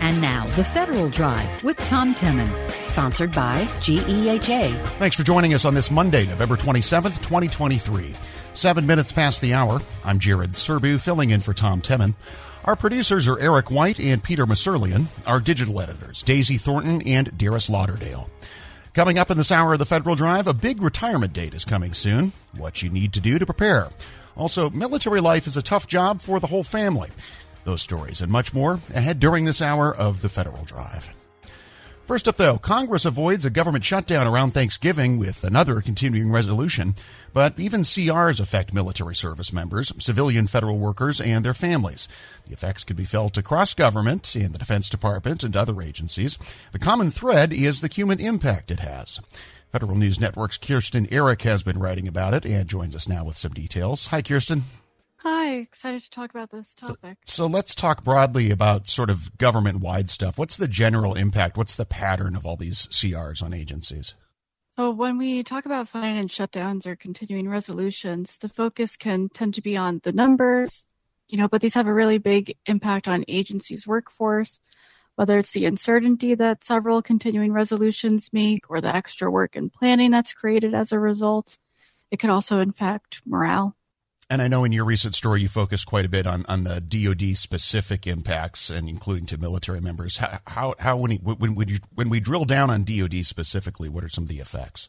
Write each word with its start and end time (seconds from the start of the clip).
And 0.00 0.22
now, 0.22 0.48
the 0.56 0.64
Federal 0.64 1.10
Drive 1.10 1.62
with 1.62 1.76
Tom 1.78 2.14
Temin, 2.14 2.48
sponsored 2.82 3.32
by 3.32 3.66
GEHA. 3.80 4.88
Thanks 4.98 5.14
for 5.14 5.22
joining 5.22 5.52
us 5.52 5.66
on 5.66 5.74
this 5.74 5.90
Monday, 5.90 6.26
November 6.26 6.56
27th, 6.56 7.18
2023. 7.18 8.16
Seven 8.54 8.86
minutes 8.86 9.12
past 9.12 9.42
the 9.42 9.52
hour. 9.52 9.80
I'm 10.02 10.18
Jared 10.18 10.52
Serbu, 10.52 11.00
filling 11.00 11.30
in 11.30 11.40
for 11.40 11.52
Tom 11.52 11.82
Temin. 11.82 12.14
Our 12.64 12.76
producers 12.76 13.28
are 13.28 13.38
Eric 13.38 13.70
White 13.70 14.00
and 14.00 14.24
Peter 14.24 14.46
Masurlian. 14.46 15.06
Our 15.26 15.38
digital 15.38 15.80
editors, 15.80 16.22
Daisy 16.22 16.56
Thornton 16.56 17.02
and 17.06 17.36
Darius 17.36 17.68
Lauderdale. 17.68 18.30
Coming 18.94 19.18
up 19.18 19.30
in 19.30 19.36
this 19.36 19.52
hour 19.52 19.74
of 19.74 19.78
the 19.78 19.86
Federal 19.86 20.16
Drive, 20.16 20.46
a 20.46 20.54
big 20.54 20.80
retirement 20.80 21.32
date 21.32 21.54
is 21.54 21.64
coming 21.64 21.92
soon. 21.92 22.32
What 22.56 22.82
you 22.82 22.88
need 22.88 23.12
to 23.12 23.20
do 23.20 23.38
to 23.38 23.46
prepare. 23.46 23.90
Also, 24.36 24.70
military 24.70 25.20
life 25.20 25.46
is 25.46 25.56
a 25.56 25.62
tough 25.62 25.86
job 25.86 26.22
for 26.22 26.40
the 26.40 26.46
whole 26.46 26.64
family. 26.64 27.10
Those 27.64 27.82
stories 27.82 28.20
and 28.20 28.32
much 28.32 28.54
more 28.54 28.80
ahead 28.94 29.20
during 29.20 29.44
this 29.44 29.62
hour 29.62 29.94
of 29.94 30.22
the 30.22 30.28
Federal 30.28 30.64
Drive. 30.64 31.10
First 32.10 32.26
up, 32.26 32.38
though, 32.38 32.58
Congress 32.58 33.04
avoids 33.04 33.44
a 33.44 33.50
government 33.50 33.84
shutdown 33.84 34.26
around 34.26 34.50
Thanksgiving 34.50 35.16
with 35.16 35.44
another 35.44 35.80
continuing 35.80 36.32
resolution. 36.32 36.96
But 37.32 37.60
even 37.60 37.82
CRs 37.82 38.40
affect 38.40 38.74
military 38.74 39.14
service 39.14 39.52
members, 39.52 39.92
civilian 40.02 40.48
federal 40.48 40.76
workers, 40.76 41.20
and 41.20 41.44
their 41.44 41.54
families. 41.54 42.08
The 42.46 42.52
effects 42.52 42.82
could 42.82 42.96
be 42.96 43.04
felt 43.04 43.38
across 43.38 43.74
government, 43.74 44.34
in 44.34 44.50
the 44.50 44.58
Defense 44.58 44.90
Department, 44.90 45.44
and 45.44 45.54
other 45.54 45.80
agencies. 45.80 46.36
The 46.72 46.80
common 46.80 47.12
thread 47.12 47.52
is 47.52 47.80
the 47.80 47.86
human 47.86 48.18
impact 48.18 48.72
it 48.72 48.80
has. 48.80 49.20
Federal 49.70 49.94
News 49.94 50.18
Network's 50.18 50.58
Kirsten 50.58 51.06
Errick 51.12 51.42
has 51.42 51.62
been 51.62 51.78
writing 51.78 52.08
about 52.08 52.34
it 52.34 52.44
and 52.44 52.68
joins 52.68 52.96
us 52.96 53.08
now 53.08 53.22
with 53.22 53.36
some 53.36 53.52
details. 53.52 54.08
Hi, 54.08 54.20
Kirsten. 54.20 54.64
Hi, 55.22 55.56
excited 55.56 56.02
to 56.04 56.10
talk 56.10 56.30
about 56.30 56.50
this 56.50 56.74
topic. 56.74 57.18
So, 57.26 57.42
so 57.42 57.46
let's 57.46 57.74
talk 57.74 58.02
broadly 58.02 58.50
about 58.50 58.88
sort 58.88 59.10
of 59.10 59.36
government 59.36 59.80
wide 59.80 60.08
stuff. 60.08 60.38
What's 60.38 60.56
the 60.56 60.66
general 60.66 61.14
impact? 61.14 61.58
What's 61.58 61.76
the 61.76 61.84
pattern 61.84 62.34
of 62.34 62.46
all 62.46 62.56
these 62.56 62.86
CRs 62.86 63.42
on 63.42 63.52
agencies? 63.52 64.14
So, 64.76 64.90
when 64.90 65.18
we 65.18 65.42
talk 65.42 65.66
about 65.66 65.88
and 65.92 66.30
shutdowns 66.30 66.86
or 66.86 66.96
continuing 66.96 67.50
resolutions, 67.50 68.38
the 68.38 68.48
focus 68.48 68.96
can 68.96 69.28
tend 69.28 69.52
to 69.54 69.60
be 69.60 69.76
on 69.76 70.00
the 70.04 70.12
numbers, 70.12 70.86
you 71.28 71.36
know, 71.36 71.48
but 71.48 71.60
these 71.60 71.74
have 71.74 71.86
a 71.86 71.92
really 71.92 72.16
big 72.16 72.56
impact 72.64 73.06
on 73.06 73.26
agencies' 73.28 73.86
workforce, 73.86 74.58
whether 75.16 75.38
it's 75.38 75.50
the 75.50 75.66
uncertainty 75.66 76.34
that 76.34 76.64
several 76.64 77.02
continuing 77.02 77.52
resolutions 77.52 78.32
make 78.32 78.70
or 78.70 78.80
the 78.80 78.94
extra 78.94 79.30
work 79.30 79.54
and 79.54 79.70
planning 79.70 80.10
that's 80.10 80.32
created 80.32 80.72
as 80.72 80.92
a 80.92 80.98
result. 80.98 81.58
It 82.10 82.20
can 82.20 82.30
also 82.30 82.60
impact 82.60 83.20
morale. 83.26 83.76
And 84.30 84.40
I 84.40 84.46
know 84.46 84.62
in 84.62 84.70
your 84.70 84.84
recent 84.84 85.16
story 85.16 85.42
you 85.42 85.48
focused 85.48 85.86
quite 85.86 86.04
a 86.04 86.08
bit 86.08 86.24
on, 86.24 86.46
on 86.48 86.62
the 86.62 86.80
DoD 86.80 87.36
specific 87.36 88.06
impacts, 88.06 88.70
and 88.70 88.88
including 88.88 89.26
to 89.26 89.38
military 89.38 89.80
members. 89.80 90.18
How 90.18 90.38
how, 90.46 90.74
how 90.78 90.96
when, 90.98 91.16
when 91.16 91.56
when 91.56 91.68
you, 91.68 91.78
when 91.92 92.08
we 92.08 92.20
drill 92.20 92.44
down 92.44 92.70
on 92.70 92.84
DoD 92.84 93.26
specifically, 93.26 93.88
what 93.88 94.04
are 94.04 94.08
some 94.08 94.24
of 94.24 94.28
the 94.28 94.38
effects? 94.38 94.88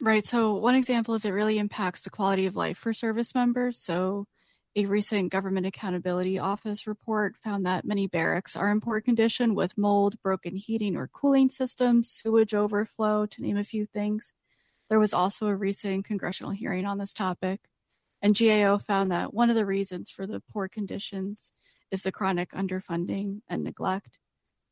Right. 0.00 0.26
So 0.26 0.54
one 0.54 0.74
example 0.74 1.14
is 1.14 1.24
it 1.24 1.30
really 1.30 1.60
impacts 1.60 2.00
the 2.00 2.10
quality 2.10 2.46
of 2.46 2.56
life 2.56 2.76
for 2.76 2.92
service 2.92 3.36
members. 3.36 3.78
So 3.78 4.26
a 4.74 4.86
recent 4.86 5.30
Government 5.30 5.66
Accountability 5.66 6.40
Office 6.40 6.88
report 6.88 7.36
found 7.36 7.66
that 7.66 7.84
many 7.84 8.08
barracks 8.08 8.56
are 8.56 8.72
in 8.72 8.80
poor 8.80 9.00
condition 9.00 9.54
with 9.54 9.78
mold, 9.78 10.20
broken 10.22 10.56
heating 10.56 10.96
or 10.96 11.06
cooling 11.06 11.50
systems, 11.50 12.10
sewage 12.10 12.52
overflow, 12.52 13.26
to 13.26 13.42
name 13.42 13.58
a 13.58 13.64
few 13.64 13.84
things. 13.84 14.32
There 14.88 14.98
was 14.98 15.14
also 15.14 15.46
a 15.46 15.54
recent 15.54 16.04
congressional 16.04 16.50
hearing 16.50 16.84
on 16.84 16.98
this 16.98 17.14
topic. 17.14 17.60
And 18.22 18.38
GAO 18.38 18.78
found 18.78 19.10
that 19.10 19.34
one 19.34 19.50
of 19.50 19.56
the 19.56 19.66
reasons 19.66 20.10
for 20.10 20.26
the 20.26 20.40
poor 20.52 20.68
conditions 20.68 21.52
is 21.90 22.02
the 22.02 22.12
chronic 22.12 22.52
underfunding 22.52 23.40
and 23.48 23.64
neglect. 23.64 24.18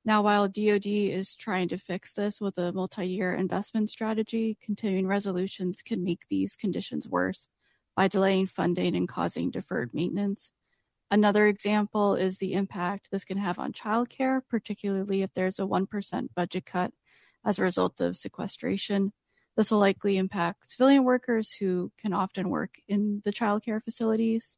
Now, 0.05 0.23
while 0.23 0.49
DoD 0.49 0.87
is 0.87 1.37
trying 1.37 1.69
to 1.69 1.79
fix 1.79 2.15
this 2.15 2.41
with 2.41 2.57
a 2.57 2.73
multi 2.73 3.07
year 3.07 3.35
investment 3.35 3.91
strategy, 3.91 4.57
continuing 4.63 5.07
resolutions 5.07 5.83
can 5.83 6.03
make 6.03 6.23
these 6.31 6.57
conditions 6.57 7.09
worse 7.09 7.49
by 7.97 8.09
delaying 8.09 8.47
funding 8.47 8.97
and 8.97 9.09
causing 9.09 9.51
deferred 9.51 9.91
maintenance. 9.93 10.53
Another 11.11 11.49
example 11.49 12.15
is 12.15 12.39
the 12.39 12.55
impact 12.55 13.09
this 13.11 13.25
can 13.25 13.37
have 13.37 13.59
on 13.59 13.73
childcare, 13.73 14.41
particularly 14.49 15.23
if 15.23 15.35
there's 15.35 15.59
a 15.59 15.67
1% 15.67 16.29
budget 16.35 16.65
cut 16.65 16.93
as 17.45 17.59
a 17.59 17.63
result 17.63 18.01
of 18.01 18.17
sequestration. 18.17 19.13
This 19.57 19.71
will 19.71 19.79
likely 19.79 20.17
impact 20.17 20.71
civilian 20.71 21.05
workers 21.05 21.53
who 21.53 21.93
can 21.99 22.13
often 22.13 22.51
work 22.51 22.77
in 22.89 23.21
the 23.25 23.33
childcare 23.33 23.83
facilities. 23.83 24.57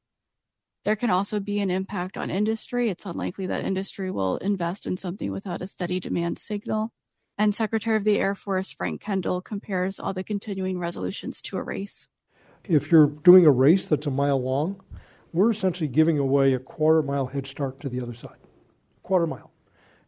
There 0.85 0.97
can 0.97 1.11
also 1.11 1.39
be 1.39 1.61
an 1.61 1.71
impact 1.71 2.17
on 2.17 2.31
industry. 2.31 2.91
It's 2.91 3.07
unlikely 3.07 3.47
that 3.47 3.65
industry 3.65 4.11
will 4.11 4.37
invest 4.39 4.87
in 4.87 4.97
something 4.97 5.31
without 5.31 5.63
a 5.63 5.67
steady 5.67 6.01
demand 6.01 6.39
signal. 6.39 6.93
And 7.39 7.55
Secretary 7.55 7.97
of 7.97 8.05
the 8.05 8.19
Air 8.19 8.35
Force 8.35 8.73
Frank 8.73 9.01
Kendall 9.01 9.41
compares 9.41 9.99
all 9.99 10.13
the 10.13 10.25
continuing 10.25 10.79
resolutions 10.79 11.41
to 11.43 11.57
a 11.57 11.63
race. 11.63 12.09
If 12.65 12.91
you're 12.91 13.07
doing 13.07 13.47
a 13.47 13.51
race 13.51 13.87
that's 13.87 14.07
a 14.07 14.11
mile 14.11 14.43
long, 14.43 14.81
we're 15.33 15.51
essentially 15.51 15.89
giving 15.89 16.19
away 16.19 16.53
a 16.53 16.59
quarter 16.59 17.03
mile 17.03 17.27
head 17.27 17.47
start 17.47 17.81
to 17.81 17.89
the 17.89 18.01
other 18.01 18.15
side. 18.15 18.37
Quarter 19.03 19.29
mile. 19.29 19.52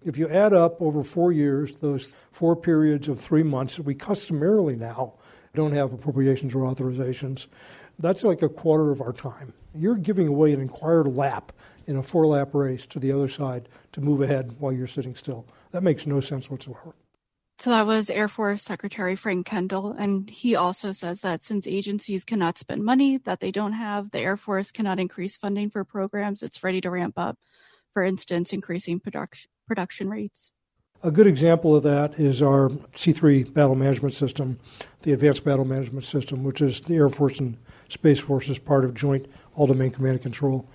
If 0.05 0.19
you 0.19 0.29
add 0.29 0.53
up 0.53 0.83
over 0.83 1.03
four 1.03 1.33
years, 1.33 1.77
those 1.77 2.11
four 2.31 2.55
periods 2.55 3.09
of 3.09 3.19
three 3.19 3.43
months, 3.43 3.79
we 3.79 3.95
customarily 3.95 4.77
now 4.77 5.15
don't 5.55 5.73
have 5.73 5.93
appropriations 5.93 6.55
or 6.55 6.59
authorizations. 6.59 7.47
That's 7.99 8.23
like 8.23 8.43
a 8.43 8.49
quarter 8.49 8.91
of 8.91 9.01
our 9.01 9.13
time. 9.13 9.55
You're 9.75 9.97
giving 9.97 10.29
away 10.29 10.53
an 10.53 10.61
inquired 10.61 11.09
lap 11.09 11.53
in 11.87 11.97
a 11.97 12.03
four 12.03 12.27
lap 12.27 12.55
race 12.55 12.85
to 12.87 12.99
the 12.99 13.13
other 13.13 13.29
side 13.29 13.69
to 13.93 14.01
move 14.01 14.21
ahead 14.21 14.57
while 14.59 14.73
you're 14.73 14.87
sitting 14.87 15.15
still. 15.15 15.47
That 15.71 15.83
makes 15.83 16.07
no 16.07 16.21
sense 16.21 16.51
whatsoever. 16.51 16.95
So 17.59 17.71
that 17.71 17.87
was 17.87 18.11
Air 18.11 18.29
Force 18.29 18.63
Secretary 18.63 19.17
Frank 19.17 19.47
Kendall. 19.47 19.93
And 19.93 20.29
he 20.29 20.55
also 20.55 20.93
says 20.93 21.21
that 21.21 21.45
since 21.45 21.67
agencies 21.67 22.25
cannot 22.25 22.59
spend 22.59 22.85
money 22.85 23.17
that 23.19 23.41
they 23.41 23.53
don't 23.53 23.73
have, 23.73 24.11
the 24.11 24.19
Air 24.19 24.37
Force 24.37 24.71
cannot 24.71 24.99
increase 24.99 25.37
funding 25.37 25.71
for 25.71 25.85
programs 25.85 26.43
it's 26.43 26.63
ready 26.63 26.81
to 26.81 26.91
ramp 26.91 27.15
up. 27.17 27.39
For 27.93 28.03
instance, 28.03 28.53
increasing 28.53 28.99
production 28.99 29.51
production 29.67 30.09
rates. 30.09 30.51
A 31.03 31.11
good 31.11 31.27
example 31.27 31.77
of 31.77 31.83
that 31.83 32.19
is 32.19 32.41
our 32.41 32.71
C3 32.97 33.53
battle 33.53 33.75
management 33.75 34.15
system, 34.15 34.59
the 35.03 35.13
Advanced 35.13 35.45
Battle 35.45 35.67
Management 35.67 36.07
System, 36.07 36.45
which 36.45 36.63
is 36.63 36.81
the 36.81 36.95
Air 36.95 37.11
Force 37.11 37.41
and 37.41 37.59
Space 37.91 38.21
Force's 38.21 38.59
part 38.59 38.87
of 38.87 38.95
Joint 38.95 39.27
All 39.55 39.67
Domain 39.67 39.91
Command 39.91 40.15
and 40.15 40.23
Control. 40.23 40.67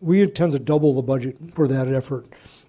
We 0.00 0.22
intend 0.22 0.52
to 0.52 0.58
double 0.58 0.92
the 0.92 1.02
budget 1.02 1.36
for 1.54 1.68
that 1.68 1.86
effort 1.86 2.26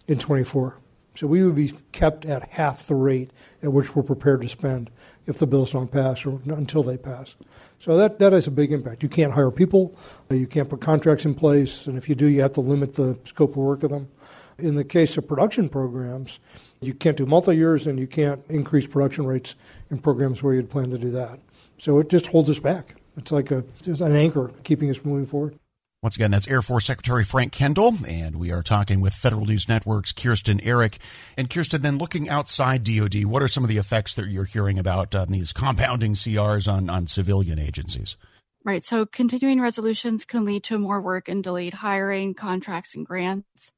in 0.08 0.20
24. 0.20 0.78
So 1.18 1.26
we 1.26 1.44
would 1.44 1.56
be 1.56 1.74
kept 1.92 2.26
at 2.26 2.50
half 2.50 2.86
the 2.86 2.94
rate 2.94 3.32
at 3.64 3.74
which 3.74 3.96
we're 3.96 4.04
prepared 4.04 4.42
to 4.42 4.48
spend 4.48 4.92
if 5.26 5.40
the 5.40 5.48
bills 5.48 5.72
don't 5.72 5.92
pass 5.92 6.24
or 6.24 6.40
until 6.46 6.84
they 6.84 6.98
pass. 6.98 7.36
So 7.80 7.98
that, 7.98 8.20
that 8.20 8.34
has 8.34 8.46
a 8.46 8.52
big 8.52 8.72
impact. 8.72 9.02
You 9.02 9.10
can't 9.10 9.34
hire 9.34 9.50
people, 9.50 9.98
you 10.30 10.46
can't 10.46 10.70
put 10.70 10.82
contracts 10.82 11.26
in 11.26 11.34
place, 11.34 11.88
and 11.88 11.98
if 11.98 12.08
you 12.08 12.14
do, 12.14 12.28
you 12.28 12.42
have 12.42 12.54
to 12.54 12.62
limit 12.62 12.94
the 12.94 13.18
scope 13.24 13.52
of 13.52 13.58
work 13.58 13.82
of 13.82 13.90
them. 13.90 14.10
In 14.60 14.76
the 14.76 14.84
case 14.84 15.18
of 15.18 15.28
production 15.28 15.70
programs, 15.70 16.40
you 16.82 16.94
can't 16.94 17.18
do 17.18 17.26
multi 17.26 17.56
years 17.56 17.88
and 17.88 18.00
you 18.00 18.08
can't 18.08 18.44
increase 18.50 18.88
production 18.88 19.26
rates 19.26 19.56
in 19.90 20.00
programs 20.00 20.42
where 20.42 20.54
you'd 20.54 20.70
plan 20.70 20.90
to 20.92 20.98
do 20.98 21.12
that. 21.12 21.40
So 21.78 22.00
it 22.00 22.10
just 22.10 22.28
holds 22.28 22.50
us 22.50 22.60
back. 22.60 22.96
It's 23.18 23.32
like 23.32 23.52
a, 23.52 23.64
it's 23.80 24.02
an 24.02 24.16
anchor 24.16 24.52
keeping 24.64 24.90
us 24.90 25.00
moving 25.04 25.26
forward. 25.26 25.58
Once 26.04 26.16
again, 26.16 26.30
that's 26.30 26.48
Air 26.48 26.62
Force 26.62 26.86
Secretary 26.86 27.24
Frank 27.24 27.52
Kendall, 27.52 27.96
and 28.08 28.36
we 28.36 28.52
are 28.52 28.62
talking 28.62 29.02
with 29.02 29.16
Federal 29.16 29.48
News 29.48 29.66
Network's 29.66 30.14
Kirsten 30.14 30.60
Errick. 30.60 31.00
And 31.36 31.50
Kirsten, 31.50 31.82
then 31.82 31.98
looking 31.98 32.30
outside 32.30 32.84
DoD, 32.84 33.26
what 33.26 33.42
are 33.42 33.48
some 33.48 33.64
of 33.64 33.68
the 33.68 33.78
effects 33.78 34.14
that 34.14 34.28
you're 34.28 34.44
hearing 34.44 34.78
about 34.78 35.16
on 35.16 35.30
these 35.30 35.54
compounding 35.54 36.14
CRs 36.14 36.72
on, 36.72 36.88
on 36.92 37.08
civilian 37.08 37.58
agencies? 37.58 38.16
Right. 38.64 38.86
So 38.86 39.08
continuing 39.08 39.60
resolutions 39.60 40.24
can 40.24 40.46
lead 40.46 40.66
to 40.66 40.78
more 40.78 41.02
work 41.02 41.30
and 41.30 41.44
delayed 41.44 41.74
hiring, 41.74 42.36
contracts, 42.36 42.96
and 42.96 43.06
grants. 43.06 43.72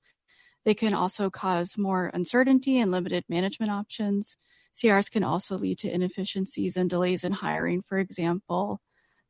They 0.70 0.76
can 0.76 0.94
also 0.94 1.32
cause 1.32 1.80
more 1.80 2.12
uncertainty 2.14 2.78
and 2.78 2.92
limited 2.92 3.24
management 3.28 3.72
options. 3.72 4.38
CRs 4.76 5.10
can 5.10 5.24
also 5.24 5.58
lead 5.58 5.80
to 5.80 5.92
inefficiencies 5.92 6.78
and 6.78 6.88
delays 6.88 7.24
in 7.24 7.32
hiring, 7.32 7.82
for 7.82 7.98
example. 7.98 8.80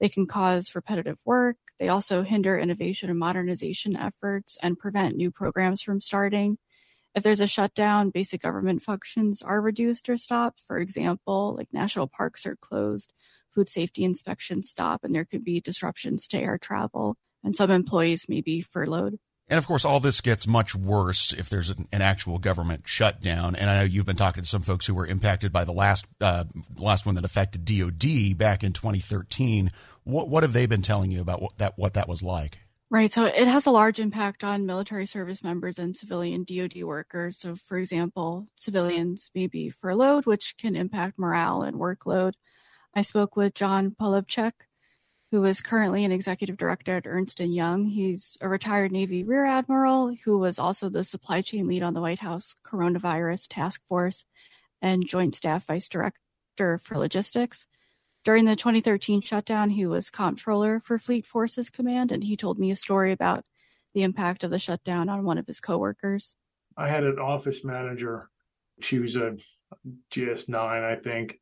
They 0.01 0.09
can 0.09 0.27
cause 0.27 0.75
repetitive 0.75 1.17
work. 1.23 1.55
They 1.79 1.87
also 1.87 2.23
hinder 2.23 2.59
innovation 2.59 3.09
and 3.09 3.17
modernization 3.17 3.95
efforts 3.95 4.57
and 4.61 4.77
prevent 4.77 5.15
new 5.15 5.31
programs 5.31 5.81
from 5.81 6.01
starting. 6.01 6.57
If 7.15 7.23
there's 7.23 7.39
a 7.39 7.47
shutdown, 7.47 8.09
basic 8.09 8.41
government 8.41 8.81
functions 8.81 9.41
are 9.41 9.61
reduced 9.61 10.09
or 10.09 10.17
stopped. 10.17 10.59
For 10.61 10.77
example, 10.79 11.55
like 11.55 11.69
national 11.71 12.07
parks 12.07 12.45
are 12.45 12.57
closed, 12.57 13.13
food 13.49 13.69
safety 13.69 14.03
inspections 14.03 14.69
stop, 14.69 15.05
and 15.05 15.13
there 15.13 15.23
could 15.23 15.45
be 15.45 15.61
disruptions 15.61 16.27
to 16.27 16.37
air 16.37 16.57
travel, 16.57 17.15
and 17.45 17.55
some 17.55 17.71
employees 17.71 18.25
may 18.27 18.41
be 18.41 18.59
furloughed. 18.59 19.19
And 19.49 19.57
of 19.57 19.65
course, 19.65 19.83
all 19.83 19.99
this 19.99 20.21
gets 20.21 20.45
much 20.45 20.75
worse 20.75 21.33
if 21.33 21.49
there's 21.49 21.71
an, 21.71 21.87
an, 21.91 22.03
actual 22.03 22.37
government 22.37 22.83
shutdown. 22.85 23.55
And 23.55 23.69
I 23.69 23.77
know 23.77 23.83
you've 23.83 24.05
been 24.05 24.15
talking 24.15 24.43
to 24.43 24.49
some 24.49 24.61
folks 24.61 24.85
who 24.85 24.93
were 24.93 25.07
impacted 25.07 25.51
by 25.51 25.65
the 25.65 25.73
last 25.73 26.05
uh, 26.21 26.43
last 26.77 27.05
one 27.05 27.15
that 27.15 27.25
affected 27.25 27.65
DoD 27.65 28.37
back 28.37 28.63
in 28.63 28.73
2013. 28.73 29.71
What 30.03 30.29
what 30.29 30.43
have 30.43 30.53
they 30.53 30.67
been 30.67 30.83
telling 30.83 31.11
you 31.11 31.19
about 31.19 31.41
what 31.41 31.57
that 31.57 31.73
what 31.77 31.95
that 31.95 32.07
was 32.07 32.21
like? 32.21 32.59
Right. 32.91 33.11
So 33.11 33.25
it 33.25 33.47
has 33.47 33.67
a 33.67 33.71
large 33.71 33.99
impact 33.99 34.43
on 34.43 34.65
military 34.65 35.05
service 35.05 35.43
members 35.43 35.77
and 35.77 35.95
civilian 35.95 36.43
DoD 36.43 36.83
workers. 36.83 37.37
So, 37.37 37.55
for 37.55 37.77
example, 37.77 38.47
civilians 38.55 39.29
may 39.35 39.45
be 39.45 39.69
furloughed, 39.69 40.25
which 40.25 40.55
can 40.57 40.75
impact 40.75 41.19
morale 41.19 41.61
and 41.61 41.77
workload. 41.77 42.33
I 42.95 43.03
spoke 43.03 43.35
with 43.35 43.53
John 43.53 43.91
Polowczyk, 43.91 44.53
who 45.31 45.43
is 45.45 45.61
currently 45.61 46.03
an 46.03 46.11
executive 46.11 46.57
director 46.57 46.97
at 46.97 47.05
Ernst 47.05 47.39
& 47.39 47.41
Young. 47.41 47.85
He's 47.85 48.37
a 48.41 48.49
retired 48.49 48.91
Navy 48.91 49.23
Rear 49.23 49.45
Admiral 49.45 50.15
who 50.25 50.39
was 50.39 50.57
also 50.57 50.89
the 50.89 51.03
supply 51.03 51.41
chain 51.41 51.67
lead 51.67 51.83
on 51.83 51.93
the 51.93 52.01
White 52.01 52.19
House 52.19 52.55
Coronavirus 52.65 53.47
Task 53.47 53.85
Force 53.85 54.25
and 54.81 55.07
Joint 55.07 55.35
Staff 55.35 55.67
Vice 55.67 55.87
Director 55.87 56.79
for 56.83 56.97
Logistics. 56.97 57.67
During 58.25 58.45
the 58.45 58.55
2013 58.55 59.21
shutdown, 59.21 59.69
he 59.69 59.85
was 59.85 60.09
comptroller 60.09 60.79
for 60.79 60.99
Fleet 60.99 61.25
Forces 61.25 61.69
Command, 61.69 62.11
and 62.11 62.23
he 62.23 62.35
told 62.35 62.59
me 62.59 62.71
a 62.71 62.75
story 62.75 63.11
about 63.11 63.45
the 63.93 64.03
impact 64.03 64.43
of 64.43 64.51
the 64.51 64.59
shutdown 64.59 65.09
on 65.09 65.23
one 65.23 65.37
of 65.37 65.47
his 65.47 65.61
coworkers. 65.61 66.35
I 66.75 66.87
had 66.87 67.03
an 67.03 67.19
office 67.19 67.63
manager. 67.63 68.29
She 68.81 68.99
was 68.99 69.15
a 69.15 69.37
GS9, 70.11 70.55
I 70.55 70.95
think. 70.95 71.39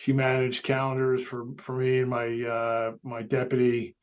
She 0.00 0.14
managed 0.14 0.62
calendars 0.62 1.22
for, 1.22 1.44
for 1.58 1.76
me 1.76 1.98
and 1.98 2.08
my 2.08 2.42
uh, 2.42 2.92
my 3.02 3.20
deputy. 3.20 3.96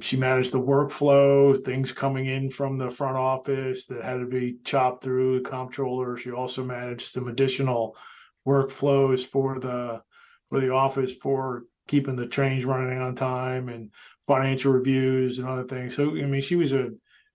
She 0.00 0.16
managed 0.16 0.50
the 0.50 0.60
workflow, 0.60 1.64
things 1.64 1.92
coming 1.92 2.26
in 2.26 2.50
from 2.50 2.78
the 2.78 2.90
front 2.90 3.16
office 3.16 3.86
that 3.86 4.02
had 4.02 4.18
to 4.18 4.26
be 4.26 4.56
chopped 4.64 5.04
through 5.04 5.38
the 5.38 5.48
comptroller. 5.48 6.16
She 6.16 6.32
also 6.32 6.64
managed 6.64 7.12
some 7.12 7.28
additional 7.28 7.96
workflows 8.44 9.24
for 9.24 9.60
the 9.60 10.02
for 10.48 10.58
the 10.58 10.70
office 10.70 11.14
for 11.14 11.62
keeping 11.86 12.16
the 12.16 12.26
trains 12.26 12.64
running 12.64 12.98
on 12.98 13.14
time 13.14 13.68
and 13.68 13.92
financial 14.26 14.72
reviews 14.72 15.38
and 15.38 15.46
other 15.46 15.62
things. 15.62 15.94
So 15.94 16.10
I 16.10 16.24
mean, 16.24 16.40
she 16.40 16.56
was 16.56 16.72
a 16.72 16.90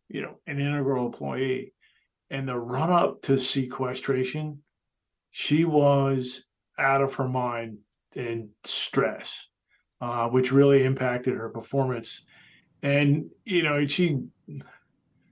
you 0.10 0.22
know 0.22 0.38
an 0.48 0.60
integral 0.60 1.06
employee. 1.06 1.72
And 2.30 2.46
the 2.46 2.60
run 2.60 2.92
up 2.92 3.22
to 3.22 3.40
sequestration, 3.40 4.64
she 5.30 5.64
was 5.64 6.44
out 6.78 7.02
of 7.02 7.14
her 7.14 7.30
mind 7.30 7.78
in 8.16 8.50
stress, 8.66 9.48
uh, 10.00 10.28
which 10.28 10.52
really 10.52 10.84
impacted 10.84 11.36
her 11.36 11.50
performance. 11.50 12.24
And 12.84 13.30
you 13.46 13.64
know, 13.64 13.86
she 13.86 14.20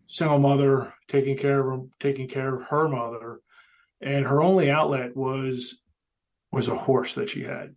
single 0.08 0.40
mother 0.40 0.94
taking 1.08 1.38
care 1.38 1.72
of 1.72 1.88
taking 2.00 2.28
care 2.28 2.56
of 2.56 2.68
her 2.68 2.88
mother, 2.88 3.40
and 4.02 4.26
her 4.26 4.42
only 4.42 4.70
outlet 4.70 5.16
was 5.16 5.82
was 6.52 6.68
a 6.68 6.76
horse 6.76 7.16
that 7.16 7.30
she 7.30 7.44
had. 7.44 7.76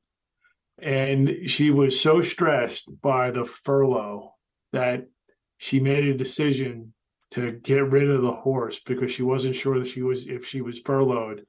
And 0.79 1.51
she 1.51 1.71
was 1.71 2.01
so 2.01 2.23
stressed 2.23 2.91
by 3.03 3.31
the 3.31 3.45
furlough 3.45 4.35
that 4.73 5.07
she 5.59 5.79
made 5.79 6.05
a 6.05 6.17
decision 6.17 6.93
to 7.33 7.53
get 7.53 7.91
rid 7.91 8.11
of 8.11 8.23
the 8.23 8.33
horse 8.33 8.81
because 8.85 9.13
she 9.13 9.23
wasn't 9.23 9.57
sure 9.57 9.79
that 9.79 9.89
she 9.89 10.03
was 10.03 10.27
if 10.27 10.47
she 10.47 10.61
was 10.61 10.81
furloughed 10.81 11.45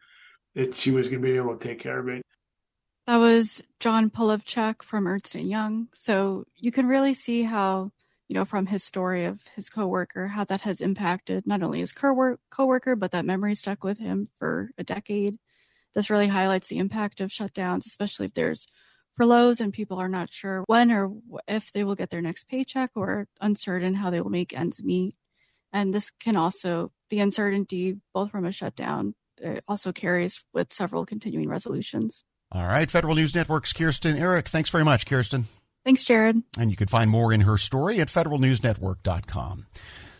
that 0.55 0.75
she 0.75 0.91
was 0.91 1.07
going 1.07 1.21
to 1.21 1.27
be 1.27 1.35
able 1.35 1.57
to 1.57 1.67
take 1.67 1.79
care 1.79 1.99
of 1.99 2.07
it. 2.07 2.23
That 3.05 3.17
was 3.17 3.61
John 3.81 4.09
Polowczyk 4.09 4.81
from 4.81 5.07
Ernst 5.07 5.35
& 5.35 5.35
Young. 5.35 5.89
So 5.93 6.45
you 6.55 6.71
can 6.71 6.87
really 6.87 7.13
see 7.13 7.43
how, 7.43 7.91
you 8.29 8.33
know, 8.33 8.45
from 8.45 8.65
his 8.65 8.81
story 8.81 9.25
of 9.25 9.41
his 9.55 9.69
coworker, 9.69 10.29
how 10.29 10.45
that 10.45 10.61
has 10.61 10.79
impacted 10.79 11.45
not 11.45 11.61
only 11.61 11.79
his 11.79 11.91
coworker, 11.91 12.95
but 12.95 13.11
that 13.11 13.25
memory 13.25 13.55
stuck 13.55 13.83
with 13.83 13.99
him 13.99 14.29
for 14.37 14.69
a 14.77 14.85
decade. 14.85 15.37
This 15.93 16.09
really 16.09 16.29
highlights 16.29 16.67
the 16.67 16.77
impact 16.77 17.19
of 17.19 17.29
shutdowns, 17.29 17.85
especially 17.85 18.27
if 18.27 18.35
there's 18.35 18.67
furloughs 19.11 19.59
and 19.59 19.73
people 19.73 19.99
are 19.99 20.07
not 20.07 20.33
sure 20.33 20.63
when 20.67 20.89
or 20.89 21.11
if 21.45 21.73
they 21.73 21.83
will 21.83 21.95
get 21.95 22.09
their 22.09 22.21
next 22.21 22.45
paycheck 22.45 22.91
or 22.95 23.27
uncertain 23.41 23.95
how 23.95 24.11
they 24.11 24.21
will 24.21 24.31
make 24.31 24.57
ends 24.57 24.81
meet. 24.81 25.13
And 25.73 25.93
this 25.93 26.09
can 26.09 26.37
also, 26.37 26.93
the 27.09 27.19
uncertainty, 27.19 27.97
both 28.13 28.31
from 28.31 28.45
a 28.45 28.51
shutdown, 28.53 29.13
also 29.67 29.91
carries 29.91 30.41
with 30.53 30.71
several 30.71 31.05
continuing 31.05 31.49
resolutions. 31.49 32.23
All 32.53 32.65
right. 32.67 32.89
Federal 32.89 33.15
News 33.15 33.33
Network's 33.33 33.73
Kirsten 33.73 34.15
Errick. 34.15 34.47
Thanks 34.47 34.69
very 34.69 34.83
much, 34.83 35.05
Kirsten. 35.05 35.45
Thanks, 35.83 36.05
Jared. 36.05 36.43
And 36.57 36.69
you 36.69 36.77
can 36.77 36.87
find 36.87 37.09
more 37.09 37.33
in 37.33 37.41
her 37.41 37.57
story 37.57 37.99
at 37.99 38.07
federalnewsnetwork.com. 38.07 39.65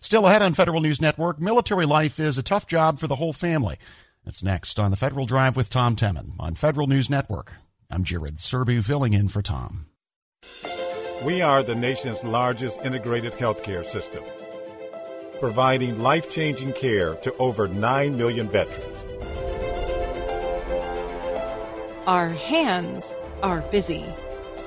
Still 0.02 0.28
ahead 0.28 0.42
on 0.42 0.54
Federal 0.54 0.82
News 0.82 1.00
Network, 1.00 1.40
military 1.40 1.86
life 1.86 2.20
is 2.20 2.38
a 2.38 2.44
tough 2.44 2.68
job 2.68 3.00
for 3.00 3.08
the 3.08 3.16
whole 3.16 3.32
family. 3.32 3.78
That's 4.26 4.44
next 4.44 4.78
on 4.78 4.92
the 4.92 4.98
Federal 4.98 5.26
Drive 5.26 5.56
with 5.56 5.70
Tom 5.70 5.96
Temin 5.96 6.34
on 6.40 6.56
Federal 6.56 6.88
News 6.88 7.10
Network. 7.10 7.54
I'm 7.90 8.04
Jared 8.04 8.36
Serbu 8.38 8.84
filling 8.84 9.14
in 9.14 9.30
for 9.30 9.42
Tom. 9.42 9.86
We 11.24 11.42
are 11.42 11.64
the 11.64 11.76
nation's 11.76 12.24
largest 12.24 12.82
integrated 12.82 13.32
healthcare 13.34 13.86
system, 13.86 14.24
providing 15.40 16.02
life 16.02 16.30
changing 16.30 16.74
care 16.74 17.16
to 17.16 17.34
over 17.38 17.70
9 17.70 18.18
million 18.18 18.50
veterans. 18.50 19.13
Our 22.06 22.28
hands 22.28 23.14
are 23.42 23.62
busy, 23.72 24.04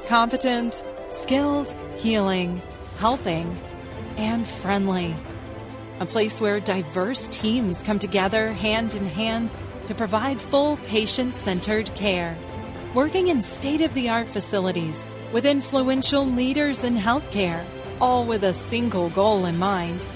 competent, 0.06 0.82
skilled, 1.12 1.74
healing, 1.96 2.62
helping, 2.96 3.60
and 4.16 4.46
friendly. 4.46 5.14
A 6.00 6.06
place 6.06 6.40
where 6.40 6.60
diverse 6.60 7.28
teams 7.28 7.82
come 7.82 7.98
together 7.98 8.52
hand 8.52 8.94
in 8.94 9.04
hand 9.04 9.50
to 9.84 9.94
provide 9.94 10.40
full 10.40 10.78
patient 10.86 11.34
centered 11.34 11.94
care. 11.94 12.38
Working 12.94 13.28
in 13.28 13.42
state 13.42 13.82
of 13.82 13.92
the 13.92 14.08
art 14.08 14.28
facilities 14.28 15.04
with 15.30 15.44
influential 15.44 16.24
leaders 16.24 16.84
in 16.84 16.96
healthcare, 16.96 17.66
all 18.00 18.24
with 18.24 18.44
a 18.44 18.54
single 18.54 19.10
goal 19.10 19.44
in 19.44 19.58
mind 19.58 20.06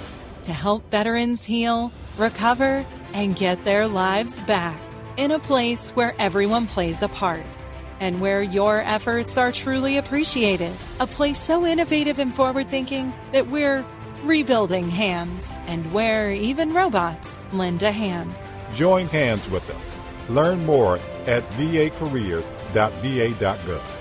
to 0.45 0.55
help 0.55 0.91
veterans 0.91 1.45
heal, 1.45 1.93
recover, 2.17 2.87
and 3.13 3.37
get 3.37 3.63
their 3.67 3.87
lives 3.87 4.41
back 4.41 4.81
in 5.21 5.31
a 5.31 5.39
place 5.39 5.91
where 5.91 6.15
everyone 6.19 6.67
plays 6.67 7.03
a 7.03 7.09
part 7.09 7.45
and 8.01 8.21
where 8.23 8.43
your 8.43 8.81
efforts 8.81 9.37
are 9.37 9.53
truly 9.53 9.99
appreciated. 9.99 10.73
A 10.99 11.07
place 11.07 11.39
so 11.39 11.67
innovative 11.67 12.19
and 12.19 12.35
forward 12.35 12.71
thinking 12.71 13.13
that 13.33 13.49
we're 13.49 13.85
rebuilding 14.25 14.89
hands, 14.89 15.55
and 15.67 15.93
where 15.93 16.31
even 16.31 16.73
robots 16.73 17.39
lend 17.53 17.83
a 17.83 17.93
hand. 17.93 18.35
Join 18.73 19.09
hands 19.09 19.51
with 19.51 19.69
us. 19.71 19.95
Learn 20.31 20.65
more 20.65 20.99
at 21.27 21.47
vacareers.va.gov. 21.51 24.00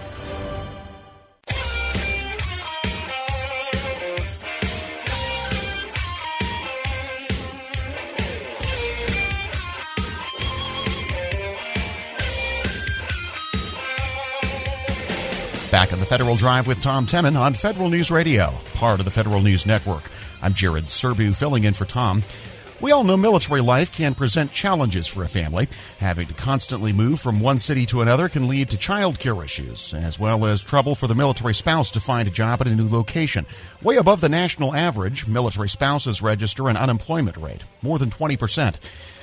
Back 15.71 15.93
on 15.93 15.99
the 15.99 16.05
Federal 16.07 16.35
Drive 16.35 16.65
with 16.65 16.81
Tom 16.81 17.05
Temin 17.05 17.39
on 17.39 17.53
Federal 17.53 17.91
News 17.91 18.09
Radio, 18.09 18.55
part 18.73 18.97
of 18.97 19.05
the 19.05 19.11
Federal 19.11 19.39
News 19.39 19.67
Network. 19.67 20.09
I'm 20.41 20.55
Jared 20.55 20.85
Serbu 20.85 21.35
filling 21.35 21.63
in 21.63 21.75
for 21.75 21.85
Tom. 21.85 22.23
We 22.81 22.91
all 22.91 23.03
know 23.03 23.15
military 23.15 23.61
life 23.61 23.91
can 23.91 24.15
present 24.15 24.51
challenges 24.51 25.05
for 25.05 25.23
a 25.23 25.27
family. 25.27 25.67
Having 25.99 26.27
to 26.29 26.33
constantly 26.33 26.91
move 26.91 27.21
from 27.21 27.39
one 27.39 27.59
city 27.59 27.85
to 27.85 28.01
another 28.01 28.29
can 28.29 28.47
lead 28.47 28.71
to 28.71 28.77
childcare 28.77 29.45
issues, 29.45 29.93
as 29.93 30.17
well 30.17 30.43
as 30.43 30.63
trouble 30.63 30.95
for 30.95 31.05
the 31.05 31.13
military 31.13 31.53
spouse 31.53 31.91
to 31.91 31.99
find 31.99 32.27
a 32.27 32.31
job 32.31 32.61
at 32.61 32.67
a 32.67 32.75
new 32.75 32.89
location. 32.89 33.45
Way 33.83 33.97
above 33.97 34.21
the 34.21 34.29
national 34.29 34.73
average, 34.73 35.27
military 35.27 35.69
spouses 35.69 36.19
register 36.19 36.67
an 36.67 36.77
unemployment 36.77 37.37
rate, 37.37 37.61
more 37.83 37.99
than 37.99 38.09
20%. 38.09 38.75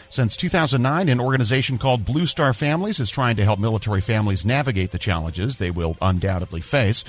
Since 0.08 0.36
2009, 0.36 1.08
an 1.08 1.20
organization 1.20 1.78
called 1.78 2.04
Blue 2.04 2.26
Star 2.26 2.52
Families 2.52 3.00
is 3.00 3.10
trying 3.10 3.36
to 3.36 3.44
help 3.44 3.58
military 3.58 4.00
families 4.00 4.44
navigate 4.44 4.92
the 4.92 4.98
challenges 4.98 5.58
they 5.58 5.70
will 5.70 5.96
undoubtedly 6.00 6.60
face. 6.60 7.04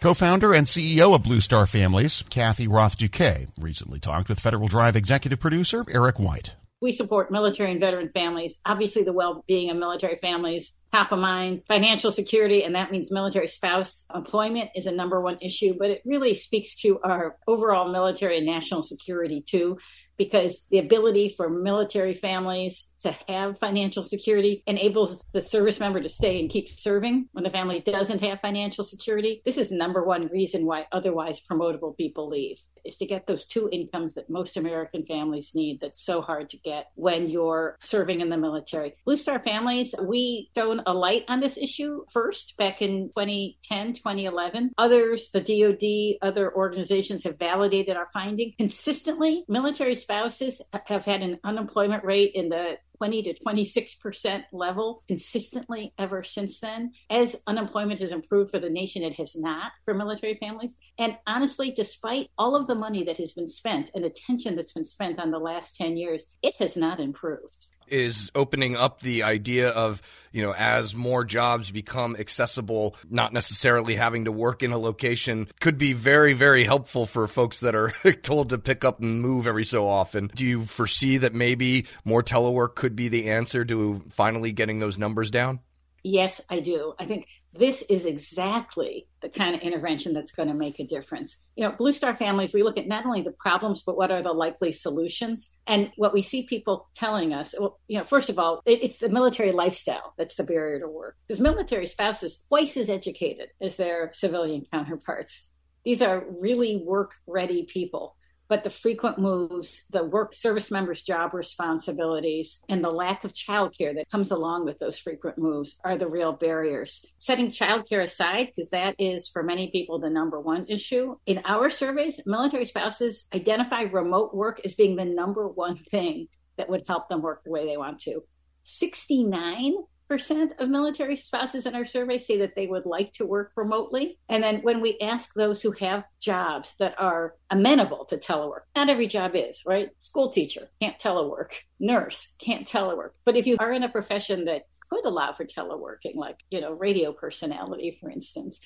Co-founder 0.00 0.52
and 0.52 0.66
CEO 0.66 1.14
of 1.14 1.22
Blue 1.22 1.40
Star 1.40 1.66
Families, 1.66 2.22
Kathy 2.28 2.68
Roth 2.68 2.98
Douquet, 2.98 3.48
recently 3.58 3.98
talked 3.98 4.28
with 4.28 4.38
Federal 4.38 4.68
Drive 4.68 4.96
executive 4.96 5.40
producer 5.40 5.84
Eric 5.90 6.18
White. 6.18 6.54
We 6.82 6.92
support 6.92 7.30
military 7.30 7.70
and 7.70 7.80
veteran 7.80 8.10
families. 8.10 8.58
Obviously, 8.66 9.04
the 9.04 9.14
well-being 9.14 9.70
of 9.70 9.78
military 9.78 10.16
families 10.16 10.74
top 10.94 11.10
of 11.10 11.18
mind. 11.18 11.60
Financial 11.66 12.12
security, 12.12 12.62
and 12.62 12.76
that 12.76 12.92
means 12.92 13.10
military 13.10 13.48
spouse 13.48 14.06
employment, 14.14 14.70
is 14.76 14.86
a 14.86 14.92
number 14.92 15.20
one 15.20 15.38
issue. 15.40 15.74
But 15.76 15.90
it 15.90 16.02
really 16.04 16.34
speaks 16.36 16.76
to 16.82 17.00
our 17.00 17.36
overall 17.48 17.90
military 17.90 18.36
and 18.36 18.46
national 18.46 18.84
security 18.84 19.42
too 19.42 19.78
because 20.16 20.66
the 20.70 20.78
ability 20.78 21.28
for 21.28 21.48
military 21.48 22.14
families 22.14 22.88
to 23.04 23.16
have 23.28 23.58
financial 23.58 24.02
security 24.02 24.62
enables 24.66 25.24
the 25.32 25.40
service 25.40 25.78
member 25.78 26.00
to 26.00 26.08
stay 26.08 26.40
and 26.40 26.50
keep 26.50 26.68
serving 26.68 27.28
when 27.32 27.44
the 27.44 27.50
family 27.50 27.80
doesn't 27.80 28.22
have 28.22 28.40
financial 28.40 28.84
security. 28.84 29.40
This 29.44 29.58
is 29.58 29.70
number 29.70 30.04
one 30.04 30.26
reason 30.28 30.66
why 30.66 30.86
otherwise 30.90 31.40
promotable 31.40 31.96
people 31.96 32.28
leave 32.28 32.58
is 32.84 32.96
to 32.98 33.06
get 33.06 33.26
those 33.26 33.44
two 33.46 33.68
incomes 33.72 34.14
that 34.14 34.28
most 34.28 34.56
American 34.56 35.04
families 35.06 35.52
need 35.54 35.80
that's 35.80 36.04
so 36.04 36.20
hard 36.20 36.48
to 36.50 36.58
get 36.58 36.90
when 36.94 37.28
you're 37.28 37.76
serving 37.80 38.20
in 38.20 38.28
the 38.28 38.36
military. 38.36 38.94
Blue 39.04 39.16
Star 39.16 39.38
families, 39.38 39.94
we 40.02 40.50
show 40.56 40.78
a 40.86 40.92
light 40.92 41.24
on 41.28 41.40
this 41.40 41.56
issue 41.56 42.04
first 42.10 42.56
back 42.56 42.82
in 42.82 43.08
2010, 43.08 43.94
2011. 43.94 44.72
Others, 44.78 45.30
the 45.32 45.40
DoD, 45.40 46.28
other 46.28 46.54
organizations 46.54 47.24
have 47.24 47.38
validated 47.38 47.96
our 47.96 48.08
finding. 48.12 48.52
Consistently, 48.58 49.44
military 49.48 49.94
spouses 49.94 50.60
have 50.86 51.04
had 51.04 51.22
an 51.22 51.38
unemployment 51.44 52.04
rate 52.04 52.32
in 52.34 52.48
the 52.48 52.76
20 52.98 53.22
to 53.24 53.34
26% 53.34 54.44
level 54.52 55.02
consistently 55.08 55.92
ever 55.98 56.22
since 56.22 56.60
then. 56.60 56.92
As 57.10 57.36
unemployment 57.46 58.00
has 58.00 58.12
improved 58.12 58.50
for 58.50 58.58
the 58.58 58.70
nation, 58.70 59.02
it 59.02 59.14
has 59.14 59.34
not 59.36 59.72
for 59.84 59.94
military 59.94 60.34
families. 60.36 60.76
And 60.98 61.16
honestly, 61.26 61.70
despite 61.70 62.30
all 62.38 62.56
of 62.56 62.66
the 62.66 62.74
money 62.74 63.04
that 63.04 63.18
has 63.18 63.32
been 63.32 63.46
spent 63.46 63.90
and 63.94 64.04
attention 64.04 64.56
that's 64.56 64.72
been 64.72 64.84
spent 64.84 65.18
on 65.18 65.30
the 65.30 65.38
last 65.38 65.76
10 65.76 65.96
years, 65.96 66.36
it 66.42 66.54
has 66.56 66.76
not 66.76 67.00
improved 67.00 67.68
is 67.88 68.30
opening 68.34 68.76
up 68.76 69.00
the 69.00 69.22
idea 69.22 69.70
of, 69.70 70.02
you 70.32 70.42
know, 70.42 70.54
as 70.54 70.94
more 70.94 71.24
jobs 71.24 71.70
become 71.70 72.16
accessible, 72.16 72.96
not 73.08 73.32
necessarily 73.32 73.94
having 73.94 74.24
to 74.24 74.32
work 74.32 74.62
in 74.62 74.72
a 74.72 74.78
location 74.78 75.48
could 75.60 75.78
be 75.78 75.92
very, 75.92 76.32
very 76.32 76.64
helpful 76.64 77.06
for 77.06 77.26
folks 77.26 77.60
that 77.60 77.74
are 77.74 77.90
told 78.22 78.50
to 78.50 78.58
pick 78.58 78.84
up 78.84 79.00
and 79.00 79.20
move 79.20 79.46
every 79.46 79.64
so 79.64 79.88
often. 79.88 80.30
Do 80.34 80.44
you 80.44 80.62
foresee 80.62 81.18
that 81.18 81.34
maybe 81.34 81.86
more 82.04 82.22
telework 82.22 82.74
could 82.74 82.96
be 82.96 83.08
the 83.08 83.30
answer 83.30 83.64
to 83.64 84.02
finally 84.10 84.52
getting 84.52 84.80
those 84.80 84.98
numbers 84.98 85.30
down? 85.30 85.60
Yes, 86.06 86.42
I 86.50 86.60
do. 86.60 86.92
I 87.00 87.06
think 87.06 87.26
this 87.54 87.80
is 87.88 88.04
exactly 88.04 89.08
the 89.22 89.30
kind 89.30 89.54
of 89.54 89.62
intervention 89.62 90.12
that's 90.12 90.32
going 90.32 90.48
to 90.48 90.54
make 90.54 90.78
a 90.78 90.84
difference. 90.84 91.38
You 91.56 91.64
know, 91.64 91.74
Blue 91.74 91.94
Star 91.94 92.14
families, 92.14 92.52
we 92.52 92.62
look 92.62 92.76
at 92.76 92.86
not 92.86 93.06
only 93.06 93.22
the 93.22 93.32
problems, 93.32 93.80
but 93.80 93.96
what 93.96 94.10
are 94.10 94.22
the 94.22 94.32
likely 94.32 94.70
solutions. 94.70 95.50
And 95.66 95.90
what 95.96 96.12
we 96.12 96.20
see 96.20 96.42
people 96.42 96.88
telling 96.94 97.32
us, 97.32 97.54
well, 97.58 97.80
you 97.88 97.96
know, 97.96 98.04
first 98.04 98.28
of 98.28 98.38
all, 98.38 98.60
it's 98.66 98.98
the 98.98 99.08
military 99.08 99.52
lifestyle 99.52 100.12
that's 100.18 100.34
the 100.34 100.44
barrier 100.44 100.78
to 100.80 100.88
work. 100.88 101.16
Because 101.26 101.40
military 101.40 101.86
spouses 101.86 102.44
twice 102.48 102.76
as 102.76 102.90
educated 102.90 103.48
as 103.62 103.76
their 103.76 104.10
civilian 104.12 104.66
counterparts. 104.70 105.48
These 105.86 106.02
are 106.02 106.26
really 106.38 106.84
work 106.84 107.14
ready 107.26 107.64
people 107.64 108.16
but 108.48 108.64
the 108.64 108.70
frequent 108.70 109.18
moves, 109.18 109.84
the 109.90 110.04
work 110.04 110.34
service 110.34 110.70
members' 110.70 111.02
job 111.02 111.34
responsibilities, 111.34 112.60
and 112.68 112.82
the 112.82 112.90
lack 112.90 113.24
of 113.24 113.32
childcare 113.32 113.94
that 113.94 114.10
comes 114.10 114.30
along 114.30 114.64
with 114.64 114.78
those 114.78 114.98
frequent 114.98 115.38
moves 115.38 115.76
are 115.84 115.96
the 115.96 116.08
real 116.08 116.32
barriers. 116.32 117.04
Setting 117.18 117.48
childcare 117.48 118.02
aside, 118.02 118.46
because 118.46 118.70
that 118.70 118.94
is 118.98 119.28
for 119.28 119.42
many 119.42 119.70
people 119.70 119.98
the 119.98 120.10
number 120.10 120.40
one 120.40 120.66
issue. 120.68 121.16
In 121.26 121.40
our 121.44 121.70
surveys, 121.70 122.20
military 122.26 122.66
spouses 122.66 123.26
identify 123.34 123.82
remote 123.82 124.34
work 124.34 124.60
as 124.64 124.74
being 124.74 124.96
the 124.96 125.04
number 125.04 125.48
one 125.48 125.76
thing 125.76 126.28
that 126.56 126.68
would 126.68 126.86
help 126.86 127.08
them 127.08 127.22
work 127.22 127.42
the 127.44 127.50
way 127.50 127.66
they 127.66 127.76
want 127.76 128.00
to. 128.00 128.22
69 128.62 129.74
percent 129.74 129.86
of 130.10 130.68
military 130.68 131.16
spouses 131.16 131.66
in 131.66 131.74
our 131.74 131.86
survey 131.86 132.18
say 132.18 132.38
that 132.38 132.54
they 132.54 132.66
would 132.66 132.86
like 132.86 133.12
to 133.14 133.26
work 133.26 133.52
remotely. 133.56 134.18
And 134.28 134.42
then 134.42 134.60
when 134.62 134.80
we 134.80 134.98
ask 135.00 135.34
those 135.34 135.62
who 135.62 135.72
have 135.72 136.04
jobs 136.20 136.74
that 136.78 136.94
are 136.98 137.34
amenable 137.50 138.04
to 138.06 138.16
telework, 138.16 138.62
not 138.76 138.88
every 138.88 139.06
job 139.06 139.32
is, 139.34 139.62
right? 139.66 139.88
School 139.98 140.30
teacher 140.30 140.68
can't 140.80 140.98
telework, 140.98 141.52
nurse 141.80 142.34
can't 142.38 142.66
telework. 142.66 143.10
But 143.24 143.36
if 143.36 143.46
you 143.46 143.56
are 143.58 143.72
in 143.72 143.82
a 143.82 143.88
profession 143.88 144.44
that 144.44 144.62
could 144.90 145.04
allow 145.06 145.32
for 145.32 145.44
teleworking, 145.44 146.16
like, 146.16 146.38
you 146.50 146.60
know, 146.60 146.72
radio 146.72 147.12
personality, 147.12 147.96
for 147.98 148.10
instance, 148.10 148.60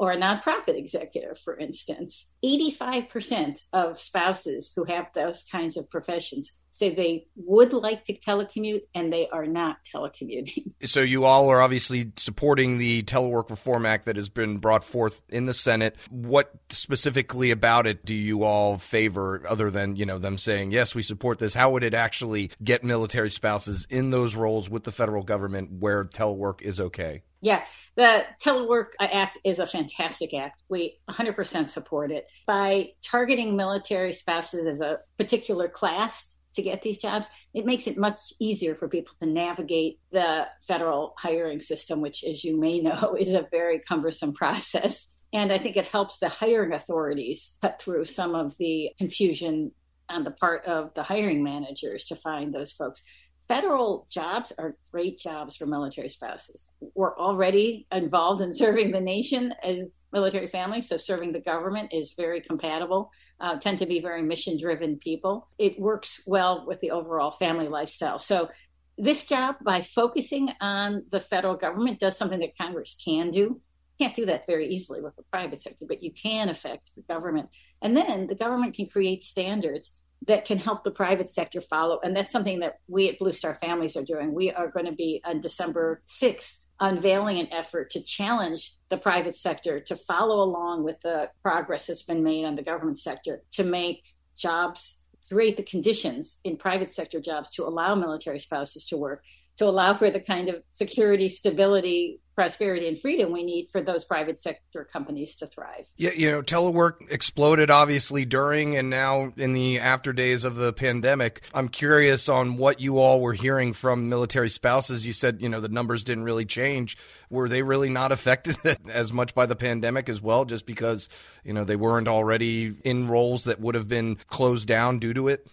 or 0.00 0.12
a 0.12 0.16
nonprofit 0.16 0.78
executive, 0.78 1.38
for 1.38 1.58
instance, 1.58 2.32
85% 2.42 3.64
of 3.74 4.00
spouses 4.00 4.72
who 4.74 4.84
have 4.84 5.08
those 5.14 5.44
kinds 5.52 5.76
of 5.76 5.90
professions 5.90 6.52
say 6.70 6.94
they 6.94 7.26
would 7.36 7.74
like 7.74 8.06
to 8.06 8.16
telecommute 8.16 8.84
and 8.94 9.12
they 9.12 9.28
are 9.28 9.46
not 9.46 9.76
telecommuting. 9.84 10.72
So 10.86 11.02
you 11.02 11.24
all 11.24 11.50
are 11.50 11.60
obviously 11.60 12.12
supporting 12.16 12.78
the 12.78 13.02
Telework 13.02 13.50
Reform 13.50 13.84
Act 13.84 14.06
that 14.06 14.16
has 14.16 14.30
been 14.30 14.56
brought 14.56 14.82
forth 14.82 15.22
in 15.28 15.44
the 15.44 15.52
Senate. 15.52 15.94
What 16.08 16.52
specifically 16.70 17.50
about 17.50 17.86
it 17.86 18.04
do 18.04 18.14
you 18.14 18.42
all 18.42 18.78
favor 18.78 19.42
other 19.46 19.70
than, 19.70 19.96
you 19.96 20.06
know, 20.06 20.18
them 20.18 20.38
saying, 20.38 20.72
"Yes, 20.72 20.94
we 20.94 21.02
support 21.02 21.38
this." 21.38 21.54
How 21.54 21.70
would 21.70 21.84
it 21.84 21.92
actually 21.92 22.50
get 22.64 22.82
military 22.82 23.30
spouses 23.30 23.86
in 23.90 24.10
those 24.10 24.34
roles 24.34 24.70
with 24.70 24.84
the 24.84 24.92
federal 24.92 25.22
government 25.22 25.70
where 25.80 26.02
telework 26.02 26.62
is 26.62 26.80
okay? 26.80 27.22
Yeah, 27.42 27.64
the 27.96 28.24
Telework 28.42 28.88
uh, 29.00 29.04
Act 29.04 29.38
is 29.44 29.58
a 29.58 29.66
fantastic 29.66 30.34
act. 30.34 30.62
We 30.68 30.98
100% 31.08 31.68
support 31.68 32.12
it. 32.12 32.26
By 32.46 32.90
targeting 33.02 33.56
military 33.56 34.12
spouses 34.12 34.66
as 34.66 34.80
a 34.80 34.98
particular 35.18 35.68
class 35.68 36.36
to 36.54 36.62
get 36.62 36.82
these 36.82 37.00
jobs, 37.00 37.28
it 37.54 37.64
makes 37.64 37.86
it 37.86 37.96
much 37.96 38.18
easier 38.40 38.74
for 38.74 38.88
people 38.88 39.14
to 39.20 39.26
navigate 39.26 40.00
the 40.12 40.48
federal 40.66 41.14
hiring 41.18 41.60
system, 41.60 42.00
which, 42.00 42.24
as 42.24 42.44
you 42.44 42.58
may 42.58 42.80
know, 42.80 43.16
is 43.18 43.32
a 43.32 43.48
very 43.50 43.80
cumbersome 43.80 44.34
process. 44.34 45.24
And 45.32 45.52
I 45.52 45.58
think 45.58 45.76
it 45.76 45.86
helps 45.86 46.18
the 46.18 46.28
hiring 46.28 46.72
authorities 46.72 47.52
cut 47.62 47.80
through 47.80 48.04
some 48.04 48.34
of 48.34 48.56
the 48.58 48.90
confusion 48.98 49.72
on 50.10 50.24
the 50.24 50.32
part 50.32 50.64
of 50.66 50.92
the 50.94 51.04
hiring 51.04 51.42
managers 51.42 52.06
to 52.06 52.16
find 52.16 52.52
those 52.52 52.72
folks 52.72 53.02
federal 53.50 54.06
jobs 54.08 54.52
are 54.58 54.76
great 54.92 55.18
jobs 55.18 55.56
for 55.56 55.66
military 55.66 56.08
spouses. 56.08 56.68
We're 56.94 57.18
already 57.18 57.88
involved 57.90 58.42
in 58.42 58.54
serving 58.54 58.92
the 58.92 59.00
nation 59.00 59.52
as 59.64 59.86
military 60.12 60.46
families, 60.46 60.88
so 60.88 60.96
serving 60.96 61.32
the 61.32 61.40
government 61.40 61.92
is 61.92 62.12
very 62.16 62.40
compatible. 62.40 63.10
Uh, 63.40 63.58
tend 63.58 63.80
to 63.80 63.86
be 63.86 64.00
very 64.00 64.22
mission 64.22 64.56
driven 64.56 64.98
people. 64.98 65.48
It 65.58 65.80
works 65.80 66.20
well 66.26 66.64
with 66.64 66.78
the 66.78 66.92
overall 66.92 67.32
family 67.32 67.66
lifestyle. 67.66 68.20
So, 68.20 68.50
this 68.96 69.24
job, 69.24 69.56
by 69.64 69.82
focusing 69.82 70.50
on 70.60 71.06
the 71.10 71.20
federal 71.20 71.56
government, 71.56 71.98
does 71.98 72.18
something 72.18 72.40
that 72.40 72.56
Congress 72.56 72.96
can 73.02 73.30
do. 73.30 73.60
Can't 73.98 74.14
do 74.14 74.26
that 74.26 74.46
very 74.46 74.68
easily 74.68 75.00
with 75.00 75.16
the 75.16 75.22
private 75.32 75.60
sector, 75.60 75.86
but 75.88 76.02
you 76.02 76.12
can 76.12 76.50
affect 76.50 76.94
the 76.94 77.02
government. 77.02 77.48
And 77.82 77.96
then 77.96 78.26
the 78.26 78.34
government 78.34 78.74
can 78.74 78.86
create 78.86 79.22
standards 79.22 79.92
that 80.26 80.44
can 80.44 80.58
help 80.58 80.84
the 80.84 80.90
private 80.90 81.28
sector 81.28 81.60
follow. 81.60 81.98
And 82.02 82.14
that's 82.14 82.32
something 82.32 82.60
that 82.60 82.78
we 82.88 83.08
at 83.08 83.18
Blue 83.18 83.32
Star 83.32 83.54
Families 83.54 83.96
are 83.96 84.04
doing. 84.04 84.34
We 84.34 84.52
are 84.52 84.68
going 84.68 84.86
to 84.86 84.92
be 84.92 85.22
on 85.24 85.40
December 85.40 86.02
6th 86.06 86.58
unveiling 86.80 87.38
an 87.38 87.48
effort 87.52 87.90
to 87.90 88.02
challenge 88.02 88.72
the 88.88 88.96
private 88.96 89.34
sector 89.34 89.80
to 89.80 89.94
follow 89.94 90.42
along 90.42 90.82
with 90.82 90.98
the 91.00 91.30
progress 91.42 91.86
that's 91.86 92.02
been 92.02 92.22
made 92.22 92.44
on 92.44 92.56
the 92.56 92.62
government 92.62 92.98
sector 92.98 93.42
to 93.52 93.62
make 93.62 94.02
jobs 94.36 95.00
create 95.28 95.56
the 95.56 95.62
conditions 95.62 96.38
in 96.44 96.56
private 96.56 96.88
sector 96.88 97.20
jobs 97.20 97.54
to 97.54 97.64
allow 97.64 97.94
military 97.94 98.38
spouses 98.40 98.86
to 98.86 98.96
work 98.96 99.22
to 99.60 99.66
allow 99.66 99.94
for 99.94 100.10
the 100.10 100.20
kind 100.20 100.48
of 100.48 100.62
security 100.72 101.28
stability 101.28 102.18
prosperity 102.34 102.88
and 102.88 102.98
freedom 102.98 103.30
we 103.30 103.44
need 103.44 103.68
for 103.70 103.82
those 103.82 104.02
private 104.02 104.38
sector 104.38 104.88
companies 104.90 105.36
to 105.36 105.46
thrive. 105.46 105.84
Yeah, 105.98 106.12
you 106.12 106.30
know, 106.30 106.40
telework 106.40 106.94
exploded 107.10 107.70
obviously 107.70 108.24
during 108.24 108.74
and 108.78 108.88
now 108.88 109.34
in 109.36 109.52
the 109.52 109.78
after 109.78 110.14
days 110.14 110.44
of 110.44 110.54
the 110.54 110.72
pandemic. 110.72 111.42
I'm 111.52 111.68
curious 111.68 112.30
on 112.30 112.56
what 112.56 112.80
you 112.80 112.96
all 112.96 113.20
were 113.20 113.34
hearing 113.34 113.74
from 113.74 114.08
military 114.08 114.48
spouses. 114.48 115.06
You 115.06 115.12
said, 115.12 115.42
you 115.42 115.50
know, 115.50 115.60
the 115.60 115.68
numbers 115.68 116.02
didn't 116.02 116.24
really 116.24 116.46
change. 116.46 116.96
Were 117.28 117.46
they 117.46 117.60
really 117.60 117.90
not 117.90 118.12
affected 118.12 118.56
as 118.88 119.12
much 119.12 119.34
by 119.34 119.44
the 119.44 119.56
pandemic 119.56 120.08
as 120.08 120.22
well, 120.22 120.46
just 120.46 120.64
because, 120.64 121.10
you 121.44 121.52
know, 121.52 121.64
they 121.64 121.76
weren't 121.76 122.08
already 122.08 122.74
in 122.84 123.08
roles 123.08 123.44
that 123.44 123.60
would 123.60 123.74
have 123.74 123.88
been 123.88 124.16
closed 124.28 124.66
down 124.66 124.98
due 125.00 125.12
to 125.12 125.28
it? 125.28 125.46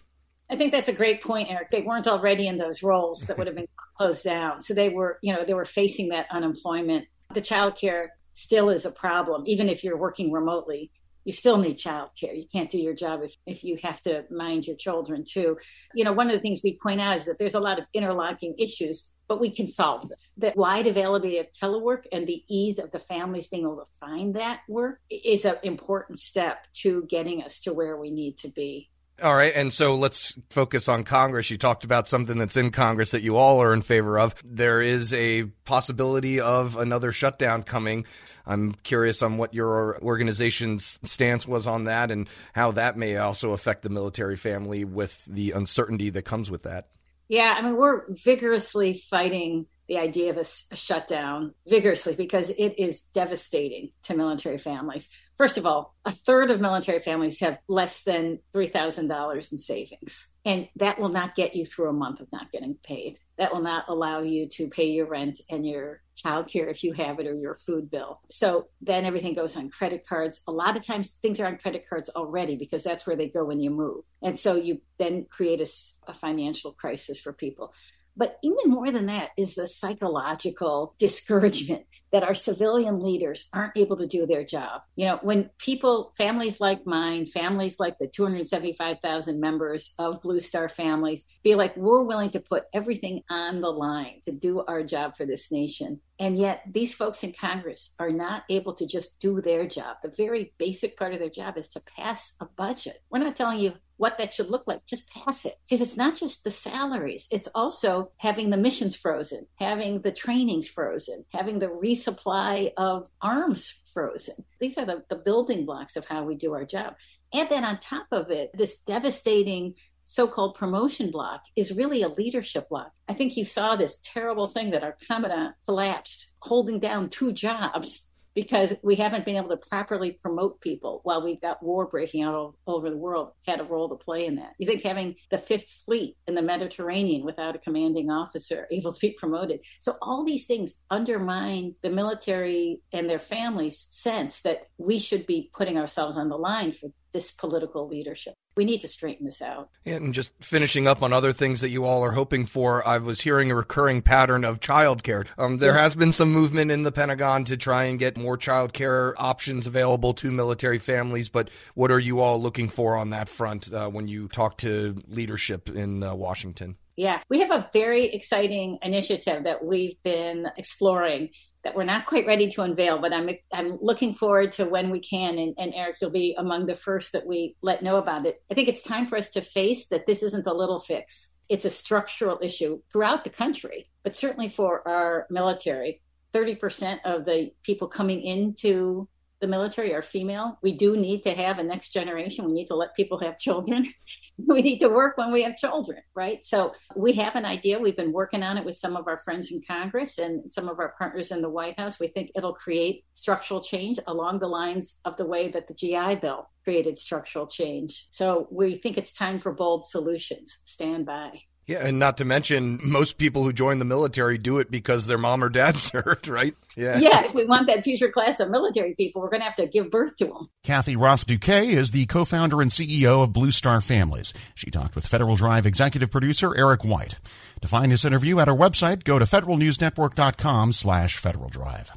I 0.50 0.56
think 0.56 0.72
that's 0.72 0.88
a 0.88 0.94
great 0.94 1.22
point, 1.22 1.52
Eric. 1.52 1.72
They 1.72 1.82
weren't 1.82 2.08
already 2.08 2.48
in 2.48 2.56
those 2.56 2.82
roles 2.82 3.22
that 3.22 3.38
would 3.38 3.48
have 3.48 3.56
been 3.56 3.68
closed 3.98 4.24
down. 4.24 4.62
So 4.62 4.74
they 4.74 4.90
were, 4.90 5.20
you 5.22 5.34
know, 5.34 5.44
they 5.44 5.54
were 5.54 5.66
facing 5.66 6.10
that 6.10 6.28
unemployment. 6.32 7.06
The 7.34 7.42
childcare 7.42 8.08
still 8.34 8.70
is 8.70 8.86
a 8.86 8.92
problem. 8.92 9.44
Even 9.46 9.68
if 9.68 9.84
you're 9.84 9.98
working 9.98 10.32
remotely, 10.32 10.92
you 11.26 11.34
still 11.34 11.58
need 11.58 11.78
childcare. 11.78 12.38
You 12.38 12.46
can't 12.50 12.70
do 12.70 12.78
your 12.78 12.94
job 12.94 13.22
if, 13.24 13.36
if 13.46 13.62
you 13.66 13.78
have 13.84 14.00
to 14.02 14.24
mind 14.32 14.66
your 14.66 14.78
children 14.78 15.26
too. 15.30 15.58
You 15.94 16.06
know, 16.06 16.14
one 16.14 16.28
of 16.28 16.34
the 16.34 16.40
things 16.40 16.62
we 16.64 16.80
point 16.82 17.02
out 17.02 17.18
is 17.18 17.26
that 17.26 17.38
there's 17.38 17.56
a 17.56 17.60
lot 17.60 17.80
of 17.80 17.86
interlocking 17.94 18.56
issues, 18.58 19.12
but 19.28 19.42
we 19.42 19.50
can 19.50 19.68
solve 19.68 20.08
them. 20.08 20.18
The 20.38 20.54
wide 20.56 20.88
availability 20.88 21.40
of 21.40 21.48
telework 21.52 22.06
and 22.14 22.26
the 22.26 22.46
ease 22.48 22.80
of 22.80 22.92
the 22.92 23.00
families 23.00 23.50
being 23.50 23.64
able 23.64 23.84
to 23.84 23.92
find 24.00 24.36
that 24.36 24.62
work 24.70 25.02
is 25.10 25.44
an 25.44 25.58
important 25.64 26.20
step 26.20 26.66
to 26.76 27.04
getting 27.10 27.44
us 27.44 27.60
to 27.62 27.74
where 27.74 27.98
we 27.98 28.10
need 28.10 28.38
to 28.38 28.48
be. 28.48 28.90
All 29.22 29.36
right, 29.36 29.54
and 29.56 29.74
so 29.74 29.96
let's 29.96 30.38
focus 30.52 30.88
on 30.88 31.04
Congress. 31.04 31.50
You 31.50 31.58
talked 31.58 31.84
about 31.84 32.08
something 32.08 32.38
that's 32.38 32.56
in 32.56 32.70
Congress 32.70 33.12
that 33.12 33.24
you 33.24 33.36
all 33.36 33.64
are 33.64 33.74
in 33.74 33.82
favor 33.82 34.20
of. 34.20 34.36
There 34.46 34.80
is 34.80 35.12
a 35.12 35.46
possibility 35.66 36.40
of 36.40 36.78
another 36.78 37.12
shutdown 37.12 37.64
coming. 37.64 38.06
I'm 38.46 38.74
curious 38.84 39.24
on 39.24 39.38
what 39.38 39.56
your 39.56 40.00
organization's 40.04 41.00
stance 41.04 41.48
was 41.48 41.66
on 41.66 41.86
that 41.86 42.12
and 42.12 42.30
how 42.54 42.72
that 42.74 42.96
may 42.96 43.18
also 43.18 43.54
affect 43.54 43.82
the 43.82 43.90
military 43.90 44.38
family 44.38 44.86
with 44.86 45.26
the 45.26 45.52
uncertainty 45.52 46.12
that 46.12 46.22
comes 46.22 46.52
with 46.52 46.62
that. 46.64 46.90
Yeah, 47.28 47.56
I 47.58 47.62
mean, 47.62 47.76
we're 47.76 48.04
vigorously 48.10 49.04
fighting 49.10 49.66
the 49.88 49.98
idea 49.98 50.30
of 50.30 50.38
a, 50.38 50.46
a 50.72 50.76
shutdown 50.76 51.54
vigorously 51.68 52.16
because 52.16 52.52
it 52.52 52.76
is 52.78 53.02
devastating 53.02 53.92
to 54.04 54.16
military 54.16 54.58
families. 54.58 55.10
First 55.38 55.58
of 55.58 55.68
all, 55.68 55.96
a 56.04 56.10
third 56.10 56.50
of 56.50 56.60
military 56.60 57.00
families 57.00 57.40
have 57.42 57.60
less 57.68 58.02
than 58.02 58.40
$3,000 58.56 59.52
in 59.52 59.58
savings. 59.60 60.28
And 60.44 60.68
that 60.78 61.00
will 61.00 61.10
not 61.10 61.36
get 61.36 61.56
you 61.56 61.64
through 61.64 61.90
a 61.90 61.94
month 61.94 62.22
of 62.22 62.32
not 62.32 62.52
getting 62.52 62.76
paid. 62.82 63.20
That 63.38 63.54
will 63.54 63.62
not 63.62 63.86
allow 63.88 64.22
you 64.22 64.50
to 64.54 64.68
pay 64.68 64.86
your 64.90 65.06
rent 65.06 65.40
and 65.48 65.64
your 65.64 66.02
childcare 66.16 66.72
if 66.72 66.84
you 66.84 66.94
have 66.94 67.20
it 67.20 67.28
or 67.28 67.36
your 67.36 67.54
food 67.54 67.92
bill. 67.92 68.20
So 68.32 68.70
then 68.82 69.06
everything 69.06 69.36
goes 69.36 69.56
on 69.56 69.70
credit 69.70 70.08
cards. 70.08 70.42
A 70.48 70.52
lot 70.52 70.76
of 70.76 70.84
times 70.84 71.12
things 71.22 71.40
are 71.40 71.46
on 71.46 71.58
credit 71.58 71.88
cards 71.88 72.10
already 72.16 72.56
because 72.56 72.84
that's 72.84 73.06
where 73.06 73.16
they 73.16 73.28
go 73.28 73.46
when 73.46 73.60
you 73.60 73.70
move. 73.70 74.06
And 74.24 74.40
so 74.40 74.56
you 74.56 74.82
then 74.98 75.26
create 75.30 75.62
a, 75.62 75.68
a 76.10 76.16
financial 76.16 76.72
crisis 76.72 77.20
for 77.20 77.32
people. 77.32 77.74
But 78.18 78.40
even 78.44 78.72
more 78.72 78.92
than 78.92 79.06
that 79.06 79.30
is 79.38 79.56
the 79.56 79.68
psychological 79.68 80.96
discouragement 80.98 81.86
that 82.12 82.24
our 82.24 82.34
civilian 82.34 83.02
leaders 83.02 83.48
aren't 83.54 83.78
able 83.78 83.98
to 83.98 84.08
do 84.08 84.26
their 84.26 84.44
job. 84.44 84.82
You 84.96 85.06
know, 85.06 85.20
when 85.22 85.50
people, 85.60 86.14
families 86.18 86.60
like 86.60 86.88
mine, 86.88 87.26
families 87.26 87.80
like 87.80 87.98
the 88.00 88.08
275,000 88.08 89.40
members 89.40 89.94
of 90.00 90.22
Blue 90.22 90.40
Star 90.40 90.70
families, 90.70 91.26
feel 91.44 91.58
like 91.58 91.76
we're 91.76 92.02
willing 92.02 92.30
to 92.32 92.40
put 92.40 92.64
everything 92.74 93.24
on 93.30 93.62
the 93.62 93.70
line 93.70 94.22
to 94.26 94.32
do 94.32 94.64
our 94.68 94.84
job 94.84 95.18
for 95.18 95.26
this 95.26 95.52
nation. 95.52 96.00
And 96.20 96.38
yet, 96.38 96.64
these 96.72 96.96
folks 96.96 97.24
in 97.24 97.34
Congress 97.34 97.94
are 98.00 98.10
not 98.10 98.44
able 98.50 98.74
to 98.76 98.88
just 98.88 99.20
do 99.20 99.42
their 99.42 99.68
job. 99.68 99.98
The 100.02 100.14
very 100.18 100.54
basic 100.58 100.98
part 100.98 101.14
of 101.14 101.20
their 101.20 101.30
job 101.30 101.58
is 101.58 101.68
to 101.70 101.82
pass 101.82 102.34
a 102.40 102.46
budget. 102.46 103.04
We're 103.12 103.20
not 103.20 103.36
telling 103.36 103.60
you 103.60 103.74
what 103.98 104.18
that 104.18 104.34
should 104.34 104.50
look 104.50 104.64
like. 104.68 104.86
Just 104.86 105.10
pass 105.10 105.46
it. 105.46 105.56
Because 105.66 105.82
it's 105.82 105.98
not 105.98 106.16
just 106.16 106.44
the 106.44 106.52
salaries, 106.52 107.28
it's 107.32 107.50
also 107.54 108.12
having 108.18 108.50
the 108.50 108.58
missions 108.58 108.96
frozen, 108.96 109.48
having 109.56 110.02
the 110.02 110.12
trainings 110.12 110.68
frozen, 110.68 111.26
having 111.34 111.60
the 111.60 111.68
resupply 111.68 112.72
of 112.78 113.10
arms 113.22 113.74
frozen. 113.94 114.36
These 114.60 114.78
are 114.78 114.86
the, 114.86 115.04
the 115.10 115.16
building 115.16 115.66
blocks 115.66 115.96
of 115.96 116.06
how 116.06 116.24
we 116.24 116.36
do 116.36 116.54
our 116.54 116.66
job. 116.66 116.96
And 117.34 117.50
then 117.50 117.66
on 117.66 117.80
top 117.80 118.08
of 118.12 118.32
it, 118.32 118.52
this 118.54 118.78
devastating 118.78 119.76
so-called 120.02 120.56
promotion 120.56 121.12
block 121.12 121.44
is 121.58 121.74
really 121.74 122.02
a 122.02 122.08
leadership 122.08 122.70
block. 122.70 122.92
I 123.10 123.14
think 123.14 123.36
you 123.36 123.44
saw 123.44 123.76
this 123.76 124.00
terrible 124.02 124.48
thing 124.48 124.72
that 124.72 124.84
our 124.84 124.96
commandant 125.06 125.56
collapsed, 125.66 126.32
holding 126.40 126.80
down 126.80 127.10
two 127.10 127.34
jobs 127.34 128.07
because 128.38 128.72
we 128.84 128.94
haven't 128.94 129.26
been 129.26 129.36
able 129.36 129.50
to 129.50 129.58
properly 129.58 130.12
promote 130.12 130.62
people 130.62 131.00
while 131.02 131.24
we've 131.24 131.42
got 131.42 131.64
war 131.64 131.88
breaking 131.88 132.22
out 132.22 132.36
all 132.36 132.56
over 132.68 132.92
the 132.92 132.96
world 132.96 133.32
had 133.48 133.60
a 133.60 133.64
role 133.64 133.90
to 133.90 133.96
play 133.96 134.28
in 134.28 134.36
that. 134.36 134.52
You 134.60 134.68
think 134.68 134.84
having 134.84 135.16
the 135.32 135.40
fifth 135.40 135.82
fleet 135.86 136.18
in 136.28 136.36
the 136.36 136.44
mediterranean 136.44 137.26
without 137.26 137.56
a 137.56 137.58
commanding 137.58 138.12
officer 138.12 138.68
able 138.72 138.94
to 138.94 139.00
be 139.00 139.16
promoted. 139.18 139.62
So 139.80 139.96
all 140.04 140.24
these 140.24 140.46
things 140.46 140.76
undermine 140.92 141.74
the 141.82 141.90
military 141.90 142.80
and 142.94 143.10
their 143.10 143.18
families 143.18 143.88
sense 143.90 144.42
that 144.42 144.68
we 144.78 145.00
should 145.00 145.26
be 145.26 145.50
putting 145.52 145.80
ourselves 145.80 146.16
on 146.16 146.30
the 146.30 146.38
line 146.38 146.74
for 146.74 146.92
this 147.14 147.32
political 147.32 147.88
leadership 147.88 148.36
we 148.58 148.66
need 148.66 148.82
to 148.82 148.88
straighten 148.88 149.26
this 149.26 149.42
out. 149.42 149.70
And 149.86 150.14
just 150.14 150.32
finishing 150.42 150.88
up 150.88 151.02
on 151.04 151.14
other 151.14 151.32
things 151.32 151.62
that 151.62 151.70
you 151.70 151.86
all 151.86 152.04
are 152.04 152.12
hoping 152.12 152.46
for, 152.46 152.86
I 152.86 152.98
was 152.98 153.22
hearing 153.22 153.52
a 153.52 153.56
recurring 153.56 154.02
pattern 154.02 154.44
of 154.44 154.60
childcare. 154.60 155.28
Um, 155.38 155.60
there 155.60 155.78
has 155.78 155.96
been 155.96 156.12
some 156.12 156.32
movement 156.32 156.72
in 156.72 156.84
the 156.84 156.92
Pentagon 156.92 157.46
to 157.46 157.56
try 157.56 157.86
and 157.86 158.00
get 158.00 158.18
more 158.18 158.38
childcare 158.38 159.14
options 159.18 159.68
available 159.68 160.14
to 160.16 160.32
military 160.32 160.80
families, 160.80 161.30
but 161.30 161.50
what 161.76 161.92
are 161.92 162.00
you 162.00 162.20
all 162.20 162.42
looking 162.42 162.68
for 162.68 162.98
on 162.98 163.12
that 163.12 163.30
front 163.30 163.72
uh, 163.72 163.88
when 163.90 164.08
you 164.08 164.28
talk 164.28 164.58
to 164.58 165.02
leadership 165.08 165.70
in 165.70 166.04
uh, 166.04 166.16
Washington? 166.16 166.78
Yeah, 166.98 167.22
we 167.30 167.42
have 167.42 167.52
a 167.52 167.70
very 167.74 168.06
exciting 168.06 168.80
initiative 168.82 169.44
that 169.44 169.64
we've 169.64 170.02
been 170.04 170.48
exploring 170.58 171.30
that 171.68 171.76
we're 171.76 171.84
not 171.84 172.06
quite 172.06 172.26
ready 172.26 172.50
to 172.50 172.62
unveil, 172.62 172.98
but 172.98 173.12
I'm 173.12 173.30
I'm 173.52 173.78
looking 173.82 174.16
forward 174.16 174.54
to 174.54 174.64
when 174.64 174.90
we 174.90 175.02
can. 175.02 175.38
And, 175.38 175.54
and, 175.58 175.74
Eric, 175.76 175.98
you'll 176.02 176.12
be 176.12 176.34
among 176.38 176.66
the 176.66 176.76
first 176.76 177.12
that 177.12 177.28
we 177.28 177.58
let 177.62 177.84
know 177.84 177.98
about 177.98 178.26
it. 178.26 178.42
I 178.50 178.54
think 178.54 178.70
it's 178.70 178.84
time 178.84 179.06
for 179.06 179.18
us 179.18 179.32
to 179.32 179.42
face 179.42 179.88
that 179.88 180.08
this 180.08 180.24
isn't 180.24 180.48
a 180.48 180.54
little 180.54 180.80
fix. 180.80 181.36
It's 181.50 181.66
a 181.66 181.70
structural 181.70 182.40
issue 182.42 182.80
throughout 182.90 183.26
the 183.26 183.30
country, 183.30 183.86
but 184.04 184.16
certainly 184.16 184.48
for 184.48 184.88
our 184.88 185.28
military. 185.30 186.02
30% 186.34 187.00
of 187.04 187.26
the 187.26 187.52
people 187.64 187.90
coming 187.90 188.22
into 188.22 189.10
the 189.40 189.48
military 189.48 189.94
are 189.94 190.02
female. 190.02 190.58
We 190.62 190.72
do 190.74 190.98
need 190.98 191.24
to 191.24 191.34
have 191.34 191.60
a 191.60 191.64
next 191.64 191.92
generation. 191.92 192.46
We 192.46 192.54
need 192.54 192.68
to 192.68 192.76
let 192.76 192.96
people 192.96 193.20
have 193.20 193.38
children. 193.38 193.92
we 194.38 194.62
need 194.62 194.80
to 194.80 194.90
work 194.90 195.18
when 195.18 195.32
we 195.32 195.44
have 195.44 195.58
children, 195.58 196.02
right? 196.16 196.44
So 196.44 196.74
we 196.96 197.14
have 197.14 197.36
an 197.36 197.46
idea. 197.46 197.80
We've 197.80 197.96
been 197.96 198.12
working 198.12 198.44
on 198.44 198.58
it 198.58 198.66
with 198.66 198.76
some 198.76 198.96
of 198.96 199.08
our 199.08 199.18
friends 199.18 199.52
in 199.52 199.62
Congress 199.68 200.18
and 200.18 200.52
some 200.52 200.68
of 200.68 200.80
our 200.80 200.96
partners 200.98 201.32
in 201.32 201.42
the 201.42 201.50
White 201.50 201.80
House. 201.80 202.00
We 202.00 202.08
think 202.08 202.32
it'll 202.36 202.54
create 202.54 203.06
structural 203.14 203.62
change 203.62 204.00
along 204.08 204.40
the 204.40 204.48
lines 204.48 204.98
of 205.06 205.18
the 205.18 205.26
way 205.26 205.50
that 205.52 205.68
the 205.68 205.74
GI 205.74 206.16
Bill 206.16 206.50
created 206.64 206.98
structural 206.98 207.48
change. 207.48 208.08
So 208.12 208.48
we 208.52 208.76
think 208.76 208.98
it's 208.98 209.14
time 209.14 209.40
for 209.40 209.52
bold 209.54 209.86
solutions. 209.86 210.60
Stand 210.66 211.06
by. 211.06 211.42
Yeah, 211.68 211.86
and 211.86 212.00
not 212.00 212.18
to 212.18 212.26
mention, 212.26 212.80
most 212.82 213.18
people 213.18 213.44
who 213.44 213.52
join 213.52 213.80
the 213.80 213.86
military 213.86 214.38
do 214.38 214.60
it 214.60 214.72
because 214.72 215.06
their 215.06 215.18
mom 215.18 215.44
or 215.44 215.50
dad 215.50 215.78
served, 215.78 216.30
right? 216.30 216.56
Yeah. 216.78 216.98
Yeah, 216.98 217.26
if 217.26 217.34
we 217.34 217.44
want 217.46 217.68
that 217.68 217.84
future 217.84 218.10
class 218.10 218.40
of 218.40 218.50
military 218.50 218.96
people, 218.96 219.22
we're 219.22 219.30
going 219.30 219.42
to 219.42 219.46
have 219.48 219.58
to 219.58 219.68
give 219.68 219.92
birth 219.92 220.16
to 220.18 220.26
them. 220.28 220.46
Kathy 220.64 220.96
Roth 220.96 221.28
Douquet 221.28 221.68
is 221.68 221.92
the 221.92 222.06
co 222.06 222.24
founder 222.24 222.62
and 222.62 222.72
CEO 222.72 223.22
of 223.22 223.34
Blue 223.34 223.52
Star 223.52 223.82
Families. 223.82 224.34
She 224.56 224.72
talked 224.72 224.96
with 224.96 225.06
Federal 225.06 225.36
Drive 225.36 225.66
executive 225.66 226.10
producer 226.10 226.56
Eric 226.56 226.86
White. 226.86 227.16
To 227.62 227.68
find 227.68 227.92
this 227.92 228.06
interview 228.06 228.40
at 228.40 228.48
our 228.48 228.56
website, 228.56 229.04
go 229.04 229.20
to 229.20 229.26
federalnewsnetwork.com 229.26 230.72
slash 230.72 231.18
Federal 231.18 231.50
Drive. 231.50 231.92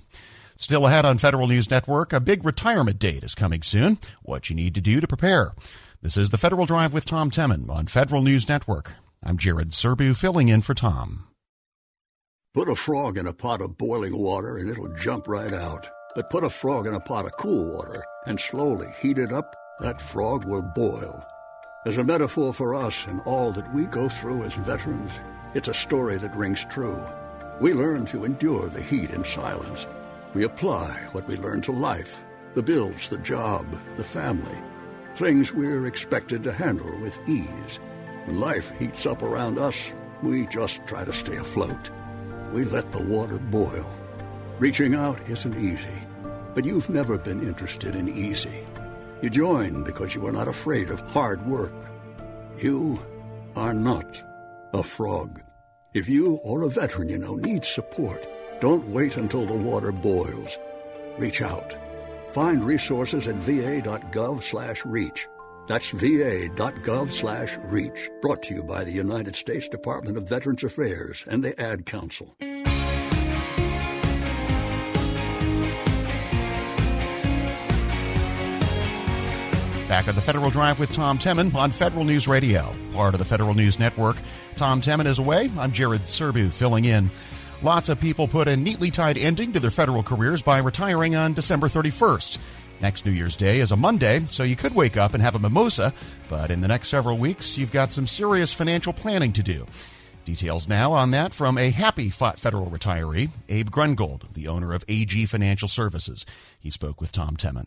Still 0.56 0.86
ahead 0.86 1.06
on 1.06 1.18
Federal 1.18 1.46
News 1.46 1.70
Network, 1.70 2.12
a 2.12 2.20
big 2.20 2.44
retirement 2.44 2.98
date 2.98 3.22
is 3.22 3.34
coming 3.36 3.62
soon. 3.62 3.98
What 4.22 4.50
you 4.50 4.56
need 4.56 4.74
to 4.74 4.80
do 4.80 5.00
to 5.00 5.06
prepare. 5.06 5.52
This 6.02 6.16
is 6.16 6.30
the 6.30 6.38
Federal 6.38 6.66
Drive 6.66 6.92
with 6.92 7.06
Tom 7.06 7.30
Temin 7.30 7.68
on 7.70 7.86
Federal 7.86 8.22
News 8.22 8.48
Network. 8.48 8.94
I'm 9.22 9.36
Jared 9.36 9.68
Serbu 9.68 10.16
filling 10.16 10.48
in 10.48 10.62
for 10.62 10.72
Tom. 10.72 11.24
Put 12.54 12.70
a 12.70 12.74
frog 12.74 13.18
in 13.18 13.26
a 13.26 13.34
pot 13.34 13.60
of 13.60 13.76
boiling 13.76 14.16
water 14.16 14.56
and 14.56 14.70
it'll 14.70 14.92
jump 14.94 15.28
right 15.28 15.52
out. 15.52 15.90
But 16.14 16.30
put 16.30 16.42
a 16.42 16.48
frog 16.48 16.86
in 16.86 16.94
a 16.94 17.00
pot 17.00 17.26
of 17.26 17.36
cool 17.38 17.76
water 17.76 18.02
and 18.26 18.40
slowly 18.40 18.88
heat 18.98 19.18
it 19.18 19.30
up, 19.30 19.54
that 19.80 20.00
frog 20.00 20.46
will 20.46 20.62
boil. 20.74 21.22
As 21.84 21.98
a 21.98 22.04
metaphor 22.04 22.54
for 22.54 22.74
us 22.74 23.06
and 23.06 23.20
all 23.26 23.52
that 23.52 23.72
we 23.74 23.84
go 23.84 24.08
through 24.08 24.42
as 24.44 24.54
veterans, 24.54 25.12
it's 25.54 25.68
a 25.68 25.74
story 25.74 26.16
that 26.16 26.34
rings 26.34 26.64
true. 26.70 27.00
We 27.60 27.74
learn 27.74 28.06
to 28.06 28.24
endure 28.24 28.70
the 28.70 28.82
heat 28.82 29.10
in 29.10 29.24
silence. 29.24 29.86
We 30.32 30.44
apply 30.44 31.08
what 31.12 31.28
we 31.28 31.36
learn 31.36 31.60
to 31.62 31.72
life 31.72 32.22
the 32.54 32.62
bills, 32.62 33.10
the 33.10 33.18
job, 33.18 33.66
the 33.96 34.02
family, 34.02 34.58
things 35.14 35.52
we're 35.52 35.86
expected 35.86 36.42
to 36.42 36.52
handle 36.52 36.98
with 37.00 37.16
ease. 37.28 37.78
Life 38.30 38.70
heats 38.78 39.06
up 39.06 39.22
around 39.22 39.58
us, 39.58 39.92
we 40.22 40.46
just 40.46 40.86
try 40.86 41.04
to 41.04 41.12
stay 41.12 41.36
afloat. 41.36 41.90
We 42.52 42.64
let 42.64 42.92
the 42.92 43.02
water 43.02 43.38
boil. 43.38 43.90
Reaching 44.58 44.94
out 44.94 45.20
isn't 45.28 45.58
easy, 45.58 46.02
but 46.54 46.64
you've 46.64 46.88
never 46.88 47.18
been 47.18 47.42
interested 47.46 47.96
in 47.96 48.08
easy. 48.08 48.64
You 49.20 49.30
join 49.30 49.82
because 49.82 50.14
you 50.14 50.24
are 50.26 50.32
not 50.32 50.46
afraid 50.46 50.90
of 50.90 51.00
hard 51.10 51.44
work. 51.46 51.74
You 52.56 53.00
are 53.56 53.74
not 53.74 54.22
a 54.72 54.82
frog. 54.82 55.42
If 55.92 56.08
you 56.08 56.34
or 56.44 56.62
a 56.62 56.68
veteran 56.68 57.08
you 57.08 57.18
know 57.18 57.34
needs 57.34 57.66
support, 57.66 58.26
don't 58.60 58.88
wait 58.88 59.16
until 59.16 59.44
the 59.44 59.54
water 59.54 59.90
boils. 59.90 60.56
Reach 61.18 61.42
out. 61.42 61.74
Find 62.32 62.64
resources 62.64 63.26
at 63.26 63.34
va.gov/reach 63.34 65.26
that's 65.70 65.90
va.gov 65.90 67.10
slash 67.10 67.56
reach. 67.64 68.10
Brought 68.20 68.42
to 68.44 68.54
you 68.54 68.62
by 68.64 68.82
the 68.82 68.90
United 68.90 69.36
States 69.36 69.68
Department 69.68 70.16
of 70.16 70.28
Veterans 70.28 70.64
Affairs 70.64 71.24
and 71.28 71.44
the 71.44 71.58
Ad 71.60 71.86
Council. 71.86 72.34
Back 79.88 80.06
at 80.06 80.14
the 80.14 80.20
Federal 80.20 80.50
Drive 80.50 80.78
with 80.78 80.92
Tom 80.92 81.18
Temin 81.18 81.52
on 81.54 81.72
Federal 81.72 82.04
News 82.04 82.28
Radio, 82.28 82.72
part 82.92 83.14
of 83.14 83.18
the 83.18 83.24
Federal 83.24 83.54
News 83.54 83.78
Network. 83.78 84.16
Tom 84.54 84.80
Temin 84.80 85.06
is 85.06 85.18
away. 85.18 85.50
I'm 85.58 85.72
Jared 85.72 86.02
Serbu 86.02 86.52
filling 86.52 86.84
in. 86.84 87.10
Lots 87.62 87.88
of 87.88 88.00
people 88.00 88.26
put 88.26 88.48
a 88.48 88.56
neatly 88.56 88.90
tied 88.90 89.18
ending 89.18 89.52
to 89.52 89.60
their 89.60 89.70
federal 89.70 90.02
careers 90.02 90.42
by 90.42 90.58
retiring 90.58 91.14
on 91.14 91.34
December 91.34 91.68
31st. 91.68 92.38
Next 92.80 93.04
New 93.04 93.12
Year's 93.12 93.36
Day 93.36 93.60
is 93.60 93.72
a 93.72 93.76
Monday, 93.76 94.20
so 94.28 94.42
you 94.42 94.56
could 94.56 94.74
wake 94.74 94.96
up 94.96 95.12
and 95.12 95.22
have 95.22 95.34
a 95.34 95.38
mimosa, 95.38 95.92
but 96.28 96.50
in 96.50 96.62
the 96.62 96.68
next 96.68 96.88
several 96.88 97.18
weeks, 97.18 97.58
you've 97.58 97.72
got 97.72 97.92
some 97.92 98.06
serious 98.06 98.52
financial 98.54 98.92
planning 98.92 99.32
to 99.34 99.42
do. 99.42 99.66
Details 100.24 100.66
now 100.66 100.92
on 100.92 101.10
that 101.10 101.34
from 101.34 101.58
a 101.58 101.70
happy 101.70 102.08
federal 102.08 102.66
retiree, 102.70 103.30
Abe 103.48 103.68
Grungold, 103.68 104.32
the 104.32 104.48
owner 104.48 104.72
of 104.72 104.84
AG 104.88 105.26
Financial 105.26 105.68
Services. 105.68 106.24
He 106.58 106.70
spoke 106.70 107.00
with 107.00 107.12
Tom 107.12 107.36
Temin. 107.36 107.66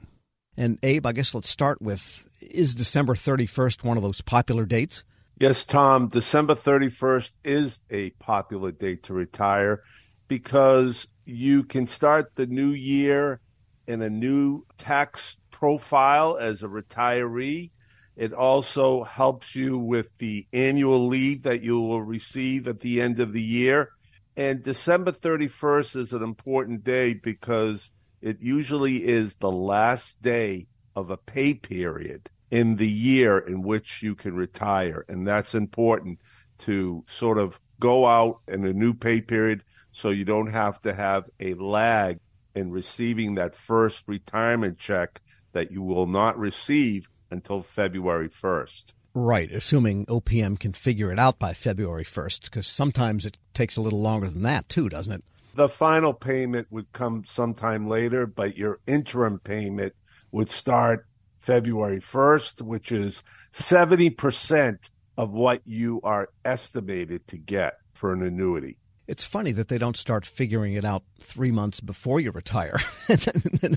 And 0.57 0.79
Abe, 0.81 1.05
I 1.05 1.11
guess 1.11 1.33
let's 1.35 1.49
start 1.49 1.81
with 1.81 2.27
is 2.41 2.75
December 2.75 3.15
31st 3.15 3.83
one 3.83 3.97
of 3.97 4.03
those 4.03 4.21
popular 4.21 4.65
dates? 4.65 5.03
Yes, 5.39 5.65
Tom. 5.65 6.09
December 6.09 6.55
31st 6.55 7.31
is 7.43 7.79
a 7.89 8.11
popular 8.11 8.71
date 8.71 9.03
to 9.03 9.13
retire. 9.13 9.83
because 10.27 11.07
you 11.25 11.63
can 11.63 11.85
start 11.85 12.35
the 12.35 12.47
new 12.47 12.69
year 12.69 13.39
in 13.87 14.01
a 14.01 14.09
new 14.09 14.65
tax 14.77 15.37
profile 15.51 16.37
as 16.37 16.63
a 16.63 16.67
retiree. 16.67 17.71
It 18.15 18.33
also 18.33 19.03
helps 19.03 19.55
you 19.55 19.77
with 19.77 20.17
the 20.17 20.45
annual 20.53 21.07
leave 21.07 21.43
that 21.43 21.61
you 21.61 21.79
will 21.79 22.01
receive 22.01 22.67
at 22.67 22.79
the 22.79 23.01
end 23.01 23.19
of 23.19 23.33
the 23.33 23.41
year. 23.41 23.89
And 24.35 24.63
December 24.63 25.11
31st 25.11 25.95
is 25.95 26.13
an 26.13 26.23
important 26.23 26.83
day 26.83 27.13
because 27.13 27.91
it 28.21 28.41
usually 28.41 29.03
is 29.03 29.35
the 29.35 29.51
last 29.51 30.21
day 30.21 30.67
of 30.95 31.09
a 31.09 31.17
pay 31.17 31.53
period 31.53 32.29
in 32.51 32.75
the 32.75 32.89
year 32.89 33.39
in 33.39 33.61
which 33.63 34.03
you 34.03 34.15
can 34.15 34.35
retire. 34.35 35.05
And 35.07 35.27
that's 35.27 35.55
important 35.55 36.19
to 36.59 37.03
sort 37.07 37.39
of 37.39 37.59
go 37.79 38.05
out 38.05 38.41
in 38.47 38.63
a 38.65 38.73
new 38.73 38.93
pay 38.93 39.21
period 39.21 39.63
so 39.91 40.09
you 40.09 40.25
don't 40.25 40.51
have 40.51 40.81
to 40.81 40.93
have 40.93 41.25
a 41.39 41.53
lag 41.55 42.19
in 42.55 42.71
receiving 42.71 43.35
that 43.35 43.55
first 43.55 44.03
retirement 44.07 44.77
check 44.77 45.21
that 45.53 45.71
you 45.71 45.81
will 45.81 46.07
not 46.07 46.37
receive 46.37 47.09
until 47.31 47.61
February 47.61 48.29
1st. 48.29 48.93
Right, 49.15 49.51
assuming 49.51 50.05
OPM 50.07 50.59
can 50.59 50.73
figure 50.73 51.11
it 51.11 51.19
out 51.19 51.37
by 51.37 51.53
February 51.53 52.03
1st, 52.03 52.45
because 52.45 52.67
sometimes 52.67 53.25
it 53.25 53.37
takes 53.53 53.77
a 53.77 53.81
little 53.81 54.01
longer 54.01 54.29
than 54.29 54.41
that, 54.41 54.69
too, 54.69 54.89
doesn't 54.89 55.13
it? 55.13 55.23
The 55.55 55.69
final 55.69 56.13
payment 56.13 56.67
would 56.71 56.91
come 56.93 57.23
sometime 57.25 57.87
later, 57.87 58.25
but 58.25 58.57
your 58.57 58.79
interim 58.87 59.39
payment 59.39 59.93
would 60.31 60.49
start 60.49 61.05
February 61.39 61.99
1st, 61.99 62.63
which 62.63 62.91
is 62.91 63.21
70% 63.51 64.89
of 65.15 65.31
what 65.31 65.61
you 65.65 66.01
are 66.03 66.29
estimated 66.43 67.27
to 67.27 67.37
get 67.37 67.75
for 67.93 68.13
an 68.13 68.23
annuity. 68.23 68.77
It's 69.07 69.25
funny 69.25 69.51
that 69.53 69.67
they 69.67 69.77
don't 69.77 69.97
start 69.97 70.25
figuring 70.25 70.73
it 70.73 70.85
out 70.85 71.03
three 71.19 71.51
months 71.51 71.81
before 71.81 72.19
you 72.19 72.31
retire, 72.31 72.79
and 73.09 73.19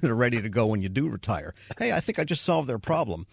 they're 0.01 0.15
ready 0.15 0.41
to 0.41 0.49
go 0.49 0.67
when 0.67 0.83
you 0.83 0.89
do 0.89 1.09
retire. 1.09 1.55
Hey, 1.79 1.93
I 1.93 2.01
think 2.01 2.19
I 2.19 2.25
just 2.25 2.45
solved 2.45 2.69
their 2.69 2.79
problem. 2.79 3.27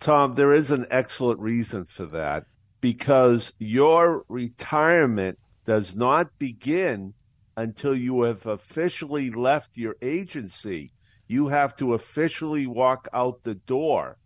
Tom, 0.00 0.34
there 0.34 0.52
is 0.52 0.70
an 0.70 0.86
excellent 0.90 1.40
reason 1.40 1.86
for 1.86 2.06
that 2.06 2.44
because 2.80 3.52
your 3.58 4.24
retirement 4.28 5.38
does 5.64 5.94
not 5.94 6.38
begin 6.38 7.14
until 7.56 7.94
you 7.94 8.22
have 8.22 8.46
officially 8.46 9.30
left 9.30 9.76
your 9.76 9.96
agency. 10.00 10.92
You 11.26 11.48
have 11.48 11.76
to 11.76 11.94
officially 11.94 12.66
walk 12.66 13.08
out 13.12 13.42
the 13.42 13.54
door. 13.54 14.16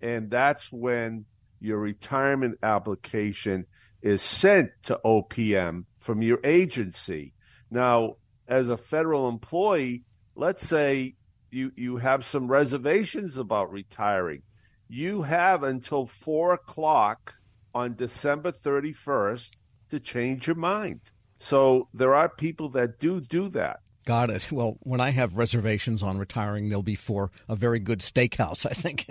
And 0.00 0.30
that's 0.30 0.70
when 0.70 1.24
your 1.60 1.78
retirement 1.78 2.58
application 2.62 3.66
is 4.02 4.20
sent 4.20 4.70
to 4.84 5.00
OPM 5.04 5.84
from 6.04 6.20
your 6.20 6.38
agency. 6.44 7.32
Now, 7.70 8.16
as 8.46 8.68
a 8.68 8.76
federal 8.76 9.26
employee, 9.26 10.04
let's 10.36 10.66
say 10.66 11.14
you, 11.50 11.72
you 11.76 11.96
have 11.96 12.26
some 12.26 12.46
reservations 12.46 13.38
about 13.38 13.72
retiring. 13.72 14.42
You 14.86 15.22
have 15.22 15.62
until 15.62 16.04
four 16.04 16.52
o'clock 16.52 17.34
on 17.74 17.96
December 17.96 18.52
31st 18.52 19.50
to 19.88 19.98
change 19.98 20.46
your 20.46 20.56
mind. 20.56 21.00
So 21.38 21.88
there 21.94 22.14
are 22.14 22.28
people 22.28 22.68
that 22.70 23.00
do 23.00 23.22
do 23.22 23.48
that. 23.50 23.80
Got 24.04 24.28
it. 24.28 24.52
Well, 24.52 24.76
when 24.80 25.00
I 25.00 25.08
have 25.08 25.36
reservations 25.36 26.02
on 26.02 26.18
retiring, 26.18 26.68
they'll 26.68 26.82
be 26.82 26.96
for 26.96 27.30
a 27.48 27.56
very 27.56 27.78
good 27.78 28.00
steakhouse, 28.00 28.66
I 28.70 28.74
think. 28.74 29.06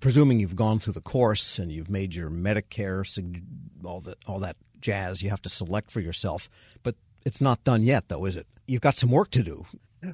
Presuming 0.00 0.40
you've 0.40 0.56
gone 0.56 0.80
through 0.80 0.94
the 0.94 1.00
course 1.00 1.60
and 1.60 1.70
you've 1.70 1.88
made 1.88 2.12
your 2.12 2.28
Medicare, 2.28 3.06
all 3.84 4.00
that, 4.00 4.18
all 4.26 4.40
that 4.40 4.56
jazz 4.84 5.22
you 5.22 5.30
have 5.30 5.42
to 5.42 5.48
select 5.48 5.90
for 5.90 6.00
yourself. 6.00 6.48
But 6.82 6.94
it's 7.24 7.40
not 7.40 7.64
done 7.64 7.82
yet, 7.82 8.08
though, 8.08 8.26
is 8.26 8.36
it? 8.36 8.46
You've 8.66 8.82
got 8.82 8.94
some 8.94 9.10
work 9.10 9.30
to 9.30 9.42
do. 9.42 9.64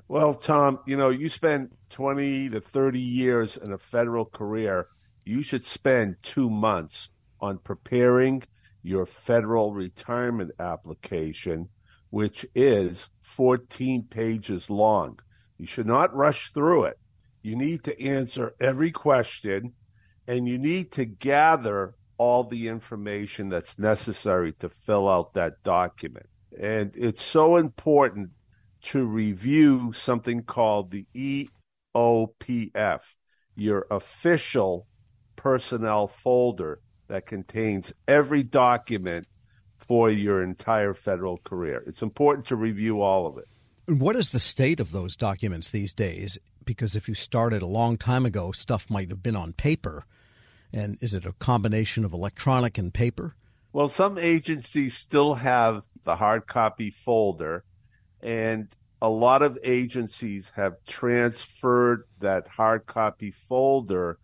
Well, 0.07 0.35
Tom, 0.35 0.79
you 0.87 0.97
know, 0.97 1.11
you 1.11 1.29
spend 1.29 1.73
20 1.91 2.51
to 2.51 2.61
30 2.61 3.01
years 3.01 3.57
in 3.57 3.73
a 3.73 3.79
federal 3.79 4.25
career. 4.25 4.87
You 5.25 5.43
should 5.43 5.65
spend 5.65 6.17
two 6.23 6.49
months 6.49 7.09
on 7.41 7.59
preparing 7.59 8.45
your 8.83 9.05
federal 9.05 9.75
retirement 9.75 10.53
application, 10.61 11.69
which 12.11 12.47
is 12.55 13.09
14 13.23 14.05
pages 14.05 14.71
long. 14.71 15.19
You 15.59 15.67
should 15.67 15.87
not 15.87 16.15
rush 16.15 16.53
through 16.53 16.85
it. 16.85 16.99
You 17.43 17.57
need 17.57 17.83
to 17.85 18.01
answer 18.01 18.55
every 18.61 18.93
question 18.93 19.73
and 20.29 20.47
you 20.47 20.59
need 20.59 20.93
to 20.93 21.05
gather 21.05 21.97
all 22.21 22.45
the 22.45 22.69
information 22.69 23.49
that's 23.49 23.79
necessary 23.79 24.53
to 24.53 24.69
fill 24.69 25.09
out 25.09 25.33
that 25.33 25.63
document. 25.63 26.27
And 26.61 26.95
it's 26.95 27.23
so 27.23 27.57
important 27.57 28.29
to 28.83 29.07
review 29.07 29.95
something 29.95 30.43
called 30.43 30.91
the 30.91 31.07
EOPF, 31.97 33.01
your 33.57 33.87
official 33.91 34.87
personnel 35.35 36.09
folder 36.09 36.81
that 37.09 37.25
contains 37.25 37.91
every 38.07 38.43
document 38.43 39.27
for 39.79 40.11
your 40.11 40.43
entire 40.43 40.93
federal 40.93 41.39
career. 41.39 41.83
It's 41.87 42.03
important 42.03 42.47
to 42.49 42.57
review 42.57 43.01
all 43.01 43.27
of 43.29 43.39
it. 43.39 43.49
What 43.87 44.15
is 44.15 44.29
the 44.29 44.41
state 44.41 44.79
of 44.79 44.93
those 44.93 45.17
documents 45.17 45.71
these 45.71 45.95
days? 45.95 46.37
Because 46.67 46.95
if 46.97 47.09
you 47.09 47.15
started 47.15 47.63
a 47.63 47.67
long 47.67 47.97
time 47.97 48.27
ago, 48.27 48.53
stuff 48.53 48.91
might 48.91 49.09
have 49.09 49.23
been 49.23 49.37
on 49.37 49.55
paper. 49.55 50.05
And 50.73 50.99
is 51.01 51.15
it 51.15 51.27
a 51.27 51.33
combination 51.33 52.05
of 52.05 52.13
electronic 52.13 52.79
and 52.79 52.93
paper? 52.93 53.35
Well, 53.73 53.89
some 53.89 54.19
agencies 54.19 54.97
still 54.97 55.35
have 55.35 55.85
the 56.03 56.17
hard 56.17 56.47
copy 56.47 56.91
folder, 56.91 57.65
and 58.21 58.69
a 59.03 59.09
lot 59.09 59.43
of 59.43 59.59
agencies 59.63 60.53
have 60.57 60.75
transferred 60.87 62.05
that 62.19 62.49
hard 62.49 62.87
copy 62.87 63.31
folder 63.31 64.19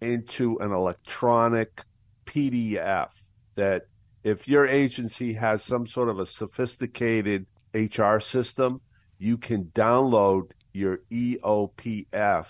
into 0.00 0.58
an 0.58 0.72
electronic 0.72 1.82
PDF 2.26 3.10
that 3.54 3.86
if 4.24 4.48
your 4.48 4.66
agency 4.66 5.32
has 5.34 5.62
some 5.62 5.86
sort 5.86 6.08
of 6.08 6.18
a 6.18 6.26
sophisticated 6.26 7.46
HR 7.74 8.18
system, 8.18 8.80
you 9.18 9.36
can 9.36 9.64
download 9.66 10.50
your 10.72 11.00
EOPF 11.10 12.46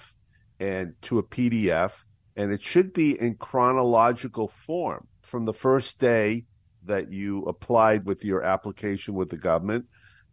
and 0.61 0.95
to 1.03 1.19
a 1.19 1.23
PDF 1.23 1.93
and 2.39 2.53
it 2.53 2.63
should 2.63 2.93
be 2.93 3.21
in 3.21 3.35
chronological 3.35 4.47
form 4.47 5.09
from 5.23 5.45
the 5.45 5.53
first 5.53 5.99
day 5.99 6.45
that 6.85 7.13
you 7.13 7.43
applied 7.43 8.07
with 8.07 8.25
your 8.25 8.43
application 8.45 9.15
with 9.15 9.29
the 9.29 9.37
government 9.37 9.87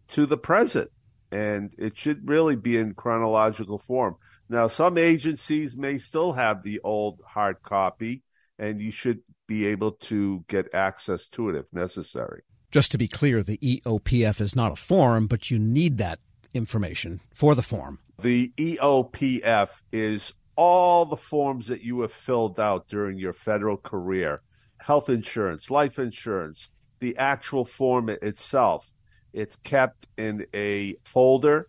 to 0.08 0.28
the 0.28 0.38
present. 0.38 0.92
And 1.32 1.74
it 1.80 1.98
should 1.98 2.30
really 2.30 2.56
be 2.56 2.78
in 2.78 2.94
chronological 2.94 3.80
form. 3.80 4.18
Now, 4.48 4.68
some 4.68 5.00
agencies 5.00 5.76
may 5.76 5.98
still 5.98 6.34
have 6.34 6.62
the 6.62 6.80
old 6.84 7.22
hard 7.26 7.64
copy, 7.64 8.22
and 8.60 8.80
you 8.80 8.92
should 8.92 9.22
be 9.48 9.66
able 9.66 9.94
to 9.94 10.46
get 10.48 10.74
access 10.76 11.28
to 11.30 11.50
it 11.50 11.56
if 11.56 11.66
necessary. 11.74 12.44
Just 12.72 12.92
to 12.92 13.00
be 13.00 13.08
clear, 13.08 13.42
the 13.42 13.58
EOPF 13.58 14.40
is 14.40 14.56
not 14.56 14.72
a 14.72 14.76
form, 14.76 15.26
but 15.26 15.50
you 15.50 15.58
need 15.58 15.98
that 15.98 16.20
information 16.54 17.20
for 17.34 17.56
the 17.56 17.64
form. 17.64 18.00
The 18.22 18.54
EOPF 18.58 19.82
is 19.92 20.32
all 20.56 21.06
the 21.06 21.18
forms 21.18 21.68
that 21.68 21.82
you 21.82 22.02
have 22.02 22.12
filled 22.12 22.60
out 22.60 22.88
during 22.88 23.18
your 23.18 23.34
federal 23.34 23.78
career 23.78 24.42
health 24.80 25.10
insurance, 25.10 25.72
life 25.72 25.98
insurance, 26.00 26.70
the 27.00 27.18
actual 27.18 27.66
form 27.66 28.10
itself. 28.10 28.92
It's 29.34 29.56
kept 29.58 30.08
in 30.18 30.46
a 30.54 30.96
folder, 31.04 31.68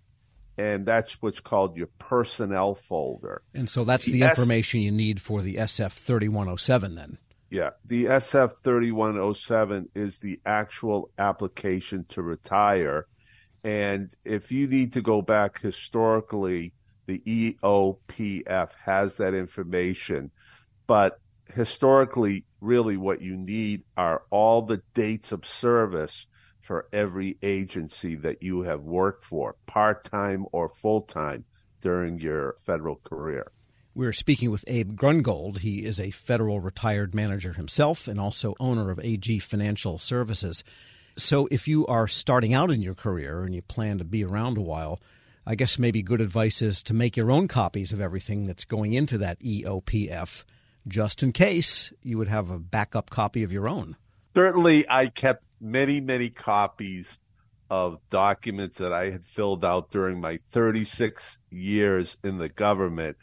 and 0.56 0.86
that's 0.86 1.20
what's 1.20 1.40
called 1.40 1.76
your 1.76 1.88
personnel 1.98 2.74
folder. 2.74 3.42
And 3.54 3.68
so 3.68 3.84
that's 3.84 4.06
the, 4.06 4.12
the 4.12 4.22
information 4.22 4.80
S- 4.80 4.84
you 4.84 4.92
need 4.92 5.20
for 5.20 5.42
the 5.42 5.56
SF 5.56 5.92
3107 5.92 6.94
then. 6.94 7.18
Yeah, 7.50 7.70
the 7.84 8.06
SF 8.06 8.58
3107 8.62 9.88
is 9.94 10.18
the 10.18 10.40
actual 10.44 11.10
application 11.18 12.04
to 12.10 12.22
retire. 12.22 13.06
And 13.64 14.12
if 14.24 14.52
you 14.52 14.68
need 14.68 14.92
to 14.92 15.00
go 15.00 15.22
back 15.22 15.60
historically 15.60 16.72
the 17.06 17.20
EOPF 17.26 18.70
has 18.84 19.16
that 19.16 19.34
information. 19.34 20.30
But 20.86 21.18
historically, 21.52 22.44
really 22.60 22.96
what 22.96 23.22
you 23.22 23.36
need 23.36 23.84
are 23.96 24.22
all 24.30 24.62
the 24.62 24.82
dates 24.94 25.32
of 25.32 25.46
service 25.46 26.26
for 26.62 26.88
every 26.92 27.38
agency 27.42 28.16
that 28.16 28.42
you 28.42 28.62
have 28.62 28.80
worked 28.82 29.24
for, 29.24 29.54
part 29.66 30.04
time 30.04 30.46
or 30.52 30.68
full 30.68 31.02
time, 31.02 31.44
during 31.80 32.18
your 32.18 32.56
federal 32.64 32.96
career. 32.96 33.52
We're 33.94 34.12
speaking 34.12 34.50
with 34.50 34.64
Abe 34.66 34.94
Grungold. 34.94 35.58
He 35.58 35.84
is 35.84 36.00
a 36.00 36.10
federal 36.10 36.60
retired 36.60 37.14
manager 37.14 37.52
himself 37.52 38.08
and 38.08 38.20
also 38.20 38.54
owner 38.58 38.90
of 38.90 39.00
AG 39.02 39.38
Financial 39.38 39.98
Services. 39.98 40.64
So, 41.16 41.48
if 41.50 41.66
you 41.66 41.86
are 41.86 42.06
starting 42.06 42.52
out 42.52 42.70
in 42.70 42.82
your 42.82 42.94
career 42.94 43.42
and 43.42 43.54
you 43.54 43.62
plan 43.62 43.96
to 43.98 44.04
be 44.04 44.22
around 44.22 44.58
a 44.58 44.62
while, 44.62 45.00
I 45.48 45.54
guess 45.54 45.78
maybe 45.78 46.02
good 46.02 46.20
advice 46.20 46.60
is 46.60 46.82
to 46.84 46.94
make 46.94 47.16
your 47.16 47.30
own 47.30 47.46
copies 47.46 47.92
of 47.92 48.00
everything 48.00 48.46
that's 48.46 48.64
going 48.64 48.94
into 48.94 49.16
that 49.18 49.38
EOPF, 49.38 50.42
just 50.88 51.22
in 51.22 51.30
case 51.30 51.92
you 52.02 52.18
would 52.18 52.26
have 52.26 52.50
a 52.50 52.58
backup 52.58 53.10
copy 53.10 53.44
of 53.44 53.52
your 53.52 53.68
own. 53.68 53.94
Certainly, 54.34 54.86
I 54.90 55.06
kept 55.06 55.44
many, 55.60 56.00
many 56.00 56.30
copies 56.30 57.18
of 57.70 58.00
documents 58.10 58.78
that 58.78 58.92
I 58.92 59.10
had 59.10 59.24
filled 59.24 59.64
out 59.64 59.90
during 59.90 60.20
my 60.20 60.40
36 60.50 61.38
years 61.50 62.16
in 62.24 62.38
the 62.38 62.48
government, 62.48 63.16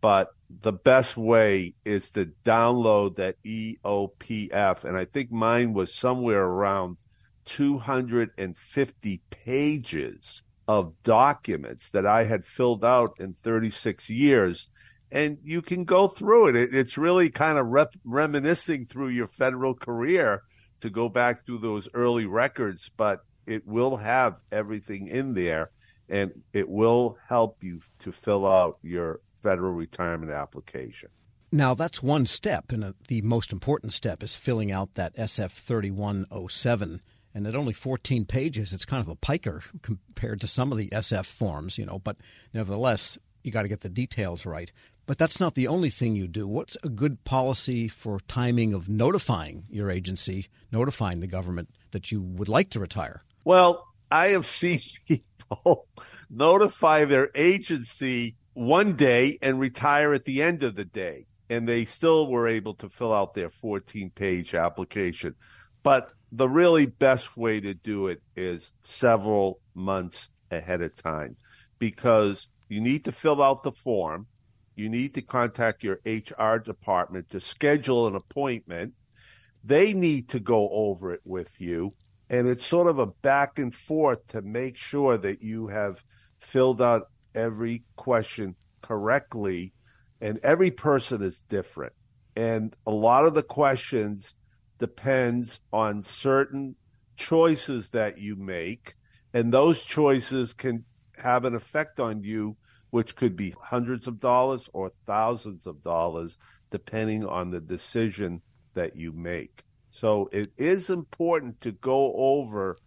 but 0.00 0.30
the 0.48 0.72
best 0.72 1.16
way 1.16 1.74
is 1.84 2.10
to 2.12 2.32
download 2.44 3.16
that 3.16 3.36
EOPF. 3.44 4.82
And 4.82 4.96
I 4.96 5.04
think 5.04 5.30
mine 5.30 5.72
was 5.72 5.94
somewhere 5.94 6.42
around 6.42 6.96
250 7.44 9.20
pages 9.30 10.42
of 10.70 10.94
documents 11.02 11.88
that 11.88 12.06
I 12.06 12.22
had 12.22 12.46
filled 12.46 12.84
out 12.84 13.16
in 13.18 13.34
36 13.34 14.08
years. 14.08 14.68
And 15.10 15.38
you 15.42 15.62
can 15.62 15.82
go 15.82 16.06
through 16.06 16.46
it. 16.46 16.54
It's 16.54 16.96
really 16.96 17.28
kind 17.28 17.58
of 17.58 17.66
rep- 17.66 17.96
reminiscing 18.04 18.86
through 18.86 19.08
your 19.08 19.26
federal 19.26 19.74
career 19.74 20.42
to 20.82 20.88
go 20.88 21.08
back 21.08 21.44
through 21.44 21.58
those 21.58 21.88
early 21.92 22.24
records, 22.24 22.88
but 22.96 23.18
it 23.46 23.66
will 23.66 23.96
have 23.96 24.36
everything 24.52 25.08
in 25.08 25.34
there 25.34 25.72
and 26.08 26.30
it 26.52 26.68
will 26.68 27.18
help 27.28 27.64
you 27.64 27.80
to 27.98 28.12
fill 28.12 28.46
out 28.46 28.78
your 28.80 29.18
federal 29.42 29.72
retirement 29.72 30.30
application. 30.30 31.08
Now, 31.50 31.74
that's 31.74 32.00
one 32.00 32.26
step, 32.26 32.70
and 32.70 32.84
uh, 32.84 32.92
the 33.08 33.22
most 33.22 33.52
important 33.52 33.92
step 33.92 34.22
is 34.22 34.36
filling 34.36 34.70
out 34.70 34.94
that 34.94 35.16
SF 35.16 35.50
3107. 35.50 37.00
And 37.34 37.46
at 37.46 37.54
only 37.54 37.72
14 37.72 38.24
pages, 38.24 38.72
it's 38.72 38.84
kind 38.84 39.00
of 39.00 39.08
a 39.08 39.14
piker 39.14 39.62
compared 39.82 40.40
to 40.40 40.46
some 40.46 40.72
of 40.72 40.78
the 40.78 40.88
SF 40.88 41.26
forms, 41.26 41.78
you 41.78 41.86
know, 41.86 41.98
but 41.98 42.16
nevertheless, 42.52 43.18
you 43.42 43.52
got 43.52 43.62
to 43.62 43.68
get 43.68 43.80
the 43.80 43.88
details 43.88 44.44
right. 44.44 44.72
But 45.06 45.18
that's 45.18 45.40
not 45.40 45.54
the 45.54 45.66
only 45.66 45.90
thing 45.90 46.14
you 46.14 46.28
do. 46.28 46.46
What's 46.46 46.76
a 46.84 46.88
good 46.88 47.24
policy 47.24 47.88
for 47.88 48.20
timing 48.28 48.74
of 48.74 48.88
notifying 48.88 49.64
your 49.68 49.90
agency, 49.90 50.46
notifying 50.70 51.20
the 51.20 51.26
government 51.26 51.68
that 51.90 52.12
you 52.12 52.20
would 52.20 52.48
like 52.48 52.70
to 52.70 52.80
retire? 52.80 53.22
Well, 53.44 53.88
I 54.10 54.28
have 54.28 54.46
seen 54.46 54.80
people 55.06 55.88
notify 56.28 57.04
their 57.04 57.30
agency 57.34 58.36
one 58.54 58.94
day 58.94 59.38
and 59.42 59.58
retire 59.58 60.14
at 60.14 60.24
the 60.24 60.42
end 60.42 60.62
of 60.62 60.76
the 60.76 60.84
day. 60.84 61.26
And 61.48 61.68
they 61.68 61.84
still 61.84 62.30
were 62.30 62.46
able 62.46 62.74
to 62.74 62.88
fill 62.88 63.12
out 63.12 63.34
their 63.34 63.50
14 63.50 64.10
page 64.10 64.54
application. 64.54 65.34
But 65.82 66.10
the 66.32 66.48
really 66.48 66.86
best 66.86 67.36
way 67.36 67.60
to 67.60 67.74
do 67.74 68.06
it 68.08 68.22
is 68.36 68.72
several 68.82 69.60
months 69.74 70.28
ahead 70.50 70.82
of 70.82 70.94
time 70.94 71.36
because 71.78 72.48
you 72.68 72.80
need 72.80 73.04
to 73.06 73.12
fill 73.12 73.42
out 73.42 73.62
the 73.62 73.72
form 73.72 74.26
you 74.80 74.88
need 74.88 75.12
to 75.14 75.20
contact 75.20 75.84
your 75.84 76.00
HR 76.06 76.56
department 76.56 77.28
to 77.30 77.40
schedule 77.40 78.06
an 78.06 78.14
appointment. 78.14 78.94
They 79.62 79.92
need 79.92 80.30
to 80.30 80.40
go 80.40 80.70
over 80.70 81.12
it 81.12 81.20
with 81.22 81.60
you. 81.60 81.92
And 82.30 82.48
it's 82.48 82.64
sort 82.64 82.86
of 82.86 82.98
a 82.98 83.06
back 83.06 83.58
and 83.58 83.74
forth 83.74 84.26
to 84.28 84.40
make 84.40 84.78
sure 84.78 85.18
that 85.18 85.42
you 85.42 85.66
have 85.66 86.02
filled 86.38 86.80
out 86.80 87.08
every 87.34 87.84
question 87.96 88.54
correctly. 88.80 89.74
And 90.22 90.38
every 90.42 90.70
person 90.70 91.22
is 91.22 91.42
different. 91.42 91.92
And 92.34 92.74
a 92.86 92.90
lot 92.90 93.26
of 93.26 93.34
the 93.34 93.42
questions 93.42 94.34
depends 94.80 95.60
on 95.72 96.02
certain 96.02 96.74
choices 97.16 97.90
that 97.90 98.18
you 98.18 98.34
make. 98.34 98.96
And 99.32 99.52
those 99.52 99.84
choices 99.84 100.52
can 100.52 100.84
have 101.22 101.44
an 101.44 101.54
effect 101.54 102.00
on 102.00 102.24
you 102.24 102.56
which 102.90 103.14
could 103.14 103.36
be 103.36 103.54
hundreds 103.60 104.06
of 104.06 104.18
dollars 104.18 104.68
or 104.72 104.90
thousands 105.06 105.66
of 105.66 105.82
dollars, 105.84 106.36
depending 106.70 107.24
on 107.24 107.50
the 107.50 107.60
decision 107.60 108.42
that 108.74 108.96
you 108.96 109.12
make. 109.12 109.62
So 109.90 110.28
it 110.32 110.52
is 110.56 110.90
important 110.90 111.60
to 111.62 111.72
go 111.72 112.12
over 112.14 112.78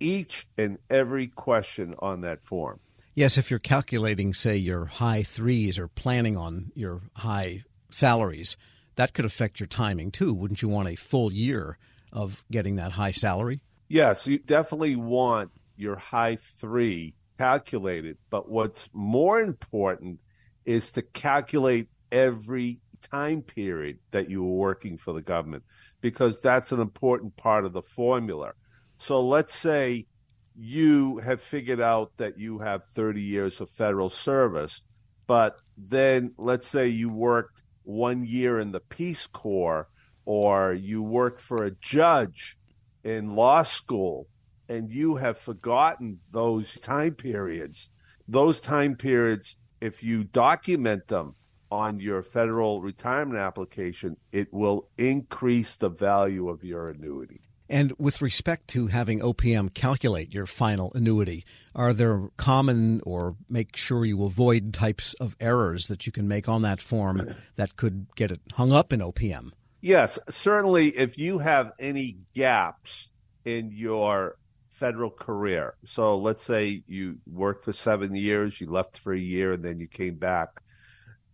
each 0.00 0.46
and 0.58 0.78
every 0.90 1.28
question 1.28 1.94
on 1.98 2.22
that 2.22 2.42
form. 2.42 2.80
Yes, 3.14 3.36
if 3.36 3.50
you're 3.50 3.60
calculating, 3.60 4.32
say, 4.32 4.56
your 4.56 4.86
high 4.86 5.22
threes 5.22 5.78
or 5.78 5.86
planning 5.86 6.36
on 6.36 6.72
your 6.74 7.02
high 7.14 7.62
salaries, 7.90 8.56
that 9.02 9.14
could 9.14 9.24
affect 9.24 9.58
your 9.58 9.66
timing 9.66 10.12
too. 10.12 10.32
Wouldn't 10.32 10.62
you 10.62 10.68
want 10.68 10.88
a 10.88 10.94
full 10.94 11.32
year 11.32 11.76
of 12.12 12.44
getting 12.52 12.76
that 12.76 12.92
high 12.92 13.10
salary? 13.10 13.60
Yes, 13.88 14.28
you 14.28 14.38
definitely 14.38 14.94
want 14.94 15.50
your 15.76 15.96
high 15.96 16.36
three 16.36 17.14
calculated. 17.36 18.16
But 18.30 18.48
what's 18.48 18.88
more 18.92 19.40
important 19.40 20.20
is 20.64 20.92
to 20.92 21.02
calculate 21.02 21.88
every 22.12 22.78
time 23.00 23.42
period 23.42 23.98
that 24.12 24.30
you 24.30 24.44
were 24.44 24.54
working 24.54 24.98
for 24.98 25.12
the 25.12 25.20
government 25.20 25.64
because 26.00 26.40
that's 26.40 26.70
an 26.70 26.80
important 26.80 27.36
part 27.36 27.64
of 27.64 27.72
the 27.72 27.82
formula. 27.82 28.52
So 28.98 29.20
let's 29.20 29.52
say 29.52 30.06
you 30.54 31.18
have 31.18 31.42
figured 31.42 31.80
out 31.80 32.12
that 32.18 32.38
you 32.38 32.60
have 32.60 32.84
30 32.94 33.20
years 33.20 33.60
of 33.60 33.68
federal 33.70 34.10
service, 34.10 34.80
but 35.26 35.56
then 35.76 36.34
let's 36.38 36.68
say 36.68 36.86
you 36.86 37.08
worked 37.08 37.61
one 37.84 38.24
year 38.24 38.58
in 38.60 38.72
the 38.72 38.80
Peace 38.80 39.26
Corps 39.26 39.88
or 40.24 40.72
you 40.72 41.02
work 41.02 41.38
for 41.38 41.64
a 41.64 41.70
judge 41.80 42.56
in 43.04 43.34
law 43.34 43.62
school 43.62 44.28
and 44.68 44.90
you 44.90 45.16
have 45.16 45.38
forgotten 45.38 46.20
those 46.30 46.74
time 46.80 47.14
periods, 47.14 47.88
those 48.28 48.60
time 48.60 48.96
periods, 48.96 49.56
if 49.80 50.02
you 50.02 50.24
document 50.24 51.08
them 51.08 51.34
on 51.70 51.98
your 51.98 52.22
federal 52.22 52.80
retirement 52.80 53.38
application, 53.38 54.14
it 54.30 54.52
will 54.52 54.88
increase 54.98 55.76
the 55.76 55.88
value 55.88 56.48
of 56.48 56.62
your 56.62 56.90
annuity. 56.90 57.40
And 57.72 57.94
with 57.98 58.20
respect 58.20 58.68
to 58.68 58.88
having 58.88 59.20
OPM 59.20 59.72
calculate 59.72 60.34
your 60.34 60.44
final 60.44 60.92
annuity, 60.94 61.42
are 61.74 61.94
there 61.94 62.28
common 62.36 63.00
or 63.06 63.34
make 63.48 63.76
sure 63.76 64.04
you 64.04 64.24
avoid 64.24 64.74
types 64.74 65.14
of 65.14 65.34
errors 65.40 65.88
that 65.88 66.04
you 66.04 66.12
can 66.12 66.28
make 66.28 66.50
on 66.50 66.60
that 66.62 66.82
form 66.82 67.34
that 67.56 67.76
could 67.76 68.14
get 68.14 68.30
it 68.30 68.40
hung 68.52 68.72
up 68.72 68.92
in 68.92 69.00
OPM? 69.00 69.52
Yes, 69.80 70.18
certainly 70.28 70.88
if 70.88 71.16
you 71.16 71.38
have 71.38 71.72
any 71.78 72.18
gaps 72.34 73.08
in 73.46 73.70
your 73.72 74.36
federal 74.70 75.10
career. 75.10 75.74
So 75.86 76.18
let's 76.18 76.42
say 76.42 76.82
you 76.86 77.20
worked 77.26 77.64
for 77.64 77.72
seven 77.72 78.14
years, 78.14 78.60
you 78.60 78.70
left 78.70 78.98
for 78.98 79.14
a 79.14 79.18
year, 79.18 79.52
and 79.52 79.64
then 79.64 79.80
you 79.80 79.88
came 79.88 80.16
back. 80.16 80.60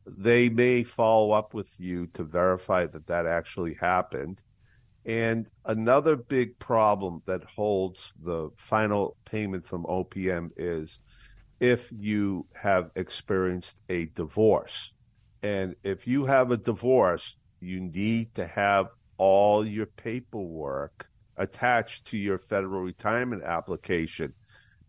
They 0.06 0.50
may 0.50 0.84
follow 0.84 1.32
up 1.32 1.52
with 1.52 1.68
you 1.80 2.06
to 2.14 2.22
verify 2.22 2.86
that 2.86 3.08
that 3.08 3.26
actually 3.26 3.74
happened. 3.74 4.40
And 5.08 5.48
another 5.64 6.16
big 6.16 6.58
problem 6.58 7.22
that 7.24 7.42
holds 7.42 8.12
the 8.22 8.50
final 8.58 9.16
payment 9.24 9.66
from 9.66 9.84
OPM 9.84 10.50
is 10.58 11.00
if 11.60 11.90
you 11.90 12.46
have 12.54 12.90
experienced 12.94 13.80
a 13.88 14.06
divorce. 14.06 14.92
And 15.42 15.76
if 15.82 16.06
you 16.06 16.26
have 16.26 16.50
a 16.50 16.58
divorce, 16.58 17.36
you 17.58 17.80
need 17.80 18.34
to 18.34 18.46
have 18.46 18.88
all 19.16 19.66
your 19.66 19.86
paperwork 19.86 21.08
attached 21.38 22.08
to 22.08 22.18
your 22.18 22.38
federal 22.38 22.82
retirement 22.82 23.42
application 23.42 24.34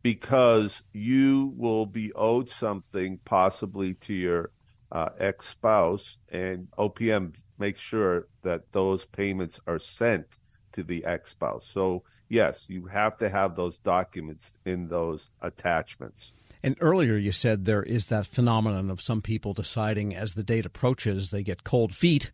because 0.03 0.83
you 0.91 1.53
will 1.55 1.85
be 1.85 2.11
owed 2.13 2.49
something 2.49 3.19
possibly 3.23 3.93
to 3.93 4.13
your 4.13 4.51
uh, 4.91 5.09
ex 5.19 5.47
spouse, 5.47 6.17
and 6.29 6.69
OPM 6.77 7.35
makes 7.59 7.79
sure 7.79 8.27
that 8.41 8.71
those 8.71 9.05
payments 9.05 9.59
are 9.67 9.79
sent 9.79 10.25
to 10.73 10.83
the 10.83 11.03
ex 11.05 11.31
spouse. 11.31 11.67
So, 11.71 12.03
yes, 12.27 12.65
you 12.67 12.85
have 12.85 13.17
to 13.17 13.29
have 13.29 13.55
those 13.55 13.77
documents 13.77 14.53
in 14.65 14.87
those 14.87 15.29
attachments. 15.41 16.31
And 16.61 16.75
earlier 16.81 17.15
you 17.15 17.31
said 17.31 17.65
there 17.65 17.83
is 17.83 18.07
that 18.07 18.25
phenomenon 18.25 18.89
of 18.89 19.01
some 19.01 19.21
people 19.21 19.53
deciding 19.53 20.13
as 20.13 20.33
the 20.33 20.43
date 20.43 20.65
approaches, 20.65 21.31
they 21.31 21.43
get 21.43 21.63
cold 21.63 21.95
feet, 21.95 22.31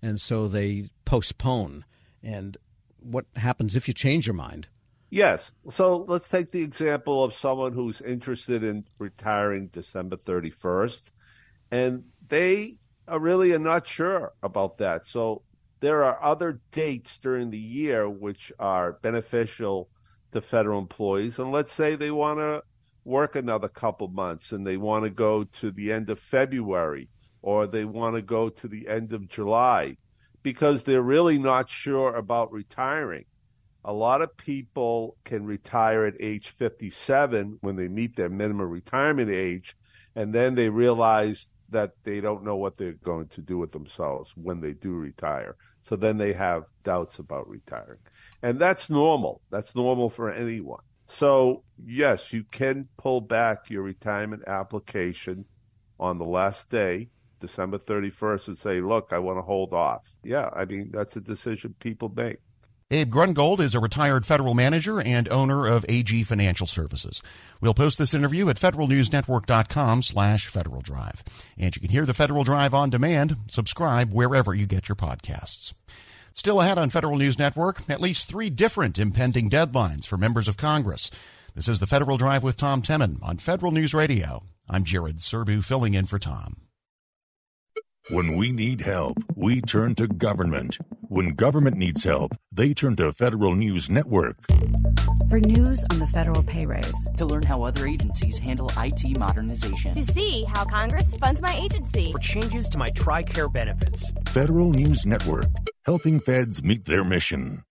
and 0.00 0.20
so 0.20 0.48
they 0.48 0.88
postpone. 1.04 1.84
And 2.22 2.56
what 3.00 3.26
happens 3.36 3.76
if 3.76 3.86
you 3.86 3.94
change 3.94 4.26
your 4.26 4.34
mind? 4.34 4.68
Yes. 5.10 5.52
So 5.68 6.04
let's 6.08 6.28
take 6.28 6.50
the 6.50 6.62
example 6.62 7.22
of 7.22 7.34
someone 7.34 7.72
who's 7.72 8.00
interested 8.00 8.64
in 8.64 8.84
retiring 8.98 9.68
December 9.68 10.16
31st, 10.16 11.10
and 11.70 12.04
they 12.28 12.78
really 13.14 13.52
are 13.52 13.58
not 13.60 13.86
sure 13.86 14.32
about 14.42 14.78
that. 14.78 15.06
So 15.06 15.42
there 15.80 16.02
are 16.02 16.20
other 16.20 16.60
dates 16.72 17.18
during 17.18 17.50
the 17.50 17.58
year 17.58 18.08
which 18.08 18.52
are 18.58 18.94
beneficial 19.02 19.88
to 20.32 20.40
federal 20.40 20.80
employees. 20.80 21.38
And 21.38 21.52
let's 21.52 21.72
say 21.72 21.94
they 21.94 22.10
want 22.10 22.40
to 22.40 22.62
work 23.04 23.36
another 23.36 23.68
couple 23.68 24.08
months 24.08 24.50
and 24.50 24.66
they 24.66 24.76
want 24.76 25.04
to 25.04 25.10
go 25.10 25.44
to 25.44 25.70
the 25.70 25.92
end 25.92 26.10
of 26.10 26.18
February 26.18 27.08
or 27.40 27.66
they 27.68 27.84
want 27.84 28.16
to 28.16 28.22
go 28.22 28.48
to 28.48 28.66
the 28.66 28.88
end 28.88 29.12
of 29.12 29.28
July 29.28 29.96
because 30.42 30.82
they're 30.82 31.02
really 31.02 31.38
not 31.38 31.70
sure 31.70 32.14
about 32.14 32.52
retiring. 32.52 33.24
A 33.84 33.92
lot 33.92 34.20
of 34.20 34.36
people 34.36 35.16
can 35.24 35.44
retire 35.44 36.04
at 36.04 36.14
age 36.18 36.48
57 36.48 37.58
when 37.60 37.76
they 37.76 37.86
meet 37.86 38.16
their 38.16 38.28
minimum 38.28 38.68
retirement 38.68 39.30
age, 39.30 39.76
and 40.16 40.34
then 40.34 40.56
they 40.56 40.68
realize 40.68 41.46
that 41.70 41.92
they 42.02 42.20
don't 42.20 42.44
know 42.44 42.56
what 42.56 42.76
they're 42.76 42.92
going 42.92 43.28
to 43.28 43.40
do 43.40 43.58
with 43.58 43.72
themselves 43.72 44.32
when 44.36 44.60
they 44.60 44.72
do 44.72 44.92
retire. 44.92 45.56
So 45.82 45.96
then 45.96 46.18
they 46.18 46.32
have 46.32 46.64
doubts 46.84 47.18
about 47.18 47.48
retiring. 47.48 47.98
And 48.42 48.58
that's 48.58 48.90
normal. 48.90 49.40
That's 49.50 49.74
normal 49.74 50.10
for 50.10 50.32
anyone. 50.32 50.80
So, 51.06 51.62
yes, 51.84 52.32
you 52.32 52.44
can 52.44 52.88
pull 52.98 53.20
back 53.20 53.70
your 53.70 53.82
retirement 53.82 54.42
application 54.46 55.44
on 56.00 56.18
the 56.18 56.24
last 56.24 56.68
day, 56.68 57.08
December 57.38 57.78
31st, 57.78 58.48
and 58.48 58.58
say, 58.58 58.80
look, 58.80 59.12
I 59.12 59.18
want 59.18 59.38
to 59.38 59.42
hold 59.42 59.72
off. 59.72 60.02
Yeah, 60.24 60.50
I 60.52 60.64
mean, 60.64 60.90
that's 60.92 61.16
a 61.16 61.20
decision 61.20 61.74
people 61.78 62.12
make. 62.14 62.38
Abe 62.88 63.12
Grungold 63.12 63.58
is 63.58 63.74
a 63.74 63.80
retired 63.80 64.24
federal 64.24 64.54
manager 64.54 65.00
and 65.00 65.28
owner 65.28 65.66
of 65.66 65.84
AG 65.88 66.22
Financial 66.22 66.68
Services. 66.68 67.20
We'll 67.60 67.74
post 67.74 67.98
this 67.98 68.14
interview 68.14 68.48
at 68.48 68.60
federalnewsnetwork.com 68.60 70.02
slash 70.02 70.46
Federal 70.46 70.82
Drive. 70.82 71.24
And 71.58 71.74
you 71.74 71.80
can 71.80 71.90
hear 71.90 72.06
the 72.06 72.14
Federal 72.14 72.44
Drive 72.44 72.74
on 72.74 72.90
demand. 72.90 73.38
Subscribe 73.48 74.12
wherever 74.12 74.54
you 74.54 74.66
get 74.66 74.88
your 74.88 74.94
podcasts. 74.94 75.74
Still 76.32 76.60
ahead 76.60 76.78
on 76.78 76.90
Federal 76.90 77.16
News 77.16 77.40
Network, 77.40 77.82
at 77.90 78.00
least 78.00 78.28
three 78.28 78.50
different 78.50 79.00
impending 79.00 79.50
deadlines 79.50 80.06
for 80.06 80.16
members 80.16 80.46
of 80.46 80.56
Congress. 80.56 81.10
This 81.56 81.66
is 81.66 81.80
the 81.80 81.88
Federal 81.88 82.18
Drive 82.18 82.44
with 82.44 82.56
Tom 82.56 82.82
Temin 82.82 83.20
on 83.20 83.38
Federal 83.38 83.72
News 83.72 83.94
Radio. 83.94 84.44
I'm 84.70 84.84
Jared 84.84 85.16
Serbu 85.16 85.64
filling 85.64 85.94
in 85.94 86.06
for 86.06 86.20
Tom. 86.20 86.65
When 88.08 88.36
we 88.36 88.52
need 88.52 88.82
help, 88.82 89.18
we 89.34 89.60
turn 89.60 89.96
to 89.96 90.06
government. 90.06 90.78
When 91.08 91.30
government 91.30 91.76
needs 91.76 92.04
help, 92.04 92.36
they 92.52 92.72
turn 92.72 92.94
to 92.96 93.12
Federal 93.12 93.56
News 93.56 93.90
Network. 93.90 94.36
For 95.28 95.40
news 95.40 95.84
on 95.90 95.98
the 95.98 96.06
federal 96.06 96.44
pay 96.44 96.66
raise, 96.66 97.08
to 97.16 97.26
learn 97.26 97.42
how 97.42 97.64
other 97.64 97.84
agencies 97.88 98.38
handle 98.38 98.70
IT 98.76 99.18
modernization, 99.18 99.92
to 99.92 100.04
see 100.04 100.44
how 100.44 100.64
Congress 100.64 101.16
funds 101.16 101.42
my 101.42 101.52
agency, 101.56 102.12
for 102.12 102.20
changes 102.20 102.68
to 102.68 102.78
my 102.78 102.90
TRICARE 102.90 103.52
benefits. 103.52 104.12
Federal 104.28 104.70
News 104.70 105.04
Network, 105.04 105.46
helping 105.84 106.20
feds 106.20 106.62
meet 106.62 106.84
their 106.84 107.02
mission. 107.02 107.64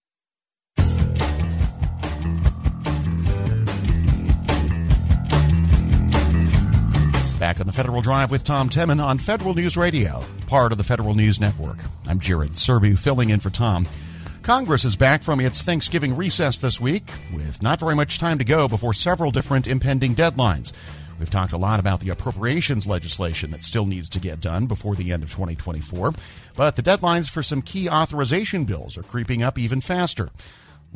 Back 7.40 7.60
on 7.60 7.68
the 7.68 7.74
Federal 7.74 8.02
Drive 8.02 8.32
with 8.32 8.46
Tom 8.46 8.70
Temin 8.70 9.04
on 9.04 9.18
Federal 9.18 9.54
News 9.54 9.76
Radio, 9.76 10.24
part 10.48 10.72
of 10.72 10.78
the 10.78 10.86
Federal 10.86 11.16
News 11.16 11.38
Network. 11.38 11.78
I'm 12.08 12.18
Jared 12.18 12.52
Serbu, 12.52 12.98
filling 12.98 13.30
in 13.30 13.42
for 13.42 13.50
Tom. 13.50 13.88
Congress 14.42 14.86
is 14.86 14.96
back 14.96 15.22
from 15.22 15.42
its 15.42 15.62
Thanksgiving 15.62 16.16
recess 16.16 16.58
this 16.58 16.80
week, 16.80 17.04
with 17.34 17.62
not 17.62 17.82
very 17.82 17.94
much 17.94 18.20
time 18.20 18.38
to 18.38 18.46
go 18.46 18.70
before 18.70 18.94
several 18.94 19.32
different 19.32 19.68
impending 19.68 20.16
deadlines. 20.16 20.72
We've 21.20 21.30
talked 21.30 21.52
a 21.52 21.58
lot 21.58 21.82
about 21.82 22.00
the 22.00 22.10
appropriations 22.10 22.88
legislation 22.88 23.52
that 23.52 23.64
still 23.64 23.86
needs 23.86 24.08
to 24.10 24.20
get 24.20 24.40
done 24.40 24.66
before 24.66 24.96
the 24.96 25.12
end 25.12 25.22
of 25.22 25.30
2024, 25.30 26.14
but 26.56 26.78
the 26.78 26.84
deadlines 26.84 27.30
for 27.30 27.44
some 27.44 27.62
key 27.62 27.90
authorization 27.90 28.64
bills 28.64 28.98
are 28.98 29.04
creeping 29.04 29.44
up 29.44 29.60
even 29.60 29.82
faster. 29.82 30.30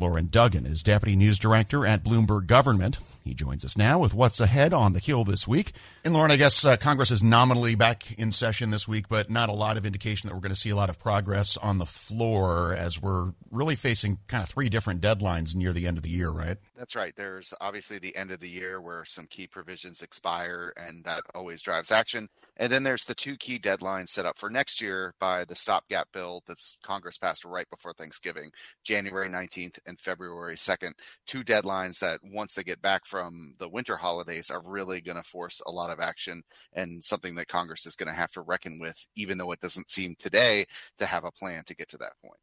Loren 0.00 0.28
Duggan 0.28 0.64
is 0.64 0.82
Deputy 0.82 1.14
News 1.14 1.38
Director 1.38 1.84
at 1.84 2.02
Bloomberg 2.02 2.46
Government. 2.46 2.98
He 3.22 3.34
joins 3.34 3.66
us 3.66 3.76
now 3.76 3.98
with 3.98 4.14
what's 4.14 4.40
ahead 4.40 4.72
on 4.72 4.94
the 4.94 4.98
Hill 4.98 5.24
this 5.24 5.46
week. 5.46 5.72
And 6.06 6.14
Loren, 6.14 6.30
I 6.30 6.36
guess 6.36 6.64
uh, 6.64 6.78
Congress 6.78 7.10
is 7.10 7.22
nominally 7.22 7.74
back 7.74 8.10
in 8.18 8.32
session 8.32 8.70
this 8.70 8.88
week, 8.88 9.10
but 9.10 9.28
not 9.28 9.50
a 9.50 9.52
lot 9.52 9.76
of 9.76 9.84
indication 9.84 10.26
that 10.26 10.34
we're 10.34 10.40
going 10.40 10.54
to 10.54 10.60
see 10.60 10.70
a 10.70 10.76
lot 10.76 10.88
of 10.88 10.98
progress 10.98 11.58
on 11.58 11.76
the 11.76 11.84
floor 11.84 12.72
as 12.72 13.00
we're 13.00 13.32
really 13.50 13.76
facing 13.76 14.18
kind 14.26 14.42
of 14.42 14.48
three 14.48 14.70
different 14.70 15.02
deadlines 15.02 15.54
near 15.54 15.74
the 15.74 15.86
end 15.86 15.98
of 15.98 16.02
the 16.02 16.10
year, 16.10 16.30
right? 16.30 16.56
That's 16.80 16.96
right. 16.96 17.12
There's 17.14 17.52
obviously 17.60 17.98
the 17.98 18.16
end 18.16 18.30
of 18.30 18.40
the 18.40 18.48
year 18.48 18.80
where 18.80 19.04
some 19.04 19.26
key 19.26 19.46
provisions 19.46 20.00
expire, 20.00 20.72
and 20.78 21.04
that 21.04 21.24
always 21.34 21.60
drives 21.60 21.90
action. 21.90 22.26
And 22.56 22.72
then 22.72 22.84
there's 22.84 23.04
the 23.04 23.14
two 23.14 23.36
key 23.36 23.58
deadlines 23.58 24.08
set 24.08 24.24
up 24.24 24.38
for 24.38 24.48
next 24.48 24.80
year 24.80 25.12
by 25.20 25.44
the 25.44 25.54
stopgap 25.54 26.08
bill 26.14 26.42
that's 26.46 26.78
Congress 26.82 27.18
passed 27.18 27.44
right 27.44 27.68
before 27.68 27.92
Thanksgiving, 27.92 28.50
January 28.82 29.28
19th 29.28 29.78
and 29.84 30.00
February 30.00 30.56
2nd. 30.56 30.94
Two 31.26 31.44
deadlines 31.44 31.98
that, 31.98 32.20
once 32.24 32.54
they 32.54 32.64
get 32.64 32.80
back 32.80 33.04
from 33.04 33.54
the 33.58 33.68
winter 33.68 33.98
holidays, 33.98 34.50
are 34.50 34.62
really 34.64 35.02
going 35.02 35.18
to 35.18 35.22
force 35.22 35.60
a 35.66 35.70
lot 35.70 35.90
of 35.90 36.00
action 36.00 36.42
and 36.72 37.04
something 37.04 37.34
that 37.34 37.48
Congress 37.48 37.84
is 37.84 37.94
going 37.94 38.08
to 38.08 38.18
have 38.18 38.32
to 38.32 38.40
reckon 38.40 38.78
with, 38.80 38.96
even 39.16 39.36
though 39.36 39.52
it 39.52 39.60
doesn't 39.60 39.90
seem 39.90 40.16
today 40.18 40.64
to 40.96 41.04
have 41.04 41.24
a 41.24 41.30
plan 41.30 41.62
to 41.66 41.76
get 41.76 41.90
to 41.90 41.98
that 41.98 42.14
point. 42.24 42.40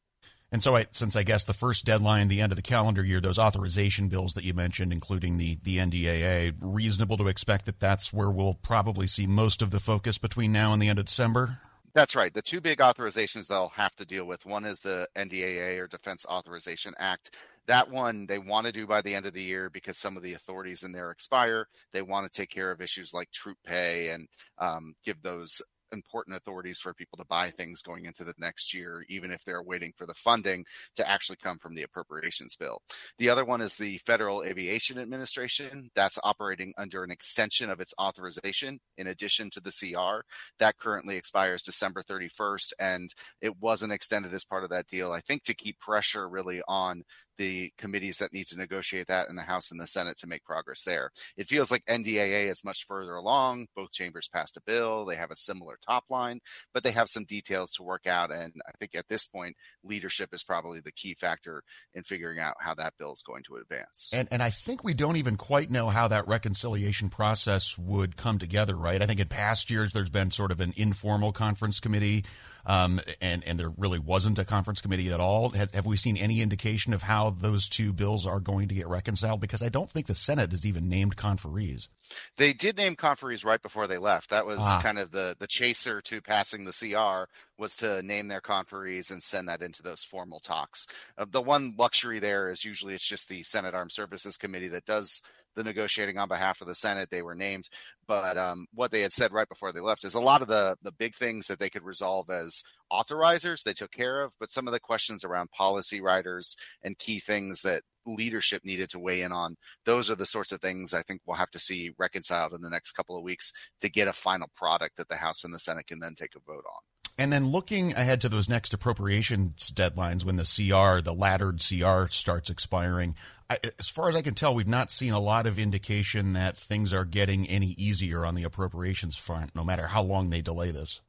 And 0.52 0.64
so, 0.64 0.78
I, 0.78 0.86
since 0.92 1.18
I 1.18 1.24
guess 1.24 1.44
the 1.44 1.54
first 1.54 1.84
deadline, 1.84 2.30
the 2.30 2.40
end 2.40 2.54
of 2.54 2.56
the 2.56 2.62
calendar 2.62 3.04
year, 3.04 3.20
those 3.20 3.38
authorization 3.38 4.08
bills 4.08 4.34
that 4.34 4.46
you 4.46 4.54
mentioned, 4.54 4.94
including 4.94 5.38
the 5.38 5.58
the 5.62 5.78
NDAA, 5.78 6.56
reasonable 6.62 7.18
to 7.18 7.28
expect 7.28 7.66
that 7.66 7.82
that's 7.82 8.14
where 8.14 8.32
we'll 8.32 8.54
probably 8.54 9.08
see 9.08 9.28
most 9.28 9.62
of 9.62 9.72
the 9.72 9.80
focus 9.80 10.18
between 10.18 10.54
now 10.54 10.72
and 10.72 10.82
the 10.82 10.88
end 10.88 11.00
of 11.00 11.06
December. 11.06 11.60
That's 11.94 12.16
right. 12.16 12.34
The 12.34 12.42
two 12.42 12.62
big 12.62 12.78
authorizations 12.78 13.48
they'll 13.48 13.70
have 13.70 13.96
to 13.96 14.06
deal 14.06 14.26
with 14.26 14.46
one 14.46 14.66
is 14.66 14.80
the 14.80 15.08
NDAA 15.16 15.80
or 15.80 15.88
Defense 15.88 16.26
Authorization 16.30 16.94
Act. 16.98 17.36
That 17.66 17.90
one 17.90 18.28
they 18.28 18.40
want 18.40 18.68
to 18.68 18.72
do 18.72 18.88
by 18.88 19.02
the 19.02 19.16
end 19.16 19.26
of 19.26 19.34
the 19.34 19.44
year 19.44 19.70
because 19.70 19.98
some 19.98 20.16
of 20.16 20.24
the 20.24 20.34
authorities 20.34 20.84
in 20.84 20.94
there 20.94 21.12
expire. 21.12 21.68
They 21.92 22.02
want 22.02 22.26
to 22.26 22.32
take 22.32 22.50
care 22.50 22.72
of 22.72 22.82
issues 22.82 23.14
like 23.14 23.32
troop 23.32 23.58
pay 23.66 24.12
and 24.12 24.28
um, 24.60 24.94
give 25.04 25.22
those 25.22 25.62
important 25.92 26.36
authorities 26.38 26.80
for 26.80 26.94
people 26.94 27.18
to 27.18 27.26
buy 27.26 27.50
things 27.50 27.82
going 27.82 28.06
into 28.06 28.24
the 28.24 28.34
next 28.38 28.74
year, 28.74 29.04
even 29.10 29.32
if 29.32 29.44
they're 29.44 29.64
waiting 29.64 29.94
for 29.96 30.06
the 30.06 30.14
funding 30.14 30.66
to 30.96 31.10
actually 31.10 31.38
come 31.38 31.58
from 31.58 31.76
the 31.76 31.84
appropriations 31.84 32.56
bill. 32.56 32.82
The 33.18 33.30
other 33.30 33.46
one 33.46 33.62
is 33.62 33.76
the 33.76 33.98
Federal 34.00 34.44
Aviation 34.44 35.00
Administration. 35.00 35.90
That's 35.96 36.20
operating 36.24 36.74
under 36.78 37.04
an 37.04 37.12
extension 37.12 37.70
of 37.70 37.80
its 37.80 37.94
authorization 38.00 38.80
in 38.98 39.08
addition 39.08 39.50
to 39.52 39.60
the 39.60 39.72
CR. 39.72 40.22
That 40.60 40.78
currently 40.78 41.16
expires 41.16 41.64
December 41.64 42.02
31st, 42.04 42.74
and 42.80 43.14
it 43.42 43.58
wasn't 43.60 43.94
extended 43.94 44.34
as 44.34 44.46
part 44.46 44.64
of 44.64 44.70
that 44.72 44.88
deal, 44.88 45.12
I 45.12 45.22
think, 45.22 45.44
to 45.44 45.54
keep 45.54 45.80
pressure 45.80 46.28
really 46.30 46.62
on 46.68 47.04
the 47.38 47.72
committees 47.78 48.18
that 48.18 48.34
need 48.34 48.48
to 48.48 48.58
negotiate 48.58 49.08
that 49.08 49.30
in 49.30 49.36
the 49.36 49.42
House 49.42 49.72
and 49.72 49.80
the 49.80 49.88
Senate 49.88 50.18
to 50.18 50.28
make 50.28 50.44
progress 50.44 50.84
there. 50.84 51.12
It 51.36 51.48
feels 51.48 51.72
like 51.72 51.86
NDAA 51.86 52.50
is 52.50 52.64
much 52.64 52.86
further 52.86 53.16
along. 53.16 53.68
Both 53.76 53.92
chambers 53.92 54.30
passed 54.32 54.58
a 54.58 54.62
bill. 54.66 55.06
They 55.06 55.16
have 55.16 55.32
a 55.32 55.36
similar 55.36 55.78
top 55.86 56.06
line, 56.10 56.40
but 56.74 56.84
they 56.84 56.92
have 56.92 57.10
some 57.10 57.26
details 57.26 57.74
to 57.74 57.84
work 57.84 58.08
out. 58.08 58.32
And 58.32 58.54
I 58.68 58.72
think 58.80 58.96
at 58.96 59.08
this 59.08 59.26
point, 59.26 59.56
leadership 59.84 60.34
is 60.34 60.44
probably 60.44 60.80
the 60.80 60.92
key 60.92 61.16
factor 61.16 61.64
in 61.94 62.04
figuring 62.04 62.40
out 62.40 62.56
how 62.60 62.74
that 62.76 62.94
bill 62.98 63.14
is 63.14 63.24
going 63.24 63.44
to 63.44 63.58
advance. 63.58 64.10
And, 64.14 64.28
and 64.32 64.42
I 64.42 64.50
think 64.50 64.84
we 64.84 64.94
don't 64.94 65.18
even 65.18 65.38
quite 65.38 65.70
know 65.70 65.90
how 65.90 66.08
that 66.08 66.28
reconciliation 66.28 67.10
process 67.10 67.78
would 67.78 68.18
come 68.18 68.40
together, 68.40 68.76
right? 68.76 69.02
I 69.02 69.06
think 69.06 69.20
in 69.20 69.28
past 69.28 69.70
years, 69.70 69.94
there's 69.94 70.10
been 70.10 70.32
sort 70.32 70.52
of 70.52 70.60
an 70.60 70.74
informal 70.76 71.32
conference 71.32 71.80
committee 71.80 72.24
um, 72.68 73.00
and 73.22 73.44
and 73.46 73.58
there 73.58 73.72
really 73.78 73.98
wasn't 73.98 74.38
a 74.38 74.46
conference 74.46 74.82
committee 74.82 75.12
at 75.12 75.22
all. 75.22 75.52
Have, 75.52 75.74
have, 75.74 75.86
we 75.86 75.96
seen 75.96 76.18
any 76.18 76.42
indication 76.42 76.94
of 76.94 77.04
how 77.04 77.30
those 77.30 77.70
two 77.70 77.94
bills 77.94 78.28
are 78.28 78.42
going 78.42 78.68
to 78.68 78.76
get 78.76 78.88
reconciled? 78.88 79.40
Because 79.40 79.64
I 79.64 79.70
don't 79.70 79.90
think 79.90 80.08
the 80.08 80.16
Senate 80.16 80.52
has 80.52 80.66
even 80.66 80.90
named 80.90 81.16
conferees. 81.16 81.88
They 82.36 82.52
did 82.52 82.76
name 82.76 82.98
conferees 82.98 83.46
right 83.46 83.62
before 83.62 83.88
they 83.88 83.98
left. 83.98 84.30
That 84.32 84.46
was 84.46 84.60
ah. 84.62 84.82
kind 84.84 85.00
of 85.00 85.12
the 85.12 85.38
the 85.40 85.48
chaser 85.48 86.02
to 86.02 86.22
passing 86.22 86.66
the 86.66 86.74
CR 86.74 87.32
was 87.58 87.74
to 87.78 88.02
name 88.02 88.28
their 88.28 88.42
conferees 88.42 89.12
and 89.12 89.24
send 89.24 89.48
that 89.48 89.62
into 89.62 89.82
those 89.82 90.04
formal 90.04 90.42
talks. 90.42 90.88
Uh, 91.18 91.26
the 91.30 91.42
one 91.42 91.74
luxury 91.78 92.20
there 92.20 92.50
is 92.50 92.66
usually 92.66 92.94
it's 92.94 93.08
just 93.08 93.30
the 93.30 93.44
Senate 93.44 93.76
Armed 93.76 93.94
Services 93.94 94.36
Committee 94.36 94.68
that 94.68 94.86
does 94.86 95.22
the 95.58 95.64
negotiating 95.64 96.18
on 96.18 96.30
behalf 96.30 96.62
of 96.62 96.68
the 96.68 96.76
Senate. 96.76 97.10
They 97.12 97.24
were 97.24 97.36
named, 97.36 97.68
but 98.08 98.38
um, 98.38 98.68
what 98.74 98.92
they 98.92 99.02
had 99.02 99.12
said 99.12 99.34
right 99.34 99.50
before 99.50 99.74
they 99.74 99.82
left 99.82 100.06
is 100.06 100.14
a 100.14 100.22
lot 100.22 100.42
of 100.42 100.48
the 100.48 100.78
the 100.84 100.94
big 100.94 101.16
things 101.16 101.48
that 101.48 101.60
they 101.60 101.70
could 101.70 101.84
resolve 101.84 102.30
as 102.30 102.64
authorizers 102.94 103.64
they 103.64 103.74
took 103.74 103.92
care 103.92 104.22
of, 104.22 104.34
but 104.40 104.52
some 104.52 104.68
of 104.68 104.72
the 104.72 104.80
questions 104.80 105.24
around 105.24 105.52
policy 105.52 106.00
riders 106.00 106.56
and 106.84 106.98
key 107.00 107.20
things 107.20 107.62
that 107.64 107.82
leadership 108.06 108.64
needed 108.64 108.90
to 108.92 109.00
weigh 109.00 109.22
in 109.22 109.32
on. 109.32 109.56
Those 109.86 110.10
are 110.10 110.16
the 110.16 110.26
sorts 110.26 110.52
of 110.52 110.62
things 110.62 110.94
I 110.94 111.02
think 111.02 111.22
we'll 111.26 111.36
have 111.36 111.52
to 111.52 111.60
see 111.60 111.92
reconciled 111.98 112.54
in 112.54 112.62
the 112.62 112.70
next 112.70 112.94
couple 112.94 113.18
of 113.18 113.24
weeks 113.24 113.52
to 113.82 113.90
get 113.90 114.08
a 114.08 114.14
final 114.14 114.48
product 114.56 114.96
that 114.98 115.10
the 115.10 115.16
House 115.16 115.44
and 115.44 115.54
the 115.54 115.60
Senate 115.60 115.88
can 115.88 116.00
then 116.00 116.16
take 116.16 116.36
a 116.36 116.40
vote 116.40 116.64
on. 116.66 116.80
And 117.18 117.34
then 117.34 117.48
looking 117.48 117.94
ahead 117.94 118.22
to 118.22 118.30
those 118.30 118.48
next 118.48 118.74
appropriations 118.74 119.72
deadlines 119.72 120.24
when 120.24 120.36
the 120.36 120.44
CR, 120.44 121.02
the 121.02 121.16
laddered 121.16 121.62
CR, 121.68 122.12
starts 122.12 122.50
expiring, 122.50 123.16
I, 123.50 123.58
as 123.80 123.90
far 123.90 124.08
as 124.08 124.16
I 124.16 124.22
can 124.22 124.36
tell, 124.36 124.54
we've 124.54 124.68
not 124.68 124.92
seen 124.92 125.14
a 125.14 125.20
lot 125.20 125.48
of 125.48 125.58
indication 125.58 126.34
that 126.34 126.58
things 126.58 126.94
are 126.94 127.06
getting 127.06 127.48
any 127.48 127.74
easier 127.78 128.26
on 128.26 128.36
the 128.36 128.44
appropriations 128.44 129.16
front, 129.16 129.56
no 129.56 129.64
matter 129.64 129.88
how 129.88 130.04
long 130.04 130.30
they 130.30 130.42
delay 130.42 130.70
this. 130.70 131.02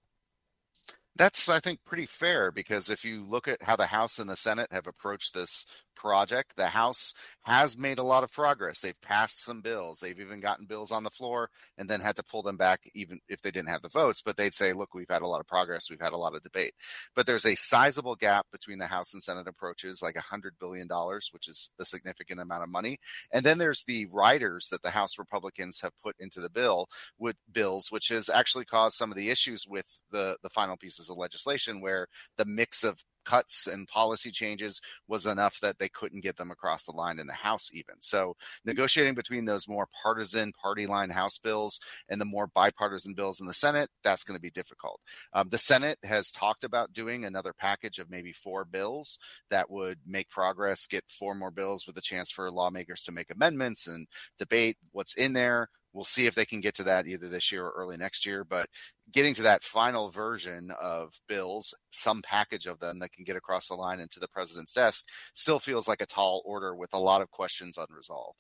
That's, 1.18 1.48
I 1.48 1.58
think, 1.58 1.80
pretty 1.84 2.06
fair 2.06 2.52
because 2.52 2.88
if 2.88 3.04
you 3.04 3.26
look 3.28 3.48
at 3.48 3.62
how 3.62 3.74
the 3.74 3.86
House 3.86 4.20
and 4.20 4.30
the 4.30 4.36
Senate 4.36 4.68
have 4.70 4.86
approached 4.86 5.34
this 5.34 5.66
project. 5.98 6.54
The 6.56 6.68
House 6.68 7.12
has 7.42 7.76
made 7.76 7.98
a 7.98 8.02
lot 8.02 8.22
of 8.22 8.32
progress. 8.32 8.80
They've 8.80 9.00
passed 9.02 9.44
some 9.44 9.60
bills. 9.60 9.98
They've 10.00 10.18
even 10.18 10.40
gotten 10.40 10.66
bills 10.66 10.92
on 10.92 11.02
the 11.02 11.10
floor 11.10 11.50
and 11.76 11.90
then 11.90 12.00
had 12.00 12.16
to 12.16 12.22
pull 12.22 12.42
them 12.42 12.56
back, 12.56 12.80
even 12.94 13.18
if 13.28 13.42
they 13.42 13.50
didn't 13.50 13.68
have 13.68 13.82
the 13.82 13.88
votes. 13.88 14.22
But 14.24 14.36
they'd 14.36 14.54
say, 14.54 14.72
look, 14.72 14.94
we've 14.94 15.10
had 15.10 15.22
a 15.22 15.26
lot 15.26 15.40
of 15.40 15.46
progress. 15.46 15.90
We've 15.90 16.00
had 16.00 16.12
a 16.12 16.16
lot 16.18 16.34
of 16.34 16.42
debate. 16.42 16.74
But 17.14 17.26
there's 17.26 17.46
a 17.46 17.56
sizable 17.56 18.14
gap 18.14 18.46
between 18.52 18.78
the 18.78 18.86
House 18.86 19.12
and 19.12 19.22
Senate 19.22 19.48
approaches, 19.48 20.00
like 20.00 20.14
$100 20.14 20.50
billion, 20.60 20.88
which 21.32 21.48
is 21.48 21.70
a 21.80 21.84
significant 21.84 22.40
amount 22.40 22.62
of 22.62 22.70
money. 22.70 22.98
And 23.32 23.44
then 23.44 23.58
there's 23.58 23.84
the 23.86 24.06
riders 24.12 24.68
that 24.70 24.82
the 24.82 24.90
House 24.90 25.18
Republicans 25.18 25.80
have 25.80 25.92
put 26.02 26.14
into 26.20 26.40
the 26.40 26.50
bill 26.50 26.86
with 27.18 27.36
bills, 27.52 27.88
which 27.90 28.08
has 28.08 28.28
actually 28.28 28.64
caused 28.64 28.96
some 28.96 29.10
of 29.10 29.16
the 29.16 29.30
issues 29.30 29.66
with 29.68 29.86
the, 30.10 30.36
the 30.42 30.50
final 30.50 30.76
pieces 30.76 31.07
of 31.10 31.16
legislation 31.16 31.80
where 31.80 32.06
the 32.36 32.44
mix 32.44 32.84
of 32.84 33.02
cuts 33.28 33.66
and 33.66 33.86
policy 33.86 34.30
changes 34.30 34.80
was 35.06 35.26
enough 35.26 35.60
that 35.60 35.78
they 35.78 35.88
couldn't 35.90 36.22
get 36.22 36.36
them 36.36 36.50
across 36.50 36.84
the 36.84 36.92
line 36.92 37.18
in 37.18 37.26
the 37.26 37.34
House, 37.34 37.68
even. 37.74 37.96
So, 38.00 38.34
negotiating 38.64 39.14
between 39.14 39.44
those 39.44 39.68
more 39.68 39.86
partisan 40.02 40.52
party 40.52 40.86
line 40.86 41.10
House 41.10 41.36
bills 41.36 41.78
and 42.08 42.18
the 42.18 42.24
more 42.24 42.46
bipartisan 42.46 43.12
bills 43.12 43.40
in 43.40 43.46
the 43.46 43.52
Senate, 43.52 43.90
that's 44.02 44.24
going 44.24 44.36
to 44.38 44.42
be 44.42 44.50
difficult. 44.50 45.00
Um, 45.34 45.48
the 45.50 45.58
Senate 45.58 45.98
has 46.04 46.30
talked 46.30 46.64
about 46.64 46.94
doing 46.94 47.24
another 47.24 47.52
package 47.52 47.98
of 47.98 48.10
maybe 48.10 48.32
four 48.32 48.64
bills 48.64 49.18
that 49.50 49.70
would 49.70 49.98
make 50.06 50.30
progress, 50.30 50.86
get 50.86 51.04
four 51.08 51.34
more 51.34 51.50
bills 51.50 51.86
with 51.86 51.98
a 51.98 52.02
chance 52.02 52.30
for 52.30 52.50
lawmakers 52.50 53.02
to 53.02 53.12
make 53.12 53.30
amendments 53.30 53.86
and 53.86 54.06
debate 54.38 54.78
what's 54.92 55.14
in 55.14 55.34
there. 55.34 55.68
We'll 55.92 56.04
see 56.04 56.26
if 56.26 56.34
they 56.34 56.46
can 56.46 56.60
get 56.60 56.74
to 56.76 56.82
that 56.84 57.06
either 57.06 57.28
this 57.28 57.50
year 57.50 57.64
or 57.64 57.72
early 57.76 57.96
next 57.96 58.26
year. 58.26 58.44
But 58.44 58.68
getting 59.12 59.34
to 59.34 59.42
that 59.42 59.64
final 59.64 60.10
version 60.10 60.70
of 60.80 61.12
bills, 61.28 61.74
some 61.90 62.22
package 62.22 62.66
of 62.66 62.78
them 62.78 62.98
that 62.98 63.12
can 63.12 63.24
get 63.24 63.36
across 63.36 63.68
the 63.68 63.74
line 63.74 64.00
into 64.00 64.20
the 64.20 64.28
president's 64.28 64.74
desk, 64.74 65.04
still 65.34 65.58
feels 65.58 65.88
like 65.88 66.02
a 66.02 66.06
tall 66.06 66.42
order 66.44 66.74
with 66.74 66.90
a 66.92 66.98
lot 66.98 67.22
of 67.22 67.30
questions 67.30 67.78
unresolved. 67.78 68.38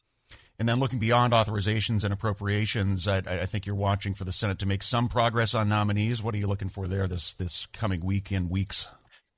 And 0.58 0.68
then 0.68 0.80
looking 0.80 0.98
beyond 0.98 1.32
authorizations 1.32 2.02
and 2.02 2.12
appropriations, 2.12 3.06
I, 3.06 3.18
I, 3.18 3.46
think 3.46 3.64
you're 3.64 3.76
watching 3.76 4.14
for 4.14 4.24
the 4.24 4.32
Senate 4.32 4.58
to 4.58 4.66
make 4.66 4.82
some 4.82 5.08
progress 5.08 5.54
on 5.54 5.68
nominees. 5.68 6.20
What 6.20 6.34
are 6.34 6.38
you 6.38 6.48
looking 6.48 6.68
for 6.68 6.88
there 6.88 7.06
this 7.06 7.32
this 7.32 7.66
coming 7.66 8.04
week 8.04 8.32
and 8.32 8.50
weeks? 8.50 8.88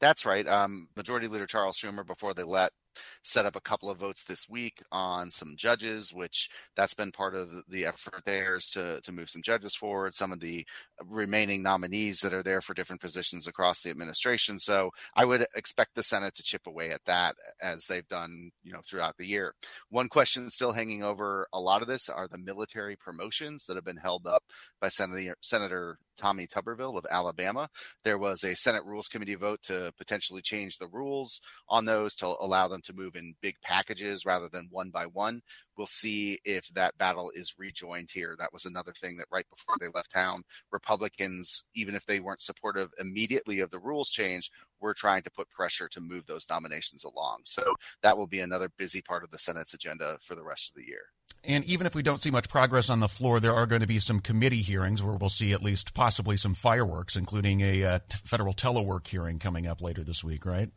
That's 0.01 0.25
right. 0.25 0.49
Um, 0.49 0.89
Majority 0.97 1.29
Leader 1.29 1.47
Charles 1.47 1.79
Schumer, 1.79 2.07
before 2.07 2.33
they 2.33 2.43
let 2.43 2.73
set 3.23 3.47
up 3.47 3.57
a 3.57 3.61
couple 3.61 3.91
of 3.91 3.99
votes 3.99 4.25
this 4.25 4.49
week 4.49 4.83
on 4.93 5.31
some 5.31 5.55
judges, 5.57 6.13
which 6.13 6.49
that's 6.77 6.95
been 6.95 7.13
part 7.13 7.35
of 7.35 7.49
the 7.69 7.87
effort 7.87 8.23
there 8.25 8.57
is 8.57 8.67
to, 8.73 9.01
to 9.03 9.13
move 9.13 9.29
some 9.31 9.43
judges 9.43 9.75
forward, 9.75 10.15
some 10.15 10.33
of 10.33 10.41
the 10.41 10.65
remaining 11.07 11.63
nominees 11.63 12.19
that 12.21 12.33
are 12.33 12.43
there 12.43 12.61
for 12.61 12.75
different 12.75 13.01
positions 13.01 13.47
across 13.47 13.83
the 13.83 13.91
administration. 13.91 14.59
So 14.59 14.91
I 15.15 15.25
would 15.25 15.47
expect 15.55 15.95
the 15.95 16.03
Senate 16.03 16.35
to 16.35 16.43
chip 16.43 16.63
away 16.67 16.91
at 16.91 17.05
that 17.07 17.35
as 17.63 17.85
they've 17.89 18.09
done, 18.09 18.51
you 18.63 18.73
know, 18.73 18.81
throughout 18.89 19.17
the 19.19 19.27
year. 19.27 19.55
One 19.89 20.09
question 20.09 20.51
still 20.51 20.73
hanging 20.73 21.03
over 21.03 21.47
a 21.53 21.61
lot 21.61 21.83
of 21.83 21.89
this 21.89 22.09
are 22.09 22.29
the 22.29 22.39
military 22.39 22.97
promotions 22.97 23.65
that 23.67 23.77
have 23.77 23.85
been 23.85 23.97
held 23.97 24.27
up 24.27 24.43
by 24.81 24.89
Senator, 24.89 25.37
Senator 25.41 25.99
Tommy 26.21 26.47
Tuberville 26.47 26.99
of 26.99 27.07
Alabama. 27.11 27.69
There 28.05 28.19
was 28.19 28.45
a 28.45 28.55
Senate 28.55 28.85
Rules 28.85 29.09
Committee 29.09 29.35
vote 29.35 29.61
to 29.63 29.93
potentially 29.97 30.43
change 30.43 30.77
the 30.77 30.89
rules 30.89 31.41
on 31.69 31.85
those 31.85 32.15
to 32.17 32.27
allow 32.27 32.69
them 32.69 32.80
to 32.83 32.93
move 32.93 33.17
in 33.17 33.35
big 33.41 33.57
packages 33.63 34.25
rather 34.25 34.49
than 34.49 34.69
one 34.71 34.91
by 34.91 35.07
one. 35.07 35.43
We'll 35.77 35.87
see 35.87 36.39
if 36.45 36.69
that 36.75 36.99
battle 36.99 37.31
is 37.35 37.55
rejoined 37.59 38.11
here. 38.13 38.37
That 38.39 38.53
was 38.53 38.65
another 38.65 38.93
thing 38.93 39.17
that 39.17 39.27
right 39.31 39.47
before 39.49 39.77
they 39.81 39.89
left 39.95 40.13
town, 40.13 40.43
Republicans, 40.73 41.65
even 41.75 41.95
if 41.95 42.05
they 42.07 42.21
weren't 42.21 42.43
supportive 42.43 42.91
immediately 42.99 43.61
of 43.61 43.71
the 43.71 43.79
rules 43.79 44.11
change, 44.11 44.51
were 44.81 44.95
trying 44.95 45.23
to 45.23 45.31
put 45.31 45.51
pressure 45.51 45.89
to 45.89 46.01
move 46.01 46.27
those 46.27 46.49
nominations 46.49 47.05
along. 47.05 47.41
So 47.45 47.75
that 48.03 48.17
will 48.17 48.27
be 48.27 48.41
another 48.41 48.71
busy 48.77 49.03
part 49.03 49.25
of 49.25 49.31
the 49.31 49.39
Senate's 49.39 49.75
agenda 49.75 50.19
for 50.23 50.35
the 50.35 50.45
rest 50.45 50.71
of 50.71 50.77
the 50.77 50.87
year. 50.87 51.03
And 51.45 51.65
even 51.65 51.87
if 51.87 51.95
we 51.95 52.03
don't 52.03 52.21
see 52.21 52.31
much 52.31 52.49
progress 52.49 52.91
on 52.91 53.01
the 53.01 53.09
floor, 53.09 53.41
there 53.41 53.55
are 53.55 53.67
going 53.67 53.81
to 53.81 53.87
be 53.87 53.99
some 53.99 54.21
committee 54.21 54.63
hearings 54.63 55.03
where 55.03 55.17
we'll 55.17 55.31
see 55.31 55.53
at 55.53 55.63
least 55.63 55.95
possibly 55.95 56.37
some 56.37 56.55
fireworks, 56.55 57.17
including 57.17 57.61
a 57.63 57.85
uh, 57.85 57.99
federal 58.25 58.53
telework 58.53 59.07
hearing 59.07 59.39
coming 59.39 59.67
up 59.67 59.81
later 59.81 60.05
this 60.05 60.23
week, 60.23 60.45
right? 60.45 60.71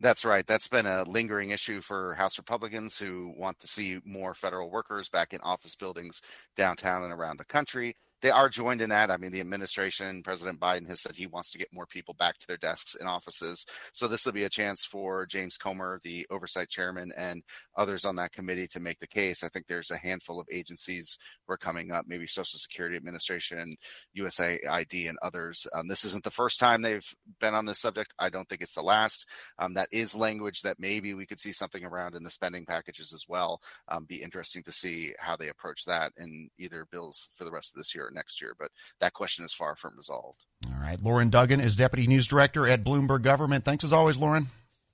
That's 0.00 0.24
right. 0.24 0.46
That's 0.46 0.68
been 0.68 0.86
a 0.86 1.04
lingering 1.04 1.50
issue 1.50 1.80
for 1.82 2.14
House 2.14 2.38
Republicans 2.38 2.98
who 2.98 3.34
want 3.36 3.58
to 3.60 3.66
see 3.66 4.00
more 4.04 4.34
federal 4.34 4.70
workers 4.70 5.08
back 5.10 5.32
in 5.34 5.40
office 5.42 5.76
buildings 5.76 6.22
downtown 6.56 7.02
and 7.04 7.12
around 7.12 7.36
the 7.36 7.44
country 7.44 7.96
they 8.22 8.30
are 8.30 8.48
joined 8.48 8.80
in 8.80 8.90
that. 8.90 9.10
I 9.10 9.16
mean, 9.16 9.32
the 9.32 9.40
administration, 9.40 10.22
President 10.22 10.60
Biden 10.60 10.88
has 10.88 11.00
said 11.00 11.14
he 11.14 11.26
wants 11.26 11.50
to 11.52 11.58
get 11.58 11.72
more 11.72 11.86
people 11.86 12.14
back 12.14 12.38
to 12.38 12.46
their 12.46 12.56
desks 12.56 12.94
in 12.94 13.06
offices. 13.06 13.64
So 13.92 14.06
this 14.06 14.26
will 14.26 14.32
be 14.32 14.44
a 14.44 14.50
chance 14.50 14.84
for 14.84 15.26
James 15.26 15.56
Comer, 15.56 16.00
the 16.04 16.26
oversight 16.30 16.68
chairman, 16.68 17.12
and 17.16 17.42
others 17.76 18.04
on 18.04 18.16
that 18.16 18.32
committee 18.32 18.66
to 18.68 18.80
make 18.80 18.98
the 18.98 19.06
case. 19.06 19.42
I 19.42 19.48
think 19.48 19.66
there's 19.66 19.90
a 19.90 19.96
handful 19.96 20.40
of 20.40 20.46
agencies 20.52 21.18
who 21.46 21.54
are 21.54 21.58
coming 21.58 21.92
up, 21.92 22.04
maybe 22.06 22.26
Social 22.26 22.58
Security 22.58 22.96
Administration, 22.96 23.72
USAID, 24.16 25.08
and 25.08 25.18
others. 25.22 25.66
Um, 25.72 25.88
this 25.88 26.04
isn't 26.04 26.24
the 26.24 26.30
first 26.30 26.60
time 26.60 26.82
they've 26.82 27.14
been 27.40 27.54
on 27.54 27.64
this 27.64 27.80
subject. 27.80 28.12
I 28.18 28.28
don't 28.28 28.48
think 28.48 28.60
it's 28.60 28.74
the 28.74 28.82
last. 28.82 29.26
Um, 29.58 29.74
that 29.74 29.88
is 29.92 30.14
language 30.14 30.60
that 30.62 30.78
maybe 30.78 31.14
we 31.14 31.26
could 31.26 31.40
see 31.40 31.52
something 31.52 31.84
around 31.84 32.14
in 32.14 32.22
the 32.22 32.30
spending 32.30 32.66
packages 32.66 33.12
as 33.14 33.24
well. 33.28 33.60
Um, 33.88 34.04
be 34.04 34.22
interesting 34.22 34.62
to 34.64 34.72
see 34.72 35.14
how 35.18 35.36
they 35.36 35.48
approach 35.48 35.84
that 35.86 36.12
in 36.18 36.50
either 36.58 36.86
bills 36.90 37.30
for 37.34 37.44
the 37.44 37.50
rest 37.50 37.72
of 37.72 37.78
this 37.78 37.94
year 37.94 38.09
next 38.12 38.40
year. 38.40 38.54
But 38.58 38.70
that 39.00 39.12
question 39.12 39.44
is 39.44 39.52
far 39.52 39.76
from 39.76 39.96
resolved. 39.96 40.44
All 40.66 40.80
right. 40.80 41.00
Loren 41.00 41.30
Duggan 41.30 41.60
is 41.60 41.76
Deputy 41.76 42.06
News 42.06 42.26
Director 42.26 42.66
at 42.66 42.84
Bloomberg 42.84 43.22
Government. 43.22 43.64
Thanks 43.64 43.84
as 43.84 43.92
always, 43.92 44.16
Loren. 44.16 44.46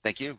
Thank 0.03 0.21
you. 0.21 0.39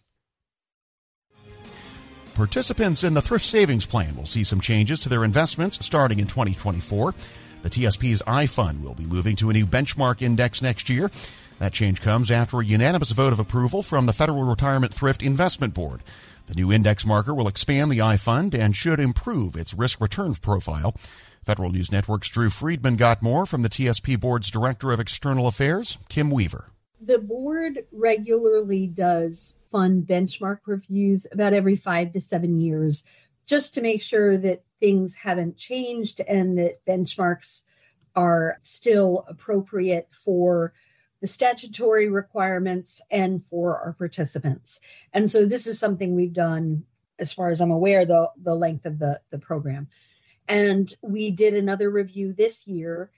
Participants 2.33 3.03
in 3.03 3.15
the 3.15 3.21
Thrift 3.21 3.45
Savings 3.45 3.87
Plan 3.87 4.15
will 4.15 4.27
see 4.27 4.43
some 4.43 4.61
changes 4.61 4.99
to 4.99 5.09
their 5.09 5.23
investments 5.23 5.83
starting 5.83 6.19
in 6.19 6.27
2024. 6.27 7.15
The 7.63 7.69
TSP's 7.69 8.21
iFund 8.27 8.83
will 8.83 8.93
be 8.93 9.07
moving 9.07 9.35
to 9.37 9.49
a 9.49 9.53
new 9.53 9.65
benchmark 9.65 10.21
index 10.21 10.61
next 10.61 10.87
year. 10.87 11.09
That 11.57 11.73
change 11.73 12.01
comes 12.01 12.29
after 12.29 12.59
a 12.59 12.63
unanimous 12.65 13.09
vote 13.09 13.33
of 13.33 13.39
approval 13.39 13.81
from 13.81 14.05
the 14.05 14.13
Federal 14.13 14.43
Retirement 14.43 14.93
Thrift 14.93 15.23
Investment 15.23 15.73
Board. 15.73 16.03
The 16.47 16.55
new 16.55 16.71
index 16.71 17.05
marker 17.05 17.35
will 17.35 17.49
expand 17.49 17.91
the 17.91 17.97
iFund 17.97 18.53
and 18.53 18.73
should 18.73 19.01
improve 19.01 19.57
its 19.57 19.73
risk 19.73 19.99
return 19.99 20.33
profile. 20.35 20.95
Federal 21.43 21.69
News 21.69 21.91
Network's 21.91 22.29
Drew 22.29 22.49
Friedman 22.49 22.95
got 22.95 23.21
more 23.21 23.45
from 23.45 23.63
the 23.63 23.69
TSP 23.69 24.17
Board's 24.17 24.49
Director 24.49 24.93
of 24.93 24.99
External 25.01 25.47
Affairs, 25.47 25.97
Kim 26.07 26.31
Weaver. 26.31 26.69
The 27.01 27.19
board 27.19 27.85
regularly 27.91 28.87
does 28.87 29.55
fund 29.65 30.07
benchmark 30.07 30.59
reviews 30.65 31.27
about 31.33 31.51
every 31.51 31.75
five 31.75 32.13
to 32.13 32.21
seven 32.21 32.55
years 32.55 33.03
just 33.45 33.73
to 33.73 33.81
make 33.81 34.01
sure 34.01 34.37
that 34.37 34.63
things 34.79 35.15
haven't 35.15 35.57
changed 35.57 36.21
and 36.21 36.57
that 36.59 36.83
benchmarks 36.85 37.63
are 38.15 38.57
still 38.63 39.25
appropriate 39.27 40.07
for 40.11 40.73
the 41.21 41.27
statutory 41.27 42.09
requirements 42.09 43.01
and 43.09 43.43
for 43.49 43.77
our 43.77 43.93
participants. 43.93 44.79
And 45.13 45.29
so 45.29 45.45
this 45.45 45.67
is 45.67 45.79
something 45.79 46.15
we've 46.15 46.33
done, 46.33 46.83
as 47.17 47.31
far 47.31 47.49
as 47.49 47.61
I'm 47.61 47.71
aware, 47.71 48.05
the, 48.05 48.31
the 48.41 48.55
length 48.55 48.85
of 48.85 48.99
the, 48.99 49.21
the 49.31 49.39
program. 49.39 49.87
And 50.47 50.93
we 51.01 51.31
did 51.31 51.55
another 51.55 51.89
review 51.89 52.33
this 52.33 52.67
year 52.67 53.11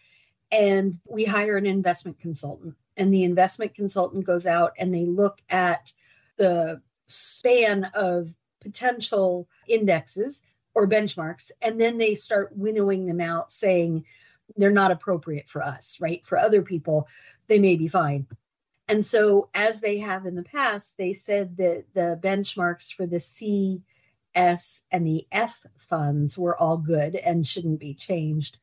and 0.52 0.98
we 1.06 1.26
hire 1.26 1.58
an 1.58 1.66
investment 1.66 2.20
consultant. 2.20 2.76
And 2.98 3.14
the 3.14 3.24
investment 3.24 3.76
consultant 3.76 4.26
goes 4.26 4.46
out 4.46 4.74
and 4.80 4.94
they 4.94 5.06
look 5.06 5.42
at 5.50 5.94
the 6.38 6.82
span 7.08 7.86
of 7.94 8.34
potential 8.62 9.48
indexes 9.68 10.42
or 10.74 10.88
benchmarks. 10.88 11.52
And 11.62 11.80
then 11.80 11.98
they 11.98 12.16
start 12.16 12.56
winnowing 12.56 13.06
them 13.06 13.22
out, 13.22 13.52
saying 13.52 14.06
they're 14.58 14.72
not 14.72 14.92
appropriate 14.92 15.48
for 15.48 15.62
us, 15.62 16.00
right? 16.02 16.26
For 16.26 16.38
other 16.38 16.62
people, 16.62 17.08
they 17.50 17.60
may 17.60 17.76
be 17.76 17.90
fine. 17.90 18.28
And 18.88 19.06
so, 19.06 19.50
as 19.54 19.82
they 19.82 20.00
have 20.00 20.26
in 20.26 20.36
the 20.36 20.44
past, 20.44 20.96
they 20.98 21.14
said 21.14 21.58
that 21.58 21.86
the 21.94 22.20
benchmarks 22.22 22.92
for 22.94 23.06
the 23.06 23.20
C 23.20 23.84
S, 24.34 24.82
and 24.92 25.06
the 25.06 25.28
F 25.32 25.66
funds 25.78 26.38
were 26.38 26.58
all 26.58 26.78
good 26.78 27.16
and 27.16 27.46
shouldn't 27.46 27.80
be 27.80 27.94
changed. 27.94 28.58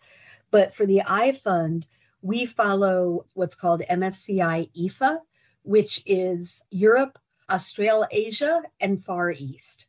But 0.50 0.74
for 0.74 0.86
the 0.86 1.02
I 1.06 1.32
fund, 1.32 1.86
we 2.22 2.46
follow 2.46 3.26
what's 3.34 3.56
called 3.56 3.82
MSCI 3.88 4.70
EAFE, 4.74 5.18
which 5.62 6.02
is 6.06 6.62
Europe, 6.70 7.18
Australasia, 7.48 8.62
and 8.80 9.02
Far 9.04 9.30
East. 9.30 9.86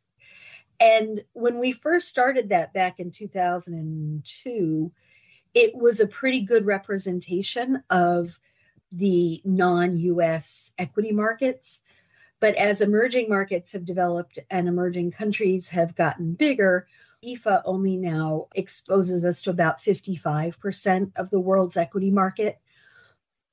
And 0.80 1.24
when 1.32 1.58
we 1.58 1.72
first 1.72 2.08
started 2.08 2.50
that 2.50 2.72
back 2.72 3.00
in 3.00 3.10
2002, 3.10 4.92
it 5.54 5.74
was 5.74 6.00
a 6.00 6.06
pretty 6.06 6.42
good 6.42 6.66
representation 6.66 7.82
of 7.90 8.38
the 8.92 9.40
non 9.44 9.96
US 9.96 10.72
equity 10.78 11.12
markets. 11.12 11.82
But 12.40 12.54
as 12.54 12.80
emerging 12.80 13.28
markets 13.28 13.72
have 13.72 13.84
developed 13.84 14.38
and 14.50 14.68
emerging 14.68 15.10
countries 15.10 15.68
have 15.70 15.96
gotten 15.96 16.34
bigger, 16.34 16.86
EAFE 17.22 17.62
only 17.64 17.96
now 17.96 18.46
exposes 18.54 19.24
us 19.24 19.42
to 19.42 19.50
about 19.50 19.80
55% 19.80 21.12
of 21.16 21.30
the 21.30 21.40
world's 21.40 21.76
equity 21.76 22.12
market. 22.12 22.60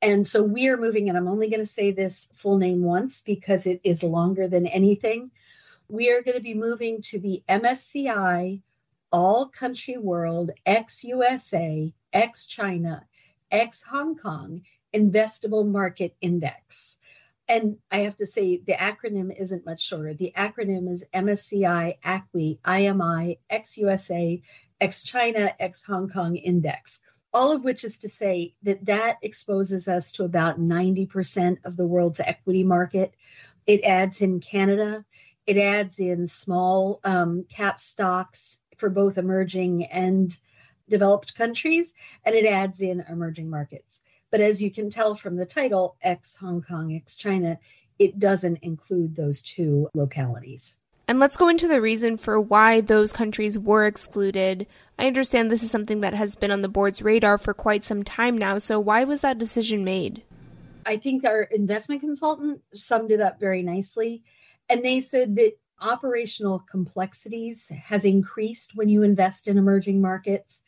And 0.03 0.27
so 0.27 0.43
we 0.43 0.67
are 0.67 0.77
moving, 0.77 1.09
and 1.09 1.17
I'm 1.17 1.27
only 1.27 1.49
going 1.49 1.61
to 1.61 1.65
say 1.65 1.91
this 1.91 2.29
full 2.35 2.59
name 2.59 2.83
once 2.83 3.21
because 3.21 3.65
it 3.65 3.81
is 3.83 4.03
longer 4.03 4.47
than 4.47 4.67
anything. 4.67 5.31
We 5.87 6.11
are 6.11 6.21
going 6.21 6.37
to 6.37 6.43
be 6.43 6.53
moving 6.53 7.01
to 7.03 7.19
the 7.19 7.43
MSCI 7.49 8.61
All 9.11 9.47
Country 9.47 9.97
World 9.97 10.51
ex 10.63 11.03
USA, 11.03 11.91
ex 12.13 12.45
China, 12.45 13.07
ex 13.49 13.81
Hong 13.81 14.15
Kong 14.15 14.61
Investable 14.95 15.67
Market 15.67 16.15
Index 16.21 16.97
and 17.47 17.77
I 17.91 17.99
have 17.99 18.17
to 18.17 18.25
say 18.25 18.57
the 18.57 18.73
acronym 18.73 19.31
isn't 19.35 19.65
much 19.65 19.81
shorter. 19.81 20.13
The 20.13 20.33
acronym 20.35 20.89
is 20.89 21.05
MSCI 21.13 21.97
ACWI 22.03 22.59
IMI 22.61 23.37
ex 23.49 23.77
USA 23.77 24.41
ex 24.81 25.03
China 25.03 25.53
ex 25.59 25.83
Hong 25.83 26.09
Kong 26.09 26.35
Index. 26.35 26.99
all 27.33 27.51
of 27.51 27.65
which 27.65 27.83
is 27.83 27.97
to 27.97 28.09
say 28.09 28.55
that 28.63 28.85
that 28.85 29.17
exposes 29.21 29.89
us 29.89 30.13
to 30.13 30.23
about 30.23 30.57
90% 30.57 31.57
of 31.65 31.75
the 31.75 31.85
world's 31.85 32.21
equity 32.21 32.63
market. 32.63 33.13
It 33.67 33.83
adds 33.83 34.21
in 34.21 34.39
Canada, 34.39 35.03
it 35.45 35.57
adds 35.57 35.99
in 35.99 36.27
small 36.29 37.01
um, 37.03 37.43
cap 37.49 37.77
stocks 37.77 38.59
for 38.77 38.89
both 38.89 39.17
emerging 39.17 39.85
and 39.85 40.35
developed 40.87 41.35
countries, 41.35 41.93
and 42.23 42.35
it 42.35 42.45
adds 42.45 42.81
in 42.81 43.03
emerging 43.09 43.49
markets. 43.49 43.99
But 44.35 44.41
as 44.41 44.61
you 44.61 44.69
can 44.69 44.89
tell 44.89 45.15
from 45.15 45.37
the 45.37 45.45
title, 45.45 45.95
ex 46.01 46.35
Hong 46.35 46.61
Kong, 46.61 46.93
ex 46.93 47.15
China, 47.15 47.57
it 47.97 48.19
doesn't 48.19 48.57
include 48.63 49.15
those 49.15 49.41
two 49.41 49.89
localities. 49.93 50.75
And 51.07 51.21
let's 51.21 51.37
go 51.37 51.47
into 51.47 51.69
the 51.69 51.79
reason 51.79 52.17
for 52.17 52.41
why 52.41 52.81
those 52.81 53.13
countries 53.13 53.57
were 53.57 53.85
excluded. 53.85 54.67
I 54.99 55.07
understand 55.07 55.49
this 55.49 55.63
is 55.63 55.71
something 55.71 56.01
that 56.01 56.13
has 56.13 56.35
been 56.35 56.51
on 56.51 56.63
the 56.63 56.67
board's 56.67 57.01
radar 57.01 57.37
for 57.37 57.53
quite 57.53 57.85
some 57.85 58.03
time 58.03 58.37
now. 58.37 58.57
So, 58.57 58.77
why 58.77 59.05
was 59.05 59.21
that 59.21 59.37
decision 59.37 59.85
made? 59.85 60.21
I 60.85 60.97
think 60.97 61.23
our 61.23 61.43
investment 61.43 62.01
consultant 62.01 62.59
summed 62.73 63.11
it 63.11 63.21
up 63.21 63.39
very 63.39 63.63
nicely. 63.63 64.21
And 64.67 64.83
they 64.83 64.99
said 64.99 65.37
that 65.37 65.53
operational 65.79 66.59
complexities 66.59 67.69
has 67.69 68.03
increased 68.03 68.75
when 68.75 68.89
you 68.89 69.03
invest 69.03 69.47
in 69.47 69.57
emerging 69.57 70.01
markets, 70.01 70.61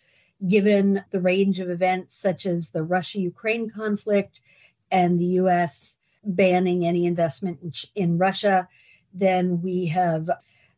given 0.46 1.04
the 1.10 1.20
range 1.20 1.60
of 1.60 1.70
events 1.70 2.16
such 2.16 2.46
as 2.46 2.70
the 2.70 2.84
Russia 2.84 3.20
Ukraine 3.20 3.70
conflict 3.70 4.42
and 4.92 5.20
the 5.20 5.40
US 5.42 5.98
banning 6.24 6.86
any 6.86 7.06
investment 7.06 7.88
in, 7.96 8.18
Russia 8.18 8.68
then 9.14 9.62
we 9.62 9.88
have 9.88 10.30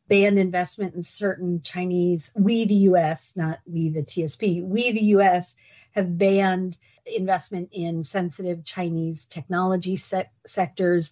banned 0.08 0.40
investment 0.40 0.96
in 0.96 1.04
certain 1.04 1.62
Chinese, 1.62 2.32
we 2.36 2.66
the 2.66 2.76
US, 2.76 3.36
not 3.36 3.60
we 3.66 3.90
the 3.90 4.04
TSP, 4.04 4.64
we 4.64 4.92
the 4.92 5.04
US 5.16 5.56
have 5.92 6.18
banned 6.18 6.78
investment 7.06 7.70
in 7.72 8.04
sensitive 8.04 8.64
Chinese 8.64 9.26
technology 9.26 9.96
se- 9.96 10.30
sectors. 10.46 11.12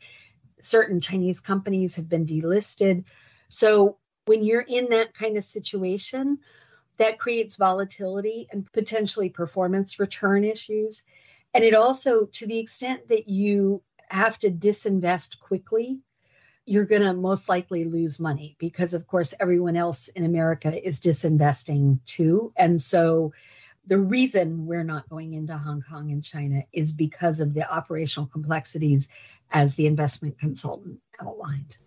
Certain 0.59 1.01
Chinese 1.01 1.39
companies 1.39 1.95
have 1.95 2.09
been 2.09 2.25
delisted. 2.25 3.03
So 3.49 3.97
when 4.25 4.43
you're 4.43 4.61
in 4.61 4.89
that 4.89 5.13
kind 5.13 5.37
of 5.37 5.43
situation, 5.43 6.39
that 6.97 7.19
creates 7.19 7.55
volatility 7.55 8.47
and 8.51 8.71
potentially 8.71 9.29
performance 9.29 9.99
return 9.99 10.43
issues. 10.43 11.03
And 11.53 11.63
it 11.63 11.73
also, 11.73 12.25
to 12.25 12.47
the 12.47 12.59
extent 12.59 13.09
that 13.09 13.27
you 13.27 13.81
have 14.09 14.37
to 14.39 14.49
disinvest 14.49 15.39
quickly 15.39 15.99
you're 16.67 16.85
going 16.85 17.01
to 17.01 17.13
most 17.13 17.47
likely 17.47 17.85
lose 17.85 18.19
money 18.19 18.57
because, 18.59 18.93
of 18.93 19.07
course, 19.07 19.33
everyone 19.39 19.77
else 19.77 20.09
in 20.09 20.25
America 20.25 20.85
is 20.85 20.99
disinvesting 20.99 21.99
too. 22.05 22.51
And 22.57 22.79
so 22.81 23.31
the 23.85 23.97
reason 23.97 24.65
we're 24.65 24.83
not 24.83 25.07
going 25.07 25.33
into 25.33 25.57
Hong 25.57 25.81
Kong 25.81 26.11
and 26.11 26.21
China 26.21 26.63
is 26.73 26.91
because 26.91 27.39
of 27.39 27.53
the 27.53 27.73
operational 27.73 28.27
complexities 28.27 29.07
as 29.49 29.75
the 29.75 29.87
investment 29.87 30.39
consultant 30.39 30.99
outlined. 31.21 31.77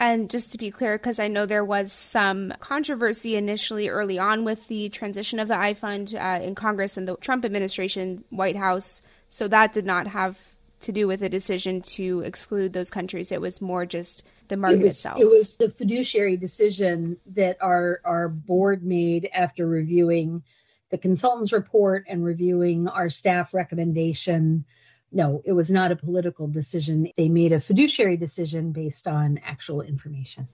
And 0.00 0.30
just 0.30 0.52
to 0.52 0.58
be 0.58 0.70
clear, 0.70 0.96
because 0.96 1.18
I 1.18 1.26
know 1.26 1.44
there 1.44 1.64
was 1.64 1.92
some 1.92 2.54
controversy 2.60 3.36
initially 3.36 3.88
early 3.88 4.18
on 4.18 4.44
with 4.44 4.68
the 4.68 4.88
transition 4.90 5.40
of 5.40 5.48
the 5.48 5.54
iFund 5.54 6.14
uh, 6.14 6.40
in 6.42 6.54
Congress 6.54 6.96
and 6.96 7.08
the 7.08 7.16
Trump 7.16 7.44
administration, 7.44 8.22
White 8.30 8.56
House. 8.56 9.02
So 9.28 9.48
that 9.48 9.72
did 9.72 9.84
not 9.84 10.06
have 10.06 10.38
to 10.80 10.92
do 10.92 11.08
with 11.08 11.22
a 11.22 11.28
decision 11.28 11.82
to 11.82 12.20
exclude 12.20 12.72
those 12.72 12.90
countries. 12.90 13.32
It 13.32 13.40
was 13.40 13.60
more 13.60 13.84
just 13.84 14.22
the 14.46 14.56
market 14.56 14.80
it 14.80 14.84
was, 14.84 14.96
itself. 14.96 15.20
It 15.20 15.28
was 15.28 15.56
the 15.56 15.68
fiduciary 15.68 16.36
decision 16.36 17.16
that 17.34 17.58
our 17.60 18.00
our 18.04 18.28
board 18.28 18.84
made 18.84 19.28
after 19.32 19.66
reviewing 19.66 20.44
the 20.90 20.98
consultant's 20.98 21.52
report 21.52 22.06
and 22.08 22.24
reviewing 22.24 22.88
our 22.88 23.10
staff 23.10 23.52
recommendation. 23.52 24.64
No, 25.10 25.42
it 25.44 25.52
was 25.52 25.70
not 25.70 25.92
a 25.92 25.96
political 25.96 26.48
decision. 26.48 27.10
They 27.16 27.28
made 27.28 27.52
a 27.52 27.60
fiduciary 27.60 28.16
decision 28.16 28.72
based 28.72 29.08
on 29.08 29.40
actual 29.44 29.80
information. 29.80 30.48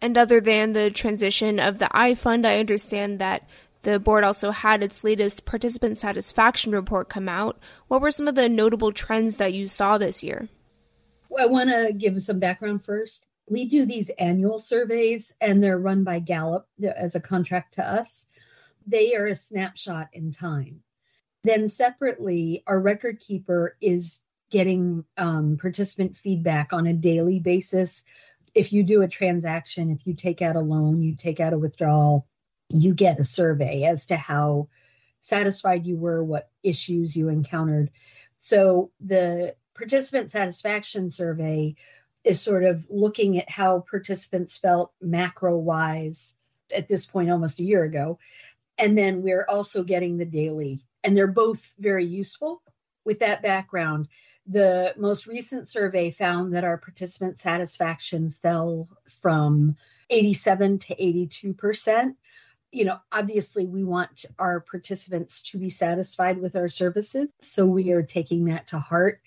And 0.00 0.16
other 0.16 0.40
than 0.40 0.72
the 0.72 0.90
transition 0.90 1.58
of 1.58 1.78
the 1.78 1.86
iFund, 1.86 2.46
I 2.46 2.58
understand 2.58 3.18
that 3.18 3.48
the 3.82 3.98
board 3.98 4.24
also 4.24 4.50
had 4.50 4.82
its 4.82 5.04
latest 5.04 5.44
participant 5.44 5.98
satisfaction 5.98 6.72
report 6.72 7.08
come 7.08 7.28
out. 7.28 7.58
What 7.88 8.00
were 8.00 8.10
some 8.10 8.28
of 8.28 8.34
the 8.34 8.48
notable 8.48 8.92
trends 8.92 9.36
that 9.36 9.52
you 9.52 9.66
saw 9.66 9.98
this 9.98 10.22
year? 10.22 10.48
Well, 11.28 11.44
I 11.44 11.50
want 11.50 11.70
to 11.70 11.92
give 11.92 12.20
some 12.22 12.38
background 12.38 12.82
first. 12.82 13.26
We 13.50 13.66
do 13.66 13.84
these 13.84 14.08
annual 14.18 14.58
surveys, 14.58 15.34
and 15.40 15.62
they're 15.62 15.78
run 15.78 16.04
by 16.04 16.20
Gallup 16.20 16.66
as 16.82 17.14
a 17.14 17.20
contract 17.20 17.74
to 17.74 17.86
us. 17.86 18.24
They 18.86 19.14
are 19.16 19.26
a 19.26 19.34
snapshot 19.34 20.08
in 20.14 20.32
time. 20.32 20.83
Then, 21.44 21.68
separately, 21.68 22.64
our 22.66 22.80
record 22.80 23.20
keeper 23.20 23.76
is 23.80 24.20
getting 24.50 25.04
um, 25.16 25.58
participant 25.60 26.16
feedback 26.16 26.72
on 26.72 26.86
a 26.86 26.92
daily 26.94 27.38
basis. 27.38 28.04
If 28.54 28.72
you 28.72 28.82
do 28.82 29.02
a 29.02 29.08
transaction, 29.08 29.90
if 29.90 30.06
you 30.06 30.14
take 30.14 30.40
out 30.40 30.56
a 30.56 30.60
loan, 30.60 31.02
you 31.02 31.16
take 31.16 31.40
out 31.40 31.52
a 31.52 31.58
withdrawal, 31.58 32.26
you 32.68 32.94
get 32.94 33.20
a 33.20 33.24
survey 33.24 33.84
as 33.84 34.06
to 34.06 34.16
how 34.16 34.68
satisfied 35.20 35.86
you 35.86 35.96
were, 35.96 36.22
what 36.22 36.50
issues 36.62 37.16
you 37.16 37.28
encountered. 37.28 37.90
So 38.38 38.90
the 39.00 39.54
participant 39.74 40.30
satisfaction 40.30 41.10
survey 41.10 41.74
is 42.22 42.40
sort 42.40 42.64
of 42.64 42.86
looking 42.88 43.38
at 43.38 43.50
how 43.50 43.84
participants 43.90 44.56
felt 44.56 44.92
macro 45.00 45.56
wise 45.56 46.36
at 46.74 46.88
this 46.88 47.04
point 47.06 47.30
almost 47.30 47.60
a 47.60 47.64
year 47.64 47.84
ago. 47.84 48.18
And 48.78 48.96
then 48.96 49.22
we're 49.22 49.46
also 49.48 49.82
getting 49.82 50.16
the 50.16 50.24
daily, 50.24 50.80
and 51.04 51.16
they're 51.16 51.26
both 51.26 51.74
very 51.78 52.04
useful. 52.04 52.62
With 53.04 53.18
that 53.20 53.42
background, 53.42 54.08
the 54.46 54.94
most 54.96 55.26
recent 55.26 55.68
survey 55.68 56.10
found 56.10 56.54
that 56.54 56.64
our 56.64 56.78
participant 56.78 57.38
satisfaction 57.38 58.30
fell 58.30 58.88
from 59.20 59.76
87 60.10 60.78
to 60.80 61.02
82 61.02 61.54
percent 61.54 62.16
you 62.74 62.84
know, 62.84 62.98
obviously 63.12 63.66
we 63.66 63.84
want 63.84 64.24
our 64.36 64.58
participants 64.58 65.42
to 65.42 65.58
be 65.58 65.70
satisfied 65.70 66.38
with 66.38 66.56
our 66.56 66.68
services. 66.68 67.28
So 67.40 67.64
we 67.64 67.92
are 67.92 68.02
taking 68.02 68.46
that 68.46 68.66
to 68.68 68.80
heart. 68.80 69.20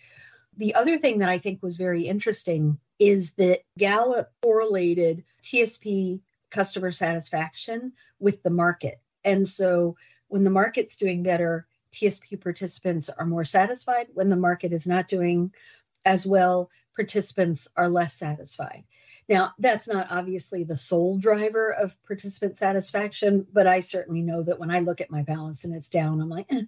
The 0.57 0.75
other 0.75 0.97
thing 0.97 1.19
that 1.19 1.29
I 1.29 1.37
think 1.37 1.63
was 1.63 1.77
very 1.77 2.07
interesting 2.07 2.77
is 2.99 3.33
that 3.33 3.61
Gallup 3.77 4.29
correlated 4.41 5.23
TSP 5.43 6.19
customer 6.49 6.91
satisfaction 6.91 7.93
with 8.19 8.43
the 8.43 8.49
market. 8.49 8.99
And 9.23 9.47
so 9.47 9.95
when 10.27 10.43
the 10.43 10.49
market's 10.49 10.97
doing 10.97 11.23
better, 11.23 11.67
TSP 11.91 12.39
participants 12.41 13.09
are 13.09 13.25
more 13.25 13.45
satisfied. 13.45 14.07
When 14.13 14.29
the 14.29 14.35
market 14.35 14.73
is 14.73 14.87
not 14.87 15.07
doing 15.07 15.53
as 16.05 16.25
well, 16.25 16.69
participants 16.95 17.67
are 17.75 17.89
less 17.89 18.13
satisfied. 18.13 18.83
Now, 19.29 19.53
that's 19.59 19.87
not 19.87 20.07
obviously 20.09 20.63
the 20.63 20.77
sole 20.77 21.17
driver 21.17 21.73
of 21.73 21.95
participant 22.05 22.57
satisfaction, 22.57 23.45
but 23.51 23.67
I 23.67 23.81
certainly 23.81 24.21
know 24.21 24.41
that 24.43 24.59
when 24.59 24.71
I 24.71 24.79
look 24.79 25.01
at 25.01 25.11
my 25.11 25.21
balance 25.21 25.65
and 25.65 25.73
it's 25.73 25.89
down, 25.89 26.21
I'm 26.21 26.29
like, 26.29 26.47
eh. 26.49 26.63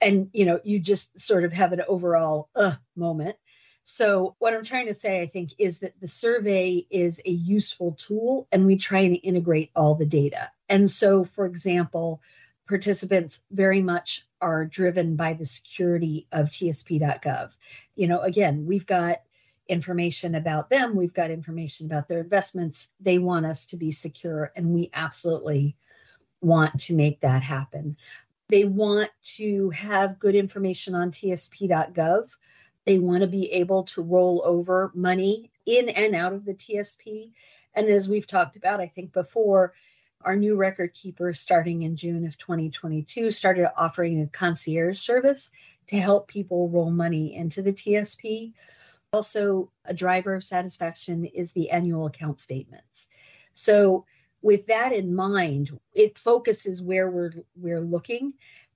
and 0.00 0.28
you 0.32 0.44
know, 0.44 0.60
you 0.64 0.80
just 0.80 1.20
sort 1.20 1.44
of 1.44 1.52
have 1.52 1.72
an 1.72 1.82
overall 1.86 2.48
uh 2.56 2.74
moment. 2.96 3.36
So, 3.84 4.34
what 4.38 4.54
I'm 4.54 4.64
trying 4.64 4.86
to 4.86 4.94
say, 4.94 5.20
I 5.20 5.26
think, 5.26 5.50
is 5.58 5.80
that 5.80 6.00
the 6.00 6.08
survey 6.08 6.86
is 6.90 7.20
a 7.24 7.30
useful 7.30 7.92
tool 7.92 8.48
and 8.50 8.66
we 8.66 8.76
try 8.76 9.00
and 9.00 9.18
integrate 9.22 9.70
all 9.76 9.94
the 9.94 10.06
data. 10.06 10.50
And 10.68 10.90
so, 10.90 11.24
for 11.24 11.44
example, 11.44 12.22
participants 12.66 13.40
very 13.50 13.82
much 13.82 14.26
are 14.40 14.64
driven 14.64 15.16
by 15.16 15.34
the 15.34 15.46
security 15.46 16.26
of 16.32 16.48
tsp.gov. 16.48 17.56
You 17.94 18.08
know, 18.08 18.20
again, 18.20 18.66
we've 18.66 18.86
got 18.86 19.22
information 19.68 20.34
about 20.34 20.70
them. 20.70 20.96
We've 20.96 21.14
got 21.14 21.30
information 21.30 21.86
about 21.86 22.08
their 22.08 22.20
investments. 22.20 22.88
They 23.00 23.18
want 23.18 23.46
us 23.46 23.66
to 23.66 23.76
be 23.76 23.92
secure, 23.92 24.52
and 24.56 24.70
we 24.70 24.90
absolutely 24.92 25.76
want 26.40 26.80
to 26.82 26.94
make 26.94 27.20
that 27.20 27.42
happen. 27.42 27.96
They 28.48 28.64
want 28.64 29.10
to 29.36 29.70
have 29.70 30.18
good 30.18 30.34
information 30.34 30.94
on 30.94 31.10
tsp.gov. 31.10 32.30
They 32.84 32.98
want 32.98 33.22
to 33.22 33.26
be 33.26 33.50
able 33.52 33.84
to 33.84 34.02
roll 34.02 34.42
over 34.44 34.92
money 34.94 35.50
in 35.64 35.88
and 35.88 36.14
out 36.14 36.34
of 36.34 36.44
the 36.44 36.54
TSP. 36.54 37.32
And 37.74 37.88
as 37.88 38.08
we've 38.08 38.26
talked 38.26 38.56
about, 38.56 38.80
I 38.80 38.86
think 38.88 39.12
before, 39.12 39.72
our 40.24 40.36
new 40.36 40.56
record 40.56 40.94
keeper 40.94 41.32
starting 41.34 41.82
in 41.82 41.96
June 41.96 42.26
of 42.26 42.38
2022 42.38 43.30
started 43.30 43.70
offering 43.76 44.22
a 44.22 44.26
concierge 44.26 44.98
service 44.98 45.50
to 45.88 46.00
help 46.00 46.28
people 46.28 46.68
roll 46.68 46.90
money 46.90 47.34
into 47.34 47.62
the 47.62 47.72
TSP. 47.72 48.52
Also, 49.12 49.70
a 49.84 49.94
driver 49.94 50.34
of 50.34 50.42
satisfaction 50.42 51.24
is 51.24 51.52
the 51.52 51.70
annual 51.70 52.06
account 52.06 52.40
statements. 52.40 53.08
So, 53.52 54.06
with 54.42 54.66
that 54.66 54.92
in 54.92 55.14
mind, 55.14 55.70
it 55.94 56.18
focuses 56.18 56.82
where 56.82 57.10
we're 57.10 57.32
we're 57.56 57.80
looking, 57.80 58.34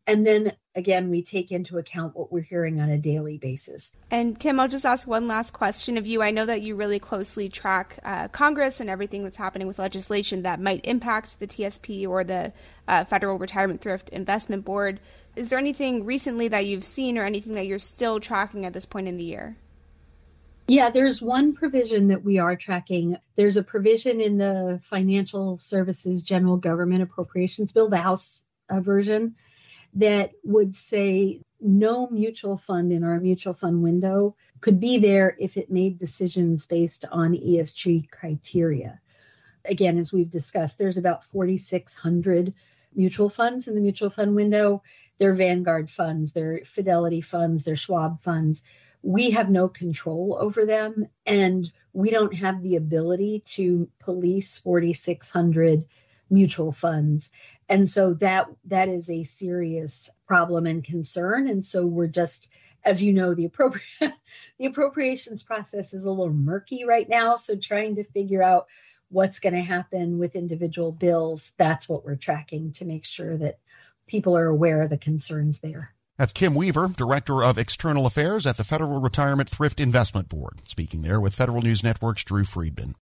and 0.09 0.27
then 0.27 0.53
again, 0.75 1.11
we 1.11 1.23
take 1.23 1.53
into 1.53 1.77
account 1.77 2.17
what 2.17 2.33
we're 2.33 2.41
hearing 2.41 2.81
on 2.81 2.89
a 2.89 2.97
daily 2.97 3.37
basis. 3.37 3.93
And 4.11 4.39
Kim, 4.39 4.59
I'll 4.59 4.69
just 4.69 4.87
ask 4.87 5.07
one 5.07 5.29
last 5.29 5.53
question 5.53 5.99
of 5.99 6.07
you. 6.07 6.23
I 6.23 6.31
know 6.31 6.47
that 6.47 6.63
you 6.63 6.77
really 6.77 6.99
closely 6.99 7.49
track 7.49 7.99
uh, 8.05 8.29
Congress 8.29 8.81
and 8.81 8.89
everything 8.89 9.23
that's 9.23 9.37
happening 9.37 9.69
with 9.69 9.79
legislation 9.79 10.43
that 10.43 10.61
might 10.61 10.85
impact 10.85 11.39
the 11.41 11.47
TSP 11.47 12.09
or 12.09 12.25
the 12.25 12.53
uh, 12.87 13.05
Federal 13.05 13.39
Retirement 13.39 13.81
Thrift 13.81 14.09
Investment 14.09 14.65
Board 14.65 15.01
Is 15.37 15.51
there 15.51 15.59
anything 15.59 16.05
recently 16.05 16.49
that 16.49 16.65
you've 16.65 16.85
seen 16.85 17.19
or 17.19 17.25
anything 17.25 17.55
that 17.55 17.67
you're 17.67 17.79
still 17.79 18.19
tracking 18.19 18.65
at 18.65 18.73
this 18.73 18.87
point 18.87 19.09
in 19.09 19.17
the 19.17 19.25
year? 19.25 19.57
Yeah, 20.69 20.91
there's 20.91 21.23
one 21.23 21.55
provision 21.55 22.09
that 22.09 22.23
we 22.23 22.39
are 22.39 22.55
tracking. 22.55 23.17
There's 23.37 23.57
a 23.57 23.63
provision 23.63 24.21
in 24.21 24.37
the 24.37 24.81
Financial 24.83 25.57
Services 25.57 26.23
General 26.23 26.57
Government 26.59 27.03
Appropriations 27.03 27.73
Bill, 27.73 27.89
the 27.89 27.97
House 27.97 28.45
uh, 28.69 28.81
version, 28.81 29.35
that 29.99 30.31
would 30.45 30.75
say 30.77 31.43
no 31.61 32.09
mutual 32.09 32.57
fund 32.57 32.93
in 32.93 33.03
our 33.03 33.19
mutual 33.19 33.53
fund 33.53 33.83
window 33.83 34.37
could 34.61 34.79
be 34.79 34.99
there 34.99 35.37
if 35.41 35.57
it 35.57 35.73
made 35.73 35.99
decisions 35.99 36.67
based 36.67 37.05
on 37.11 37.35
ESG 37.35 38.09
criteria. 38.09 39.01
Again, 39.65 39.99
as 39.99 40.13
we've 40.13 40.31
discussed, 40.31 40.79
there's 40.79 40.99
about 40.99 41.25
4,600 41.25 42.55
mutual 42.95 43.29
funds 43.29 43.67
in 43.67 43.75
the 43.75 43.81
mutual 43.81 44.09
fund 44.09 44.37
window. 44.37 44.83
They're 45.19 45.33
Vanguard 45.33 45.91
funds, 45.91 46.33
they're 46.33 46.61
Fidelity 46.65 47.21
funds, 47.21 47.65
they're 47.65 47.75
Schwab 47.75 48.23
funds. 48.23 48.63
We 49.03 49.33
have 49.33 49.51
no 49.51 49.69
control 49.69 50.39
over 50.41 50.65
them, 50.65 51.09
and 51.27 51.71
we 51.93 52.11
don't 52.11 52.35
have 52.35 52.63
the 52.63 52.77
ability 52.77 53.43
to 53.47 53.89
police 53.99 54.59
4,600 54.59 55.85
mutual 56.31 56.73
funds. 56.73 57.31
And 57.69 57.89
so 57.89 58.15
that 58.15 58.49
that 58.67 58.89
is 58.89 59.11
a 59.11 59.25
serious 59.25 60.09
problem 60.27 60.67
and 60.67 60.83
concern. 60.83 61.49
And 61.49 61.65
so 61.65 61.87
we're 61.87 62.07
just 62.07 62.49
as 62.85 63.03
you 63.03 63.13
know, 63.13 63.35
the 63.35 63.49
appropri- 63.49 63.81
the 64.59 64.67
appropriations 64.67 65.43
process 65.43 65.93
is 65.93 66.05
a 66.05 66.11
little 66.11 66.33
murky 66.33 66.85
right 66.85 67.09
now. 67.09 67.35
So 67.35 67.57
trying 67.57 67.97
to 67.97 68.05
figure 68.05 68.43
out 68.43 68.67
what's 69.11 69.41
going 69.41 69.55
to 69.55 69.63
happen 69.63 70.19
with 70.19 70.37
individual 70.37 70.93
bills, 70.93 71.53
that's 71.57 71.89
what 71.89 72.05
we're 72.05 72.17
tracking 72.17 72.73
to 72.73 72.85
make 72.85 73.05
sure 73.05 73.37
that 73.37 73.59
people 74.07 74.37
are 74.37 74.47
aware 74.47 74.83
of 74.83 74.91
the 74.91 74.99
concerns 74.99 75.61
there. 75.61 75.95
That's 76.17 76.33
Kim 76.33 76.55
Weaver, 76.55 76.89
Director 76.97 77.45
of 77.45 77.59
External 77.59 78.05
Affairs 78.05 78.45
at 78.45 78.57
the 78.57 78.65
Federal 78.65 79.01
Retirement 79.01 79.49
Thrift 79.49 79.79
Investment 79.79 80.29
Board, 80.29 80.63
speaking 80.65 81.03
there 81.03 81.21
with 81.21 81.35
Federal 81.35 81.63
News 81.63 81.85
Network's 81.85 82.25
Drew 82.25 82.45
Friedman. 82.45 82.97